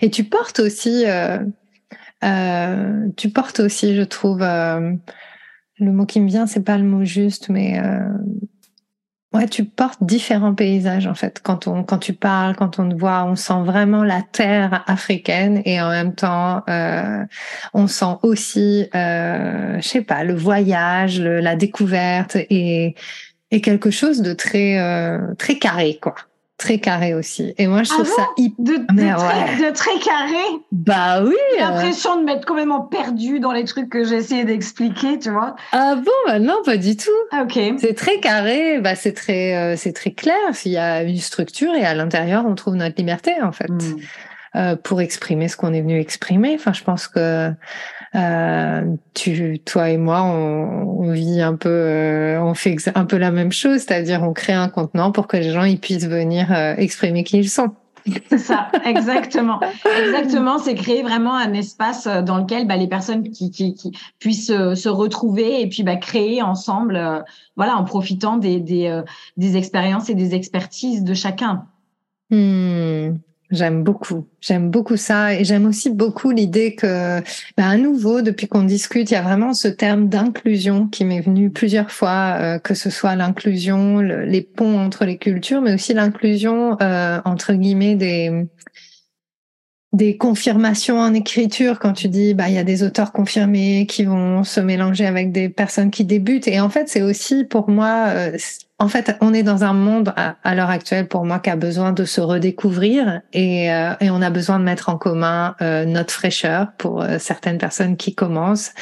et 0.00 0.10
tu 0.10 0.24
portes 0.24 0.60
aussi, 0.60 1.04
euh, 1.06 1.38
euh, 2.24 3.08
tu 3.16 3.30
portes 3.30 3.60
aussi, 3.60 3.96
je 3.96 4.02
trouve, 4.02 4.42
euh, 4.42 4.92
le 5.78 5.92
mot 5.92 6.06
qui 6.06 6.20
me 6.20 6.28
vient, 6.28 6.46
c'est 6.46 6.62
pas 6.62 6.78
le 6.78 6.84
mot 6.84 7.04
juste, 7.04 7.48
mais 7.48 7.80
ouais, 9.34 9.48
tu 9.48 9.64
portes 9.64 10.02
différents 10.02 10.54
paysages 10.54 11.06
en 11.06 11.14
fait. 11.14 11.40
Quand 11.42 11.66
on, 11.66 11.82
quand 11.82 11.98
tu 11.98 12.12
parles, 12.14 12.56
quand 12.56 12.78
on 12.78 12.88
te 12.88 12.94
voit, 12.94 13.24
on 13.24 13.36
sent 13.36 13.62
vraiment 13.64 14.04
la 14.04 14.22
terre 14.22 14.84
africaine 14.86 15.60
et 15.64 15.80
en 15.80 15.90
même 15.90 16.14
temps, 16.14 16.62
on 17.74 17.86
sent 17.86 18.16
aussi, 18.22 18.88
je 18.92 19.80
sais 19.82 20.02
pas, 20.02 20.24
le 20.24 20.34
voyage, 20.34 21.20
la 21.20 21.56
découverte 21.56 22.36
et, 22.36 22.94
et 23.50 23.60
quelque 23.60 23.90
chose 23.90 24.22
de 24.22 24.32
très, 24.32 24.78
très 25.38 25.58
carré 25.58 25.98
quoi 26.00 26.14
très 26.56 26.78
carré 26.78 27.14
aussi. 27.14 27.54
Et 27.58 27.66
moi, 27.66 27.82
je 27.82 27.90
trouve 27.90 28.08
ah 28.12 28.16
ça 28.16 28.28
hyper. 28.36 28.56
De, 28.64 29.66
de, 29.66 29.72
très, 29.72 29.98
carré 29.98 30.44
Bah 30.72 31.22
oui 31.22 31.34
J'ai 31.52 31.60
l'impression 31.60 32.20
de 32.20 32.24
m'être 32.24 32.46
complètement 32.46 32.82
perdue 32.82 33.40
dans 33.40 33.52
les 33.52 33.64
trucs 33.64 33.88
que 33.88 34.04
j'ai 34.04 34.16
essayé 34.16 34.44
d'expliquer, 34.44 35.18
tu 35.18 35.30
vois. 35.30 35.56
Ah 35.72 35.96
bon 35.96 36.12
bah 36.26 36.38
Non, 36.38 36.62
pas 36.64 36.76
du 36.76 36.96
tout. 36.96 37.10
Ah, 37.32 37.42
ok. 37.42 37.58
C'est 37.78 37.94
très 37.94 38.20
carré, 38.20 38.80
bah 38.80 38.94
c'est 38.94 39.12
très, 39.12 39.56
euh, 39.56 39.76
c'est 39.76 39.92
très 39.92 40.12
clair. 40.12 40.36
Il 40.64 40.72
y 40.72 40.78
a 40.78 41.02
une 41.02 41.18
structure 41.18 41.74
et 41.74 41.84
à 41.84 41.94
l'intérieur, 41.94 42.44
on 42.46 42.54
trouve 42.54 42.76
notre 42.76 42.96
liberté, 42.96 43.32
en 43.42 43.52
fait. 43.52 43.70
Hmm. 43.70 43.96
Euh, 44.56 44.76
pour 44.76 45.00
exprimer 45.00 45.48
ce 45.48 45.56
qu'on 45.56 45.72
est 45.72 45.80
venu 45.80 45.98
exprimer. 45.98 46.54
Enfin, 46.54 46.72
je 46.72 46.84
pense 46.84 47.08
que 47.08 47.50
euh, 48.14 48.96
tu, 49.14 49.58
toi 49.64 49.90
et 49.90 49.96
moi, 49.96 50.22
on, 50.22 51.00
on 51.00 51.12
vit 51.12 51.40
un 51.40 51.54
peu, 51.54 51.68
euh, 51.68 52.40
on 52.40 52.54
fait 52.54 52.76
un 52.94 53.04
peu 53.04 53.16
la 53.16 53.30
même 53.30 53.52
chose, 53.52 53.80
c'est-à-dire 53.80 54.22
on 54.22 54.32
crée 54.32 54.52
un 54.52 54.68
contenant 54.68 55.12
pour 55.12 55.26
que 55.26 55.36
les 55.36 55.50
gens 55.50 55.64
ils 55.64 55.80
puissent 55.80 56.06
venir 56.06 56.52
euh, 56.52 56.74
exprimer 56.76 57.24
qui 57.24 57.38
ils 57.38 57.50
sont. 57.50 57.70
C'est 58.28 58.38
ça, 58.38 58.68
exactement. 58.84 59.60
exactement, 60.04 60.58
c'est 60.58 60.74
créer 60.74 61.02
vraiment 61.02 61.34
un 61.34 61.54
espace 61.54 62.06
euh, 62.06 62.22
dans 62.22 62.38
lequel 62.38 62.66
bah, 62.66 62.76
les 62.76 62.86
personnes 62.86 63.30
qui, 63.30 63.50
qui, 63.50 63.74
qui 63.74 63.92
puissent 64.18 64.52
se 64.52 64.88
retrouver 64.88 65.62
et 65.62 65.68
puis 65.68 65.82
bah, 65.82 65.96
créer 65.96 66.42
ensemble, 66.42 67.24
voilà, 67.56 67.76
en 67.76 67.84
profitant 67.84 68.36
des, 68.36 68.60
des, 68.60 69.02
des 69.36 69.56
expériences 69.56 70.10
et 70.10 70.14
des 70.14 70.34
expertises 70.34 71.02
de 71.02 71.14
chacun. 71.14 71.64
Hmm. 72.30 73.14
J'aime 73.50 73.84
beaucoup, 73.84 74.26
j'aime 74.40 74.70
beaucoup 74.70 74.96
ça 74.96 75.34
et 75.34 75.44
j'aime 75.44 75.66
aussi 75.66 75.90
beaucoup 75.90 76.30
l'idée 76.30 76.74
que, 76.74 77.20
ben, 77.56 77.68
à 77.68 77.76
nouveau, 77.76 78.22
depuis 78.22 78.48
qu'on 78.48 78.62
discute, 78.62 79.10
il 79.10 79.14
y 79.14 79.16
a 79.18 79.22
vraiment 79.22 79.52
ce 79.52 79.68
terme 79.68 80.08
d'inclusion 80.08 80.88
qui 80.88 81.04
m'est 81.04 81.20
venu 81.20 81.50
plusieurs 81.50 81.90
fois, 81.90 82.38
euh, 82.40 82.58
que 82.58 82.74
ce 82.74 82.88
soit 82.88 83.14
l'inclusion, 83.16 84.00
les 84.00 84.40
ponts 84.40 84.78
entre 84.78 85.04
les 85.04 85.18
cultures, 85.18 85.60
mais 85.60 85.74
aussi 85.74 85.92
l'inclusion 85.92 86.78
euh, 86.80 87.20
entre 87.24 87.52
guillemets 87.52 87.96
des 87.96 88.46
des 89.92 90.16
confirmations 90.16 90.98
en 90.98 91.14
écriture. 91.14 91.78
Quand 91.78 91.92
tu 91.92 92.08
dis 92.08 92.34
bah 92.34 92.48
il 92.48 92.54
y 92.54 92.58
a 92.58 92.64
des 92.64 92.82
auteurs 92.82 93.12
confirmés 93.12 93.86
qui 93.86 94.04
vont 94.04 94.42
se 94.42 94.60
mélanger 94.60 95.06
avec 95.06 95.32
des 95.32 95.48
personnes 95.48 95.90
qui 95.90 96.04
débutent. 96.04 96.48
Et 96.48 96.60
en 96.60 96.68
fait 96.68 96.88
c'est 96.88 97.02
aussi 97.02 97.44
pour 97.44 97.70
moi 97.70 98.06
euh, 98.08 98.36
en 98.84 98.88
fait 98.88 99.16
on 99.22 99.32
est 99.32 99.42
dans 99.42 99.64
un 99.64 99.72
monde 99.72 100.12
à, 100.16 100.54
l'heure 100.54 100.68
actuelle 100.68 101.08
pour 101.08 101.24
moi 101.24 101.38
qui 101.38 101.48
a 101.48 101.56
besoin 101.56 101.92
de 101.92 102.04
se 102.04 102.20
redécouvrir 102.20 103.22
et, 103.32 103.72
euh, 103.72 103.94
et 104.00 104.10
on 104.10 104.20
a 104.20 104.28
besoin 104.28 104.58
de 104.58 104.64
mettre 104.64 104.90
en 104.90 104.98
commun 104.98 105.56
euh, 105.62 105.86
notre 105.86 106.12
fraîcheur 106.12 106.72
pour 106.76 107.02
certaines 107.18 107.58
personnes 107.58 107.96
qui 107.96 108.14
commencent 108.14 108.72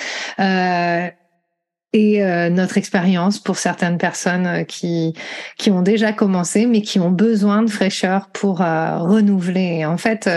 et 1.94 2.24
notre 2.50 2.78
expérience 2.78 3.38
pour 3.38 3.58
certaines 3.58 3.98
personnes 3.98 4.64
qui 4.66 5.14
qui 5.58 5.70
ont 5.70 5.82
déjà 5.82 6.12
commencé 6.12 6.66
mais 6.66 6.82
qui 6.82 6.98
ont 6.98 7.10
besoin 7.10 7.62
de 7.62 7.70
fraîcheur 7.70 8.28
pour 8.30 8.58
renouveler. 8.58 9.84
En 9.84 9.98
fait 9.98 10.28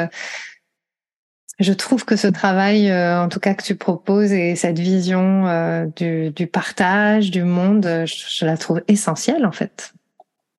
je 1.60 1.74
trouve 1.74 2.06
que 2.06 2.16
ce 2.16 2.28
travail, 2.28 2.90
euh, 2.90 3.24
en 3.24 3.30
tout 3.30 3.40
cas 3.40 3.54
que 3.54 3.64
tu 3.64 3.76
proposes, 3.76 4.32
et 4.32 4.56
cette 4.56 4.80
vision 4.80 5.48
euh, 5.48 5.86
du, 5.96 6.32
du, 6.32 6.48
partage, 6.48 7.32
du 7.32 7.44
monde, 7.44 7.86
je, 8.06 8.26
je, 8.30 8.46
la 8.46 8.58
trouve 8.58 8.82
essentielle 8.88 9.46
en 9.46 9.52
fait. 9.52 9.94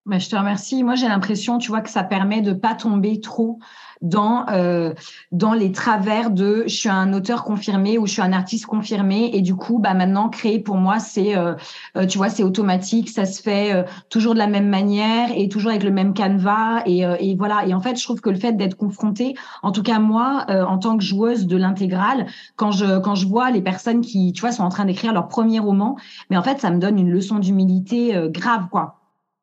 Mais 0.06 0.20
je 0.20 0.30
te 0.30 0.36
remercie. 0.36 0.84
Moi, 0.84 0.94
j'ai 0.94 1.08
l'impression, 1.08 1.58
tu 1.58 1.68
vois, 1.68 1.80
que 1.80 1.90
ça 1.90 2.04
permet 2.04 2.40
de 2.40 2.52
pas 2.52 2.74
tomber 2.74 3.20
trop 3.20 3.58
dans 4.02 4.46
euh, 4.50 4.92
dans 5.32 5.52
les 5.52 5.72
travers 5.72 6.30
de 6.30 6.64
je 6.66 6.74
suis 6.74 6.88
un 6.88 7.12
auteur 7.12 7.44
confirmé 7.44 7.98
ou 7.98 8.06
je 8.06 8.12
suis 8.12 8.22
un 8.22 8.32
artiste 8.32 8.66
confirmé 8.66 9.30
et 9.32 9.40
du 9.40 9.54
coup 9.54 9.78
bah 9.78 9.94
maintenant 9.94 10.28
créer 10.28 10.58
pour 10.58 10.76
moi 10.76 10.98
c'est 10.98 11.36
euh, 11.36 11.54
euh 11.96 12.06
tu 12.06 12.18
vois 12.18 12.28
c'est 12.28 12.42
automatique 12.42 13.08
ça 13.08 13.24
se 13.24 13.42
fait 13.42 13.72
euh, 13.72 13.82
toujours 14.10 14.34
de 14.34 14.38
la 14.38 14.46
même 14.46 14.68
manière 14.68 15.30
et 15.34 15.48
toujours 15.48 15.70
avec 15.70 15.82
le 15.82 15.90
même 15.90 16.14
canevas 16.14 16.82
et, 16.86 17.06
euh, 17.06 17.16
et 17.20 17.34
voilà 17.36 17.66
et 17.66 17.74
en 17.74 17.80
fait 17.80 17.96
je 17.98 18.04
trouve 18.04 18.20
que 18.20 18.30
le 18.30 18.38
fait 18.38 18.52
d'être 18.52 18.76
confronté 18.76 19.34
en 19.62 19.72
tout 19.72 19.82
cas 19.82 19.98
moi 19.98 20.46
en 20.48 20.78
tant 20.78 20.96
que 20.96 21.04
joueuse 21.04 21.46
de 21.46 21.56
l'intégrale 21.56 22.26
quand 22.56 22.70
je 22.70 22.98
quand 22.98 23.14
je 23.14 23.26
vois 23.26 23.50
les 23.50 23.62
personnes 23.62 24.00
qui 24.00 24.32
tu 24.32 24.42
vois 24.42 24.52
sont 24.52 24.62
en 24.62 24.68
train 24.68 24.84
d'écrire 24.84 25.12
leur 25.12 25.28
premier 25.28 25.58
roman 25.58 25.96
mais 26.30 26.36
en 26.36 26.42
fait 26.42 26.60
ça 26.60 26.70
me 26.70 26.78
donne 26.78 26.98
une 26.98 27.10
leçon 27.10 27.38
d'humilité 27.38 28.14
grave 28.30 28.68
quoi 28.70 29.00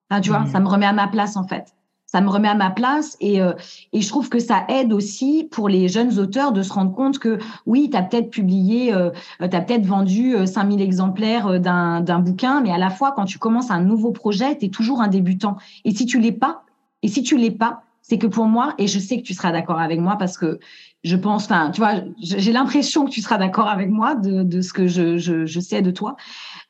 ah, 0.10 0.22
tu 0.22 0.30
vois, 0.30 0.42
mmh. 0.42 0.48
ça 0.48 0.60
me 0.60 0.68
remet 0.68 0.86
à 0.86 0.94
ma 0.94 1.08
place 1.08 1.36
en 1.38 1.48
fait. 1.48 1.74
Ça 2.14 2.22
me 2.22 2.30
remet 2.30 2.48
à 2.48 2.54
ma 2.54 2.70
place 2.70 3.18
et, 3.22 3.42
euh, 3.42 3.54
et 3.92 4.02
je 4.02 4.08
trouve 4.08 4.30
que 4.30 4.38
ça 4.38 4.66
aide 4.70 4.94
aussi 4.94 5.48
pour 5.50 5.68
les 5.68 5.88
jeunes 5.88 6.20
auteurs 6.20 6.52
de 6.52 6.62
se 6.62 6.72
rendre 6.72 6.94
compte 6.94 7.18
que 7.18 7.40
oui, 7.66 7.90
tu 7.90 7.98
as 7.98 8.04
peut-être 8.04 8.30
publié, 8.30 8.94
euh, 8.94 9.10
tu 9.40 9.56
as 9.56 9.62
peut-être 9.62 9.88
vendu 9.88 10.36
5000 10.46 10.80
euh, 10.80 10.84
exemplaires 10.84 11.60
d'un 11.60 12.20
bouquin, 12.20 12.62
mais 12.62 12.72
à 12.72 12.78
la 12.78 12.92
fois, 12.92 13.14
quand 13.16 13.26
tu 13.26 13.40
commences 13.40 13.72
un 13.72 13.82
nouveau 13.82 14.12
projet, 14.12 14.56
tu 14.56 14.66
es 14.66 14.70
toujours 14.70 15.02
un 15.02 15.08
débutant. 15.08 15.58
Et 15.86 15.92
si 15.92 16.06
tu 16.06 16.20
l'es 16.20 16.32
pas, 16.32 16.66
et 17.02 17.08
si 17.08 17.24
tu 17.24 17.36
l'es 17.36 17.50
pas, 17.50 17.82
c'est 18.04 18.20
que 18.20 18.28
pour 18.28 18.46
moi, 18.46 18.76
et 18.78 18.86
je 18.86 19.00
sais 19.00 19.18
que 19.18 19.24
tu 19.24 19.34
seras 19.34 19.52
d'accord 19.52 19.80
avec 19.80 20.00
moi 20.00 20.16
parce 20.20 20.38
que 20.38 20.60
je 21.04 21.16
pense, 21.18 21.46
enfin, 21.46 21.70
tu 21.72 21.82
vois, 21.82 21.96
j'ai 22.18 22.54
l'impression 22.54 23.06
que 23.06 23.12
tu 23.12 23.22
seras 23.22 23.38
d'accord 23.38 23.68
avec 23.68 23.90
moi 23.90 24.16
de, 24.16 24.62
ce 24.62 24.72
que 24.72 24.88
je 24.88 25.60
sais 25.60 25.82
de 25.82 25.92
toi. 25.92 26.16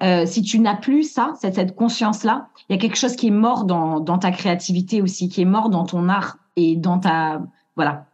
Euh, 0.02 0.26
si 0.26 0.42
tu 0.42 0.60
n'as 0.60 0.76
plus 0.76 1.04
ça, 1.04 1.34
cette, 1.40 1.56
cette 1.56 1.76
conscience-là, 1.76 2.48
il 2.68 2.76
y 2.76 2.78
a 2.78 2.82
quelque 2.82 2.98
chose 2.98 3.16
qui 3.16 3.28
est 3.28 3.32
mort 3.32 3.66
dans, 3.66 4.00
dans 4.00 4.18
ta 4.18 4.32
créativité 4.32 5.02
aussi, 5.02 5.30
qui 5.30 5.42
est 5.42 5.46
mort 5.46 5.70
dans 5.70 5.86
ton 5.86 6.10
art 6.10 6.38
et 6.56 6.76
dans 6.76 7.00
ta, 7.00 7.42
voilà, 7.76 8.06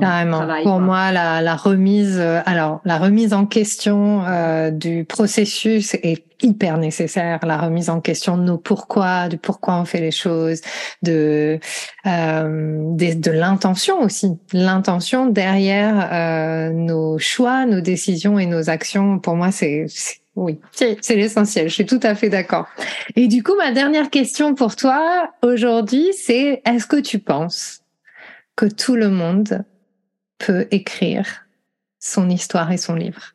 Carrément. 0.00 0.46
Pour 0.62 0.80
moi, 0.80 1.12
la, 1.12 1.40
la, 1.40 1.56
remise, 1.56 2.18
euh, 2.20 2.40
alors 2.44 2.80
la 2.84 2.98
remise 2.98 3.32
en 3.32 3.46
question 3.46 4.22
euh, 4.26 4.70
du 4.70 5.04
processus 5.04 5.94
est 5.94 6.24
hyper 6.42 6.76
nécessaire. 6.76 7.40
La 7.42 7.56
remise 7.56 7.88
en 7.88 8.00
question 8.00 8.36
de 8.36 8.42
nos 8.42 8.58
pourquoi, 8.58 9.28
du 9.28 9.38
pourquoi 9.38 9.80
on 9.80 9.84
fait 9.84 10.00
les 10.00 10.10
choses, 10.10 10.60
de 11.02 11.58
euh, 12.06 12.94
de, 12.94 13.14
de 13.14 13.30
l'intention 13.30 14.00
aussi, 14.02 14.38
l'intention 14.52 15.26
derrière 15.26 16.10
euh, 16.12 16.70
nos 16.70 17.18
choix, 17.18 17.64
nos 17.64 17.80
décisions 17.80 18.38
et 18.38 18.46
nos 18.46 18.68
actions. 18.68 19.18
Pour 19.18 19.36
moi, 19.36 19.52
c'est 19.52 19.86
oui, 20.36 20.60
c'est 20.70 21.16
l'essentiel. 21.16 21.70
Je 21.70 21.74
suis 21.74 21.86
tout 21.86 22.00
à 22.02 22.14
fait 22.14 22.28
d'accord. 22.28 22.66
Et 23.16 23.26
du 23.26 23.42
coup, 23.42 23.54
ma 23.56 23.72
dernière 23.72 24.10
question 24.10 24.54
pour 24.54 24.76
toi 24.76 25.30
aujourd'hui, 25.42 26.12
c'est 26.12 26.60
est-ce 26.66 26.86
que 26.86 27.00
tu 27.00 27.18
penses 27.18 27.80
que 28.56 28.66
tout 28.66 28.96
le 28.96 29.10
monde 29.10 29.64
peut 30.38 30.66
écrire 30.70 31.46
son 32.00 32.28
histoire 32.28 32.72
et 32.72 32.78
son 32.78 32.94
livre. 32.94 33.34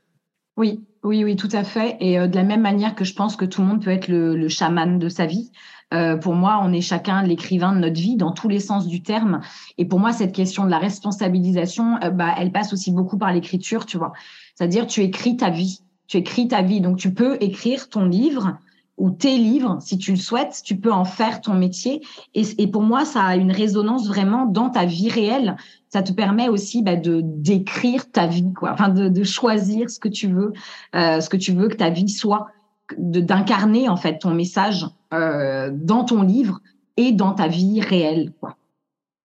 Oui, 0.57 0.83
oui, 1.03 1.23
oui, 1.23 1.35
tout 1.35 1.49
à 1.51 1.63
fait. 1.63 1.97
Et 1.99 2.17
de 2.27 2.35
la 2.35 2.43
même 2.43 2.61
manière 2.61 2.95
que 2.95 3.05
je 3.05 3.13
pense 3.13 3.35
que 3.35 3.45
tout 3.45 3.61
le 3.61 3.67
monde 3.67 3.83
peut 3.83 3.91
être 3.91 4.07
le, 4.07 4.35
le 4.35 4.49
chaman 4.49 4.99
de 4.99 5.09
sa 5.09 5.25
vie, 5.25 5.51
euh, 5.93 6.15
pour 6.15 6.35
moi, 6.35 6.61
on 6.63 6.71
est 6.71 6.81
chacun 6.81 7.21
l'écrivain 7.23 7.73
de 7.73 7.79
notre 7.79 7.99
vie 7.99 8.15
dans 8.15 8.31
tous 8.31 8.47
les 8.47 8.59
sens 8.59 8.87
du 8.87 9.03
terme. 9.03 9.41
Et 9.77 9.85
pour 9.85 9.99
moi, 9.99 10.13
cette 10.13 10.33
question 10.33 10.65
de 10.65 10.69
la 10.69 10.79
responsabilisation, 10.79 11.97
euh, 12.03 12.09
bah, 12.09 12.33
elle 12.37 12.51
passe 12.51 12.71
aussi 12.73 12.91
beaucoup 12.91 13.17
par 13.17 13.33
l'écriture, 13.33 13.85
tu 13.85 13.97
vois. 13.97 14.13
C'est-à-dire, 14.55 14.87
tu 14.87 15.01
écris 15.01 15.35
ta 15.37 15.49
vie. 15.49 15.81
Tu 16.07 16.17
écris 16.17 16.47
ta 16.47 16.61
vie. 16.61 16.81
Donc, 16.81 16.97
tu 16.97 17.13
peux 17.13 17.37
écrire 17.41 17.89
ton 17.89 18.05
livre 18.05 18.57
ou 19.01 19.09
tes 19.09 19.35
livres, 19.35 19.79
si 19.81 19.97
tu 19.97 20.11
le 20.11 20.17
souhaites, 20.17 20.61
tu 20.63 20.75
peux 20.75 20.91
en 20.91 21.05
faire 21.05 21.41
ton 21.41 21.55
métier. 21.55 22.03
Et, 22.35 22.67
pour 22.67 22.83
moi, 22.83 23.03
ça 23.03 23.23
a 23.23 23.35
une 23.35 23.51
résonance 23.51 24.07
vraiment 24.07 24.45
dans 24.45 24.69
ta 24.69 24.85
vie 24.85 25.09
réelle. 25.09 25.57
Ça 25.89 26.03
te 26.03 26.13
permet 26.13 26.49
aussi 26.49 26.83
bah, 26.83 26.95
de 26.95 27.21
d'écrire 27.23 28.11
ta 28.11 28.27
vie, 28.27 28.53
quoi. 28.53 28.71
Enfin, 28.73 28.89
de, 28.89 29.09
de 29.09 29.23
choisir 29.23 29.89
ce 29.89 29.99
que 29.99 30.07
tu 30.07 30.27
veux, 30.27 30.53
euh, 30.95 31.19
ce 31.19 31.29
que 31.29 31.37
tu 31.37 31.51
veux 31.51 31.67
que 31.67 31.77
ta 31.77 31.89
vie 31.89 32.09
soit 32.09 32.49
d'incarner 32.95 33.89
en 33.89 33.97
fait 33.97 34.19
ton 34.19 34.35
message 34.35 34.85
euh, 35.13 35.71
dans 35.73 36.03
ton 36.03 36.21
livre 36.21 36.59
et 36.95 37.11
dans 37.11 37.31
ta 37.31 37.47
vie 37.47 37.81
réelle. 37.81 38.31
Quoi. 38.39 38.55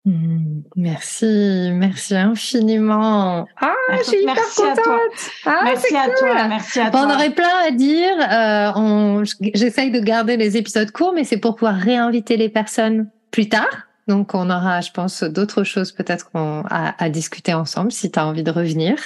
Mmh, 0.07 0.63
merci, 0.77 1.71
merci 1.73 2.15
infiniment. 2.15 3.45
Ah, 3.61 3.75
je 3.99 4.03
suis 4.05 4.23
hyper 4.23 4.37
contente. 4.55 5.31
Ah, 5.45 5.63
merci 5.65 5.97
à 5.97 6.09
toi, 6.17 6.49
merci 6.49 6.79
à 6.79 6.91
toi. 6.93 7.01
on 7.05 7.13
aurait 7.13 7.31
plein 7.31 7.67
à 7.67 7.73
dire. 7.73 8.15
Euh, 8.31 9.25
J'essaye 9.55 9.91
de 9.91 9.99
garder 9.99 10.37
les 10.37 10.57
épisodes 10.57 10.93
courts, 10.93 11.13
mais 11.13 11.25
c'est 11.25 11.39
pour 11.39 11.57
pouvoir 11.57 11.75
réinviter 11.75 12.37
les 12.37 12.49
personnes 12.49 13.11
plus 13.33 13.49
tard. 13.49 13.86
Donc, 14.09 14.35
on 14.35 14.51
aura, 14.51 14.81
je 14.81 14.93
pense, 14.93 15.25
d'autres 15.25 15.65
choses 15.65 15.91
peut-être 15.91 16.31
à, 16.35 17.03
à, 17.03 17.09
discuter 17.09 17.55
ensemble 17.55 17.91
si 17.91 18.11
tu 18.11 18.19
as 18.19 18.27
envie 18.27 18.45
de 18.45 18.51
revenir. 18.53 18.97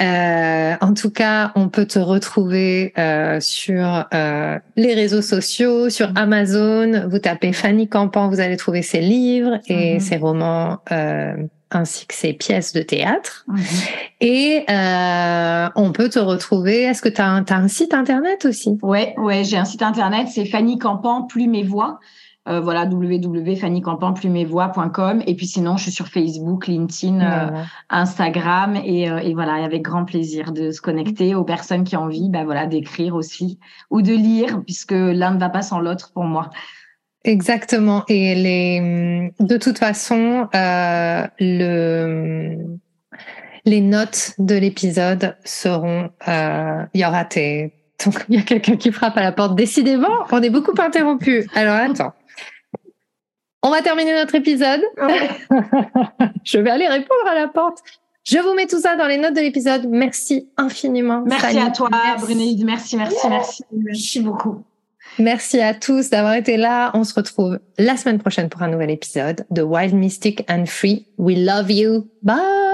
Euh, 0.00 0.74
en 0.80 0.92
tout 0.94 1.10
cas, 1.10 1.52
on 1.54 1.68
peut 1.68 1.86
te 1.86 2.00
retrouver 2.00 2.92
euh, 2.98 3.38
sur 3.40 4.06
euh, 4.12 4.58
les 4.76 4.94
réseaux 4.94 5.22
sociaux, 5.22 5.88
sur 5.88 6.10
Amazon. 6.16 7.08
Vous 7.08 7.20
tapez 7.20 7.52
Fanny 7.52 7.88
Campan, 7.88 8.28
vous 8.28 8.40
allez 8.40 8.56
trouver 8.56 8.82
ses 8.82 9.00
livres 9.00 9.60
et 9.68 9.94
mhm. 9.94 10.00
ses 10.00 10.16
romans. 10.16 10.78
Euh, 10.90 11.34
ainsi 11.70 12.06
que 12.06 12.14
ses 12.14 12.32
pièces 12.32 12.72
de 12.72 12.82
théâtre. 12.82 13.44
Mhm. 13.48 13.58
Et 14.20 14.64
euh, 14.70 15.68
on 15.74 15.92
peut 15.92 16.08
te 16.08 16.18
retrouver. 16.18 16.82
Est-ce 16.82 17.02
que 17.02 17.08
tu 17.08 17.20
as, 17.20 17.34
as, 17.34 17.54
un 17.54 17.68
site 17.68 17.94
internet 17.94 18.44
aussi? 18.46 18.78
Ouais, 18.82 19.14
ouais, 19.18 19.44
j'ai 19.44 19.56
un 19.56 19.64
site 19.64 19.82
internet. 19.82 20.28
C'est 20.32 20.44
Fanny 20.44 20.78
Campan, 20.78 21.22
plus 21.22 21.48
mes 21.48 21.64
voix. 21.64 21.98
Euh, 22.46 22.60
voilà, 22.60 22.84
www.fannycampan.com. 22.84 25.22
Et 25.26 25.34
puis 25.34 25.46
sinon, 25.46 25.78
je 25.78 25.84
suis 25.84 25.92
sur 25.92 26.08
Facebook, 26.08 26.66
LinkedIn, 26.66 27.20
euh, 27.20 27.62
Instagram. 27.88 28.76
Et, 28.84 29.10
euh, 29.10 29.16
et, 29.18 29.32
voilà, 29.32 29.64
avec 29.64 29.80
grand 29.80 30.04
plaisir 30.04 30.52
de 30.52 30.70
se 30.70 30.82
connecter 30.82 31.34
aux 31.34 31.44
personnes 31.44 31.84
qui 31.84 31.96
ont 31.96 32.02
envie 32.02 32.28
bah, 32.28 32.44
voilà, 32.44 32.66
d'écrire 32.66 33.14
aussi 33.14 33.58
ou 33.90 34.02
de 34.02 34.12
lire, 34.12 34.60
puisque 34.62 34.92
l'un 34.92 35.30
ne 35.30 35.40
va 35.40 35.48
pas 35.48 35.62
sans 35.62 35.80
l'autre 35.80 36.12
pour 36.12 36.24
moi. 36.24 36.50
Exactement. 37.24 38.04
Et 38.08 38.34
les, 38.34 39.32
de 39.40 39.56
toute 39.56 39.78
façon, 39.78 40.46
euh, 40.54 41.26
le, 41.40 42.58
les 43.64 43.80
notes 43.80 44.34
de 44.38 44.54
l'épisode 44.54 45.34
seront, 45.44 46.10
euh, 46.28 46.84
il 46.92 47.00
y 47.00 47.06
aura 47.06 47.24
tes, 47.24 47.72
il 48.28 48.36
y 48.36 48.38
a 48.38 48.42
quelqu'un 48.42 48.76
qui 48.76 48.92
frappe 48.92 49.16
à 49.16 49.22
la 49.22 49.32
porte. 49.32 49.56
Décidément, 49.56 50.26
on 50.30 50.42
est 50.42 50.50
beaucoup 50.50 50.78
interrompu. 50.78 51.48
Alors 51.54 51.76
attends. 51.76 52.12
On 53.64 53.70
va 53.70 53.80
terminer 53.80 54.12
notre 54.12 54.34
épisode. 54.34 54.82
je 56.44 56.58
vais 56.58 56.70
aller 56.70 56.86
répondre 56.86 57.26
à 57.26 57.34
la 57.34 57.48
porte. 57.48 57.78
Je 58.22 58.38
vous 58.38 58.52
mets 58.54 58.66
tout 58.66 58.78
ça 58.78 58.94
dans 58.94 59.06
les 59.06 59.16
notes 59.16 59.34
de 59.34 59.40
l'épisode. 59.40 59.86
Merci 59.88 60.48
infiniment. 60.58 61.24
Merci 61.26 61.58
à 61.58 61.70
toi, 61.70 61.88
merci. 61.90 62.62
Merci, 62.62 62.96
merci, 62.96 63.28
merci. 63.28 63.64
Merci 63.72 64.20
beaucoup. 64.20 64.62
Merci 65.18 65.60
à 65.60 65.72
tous 65.72 66.10
d'avoir 66.10 66.34
été 66.34 66.58
là. 66.58 66.90
On 66.92 67.04
se 67.04 67.14
retrouve 67.14 67.58
la 67.78 67.96
semaine 67.96 68.18
prochaine 68.18 68.50
pour 68.50 68.62
un 68.62 68.68
nouvel 68.68 68.90
épisode 68.90 69.46
de 69.50 69.62
Wild 69.62 69.94
Mystic 69.94 70.44
and 70.50 70.66
Free. 70.66 71.06
We 71.16 71.38
love 71.38 71.70
you. 71.70 72.06
Bye. 72.22 72.73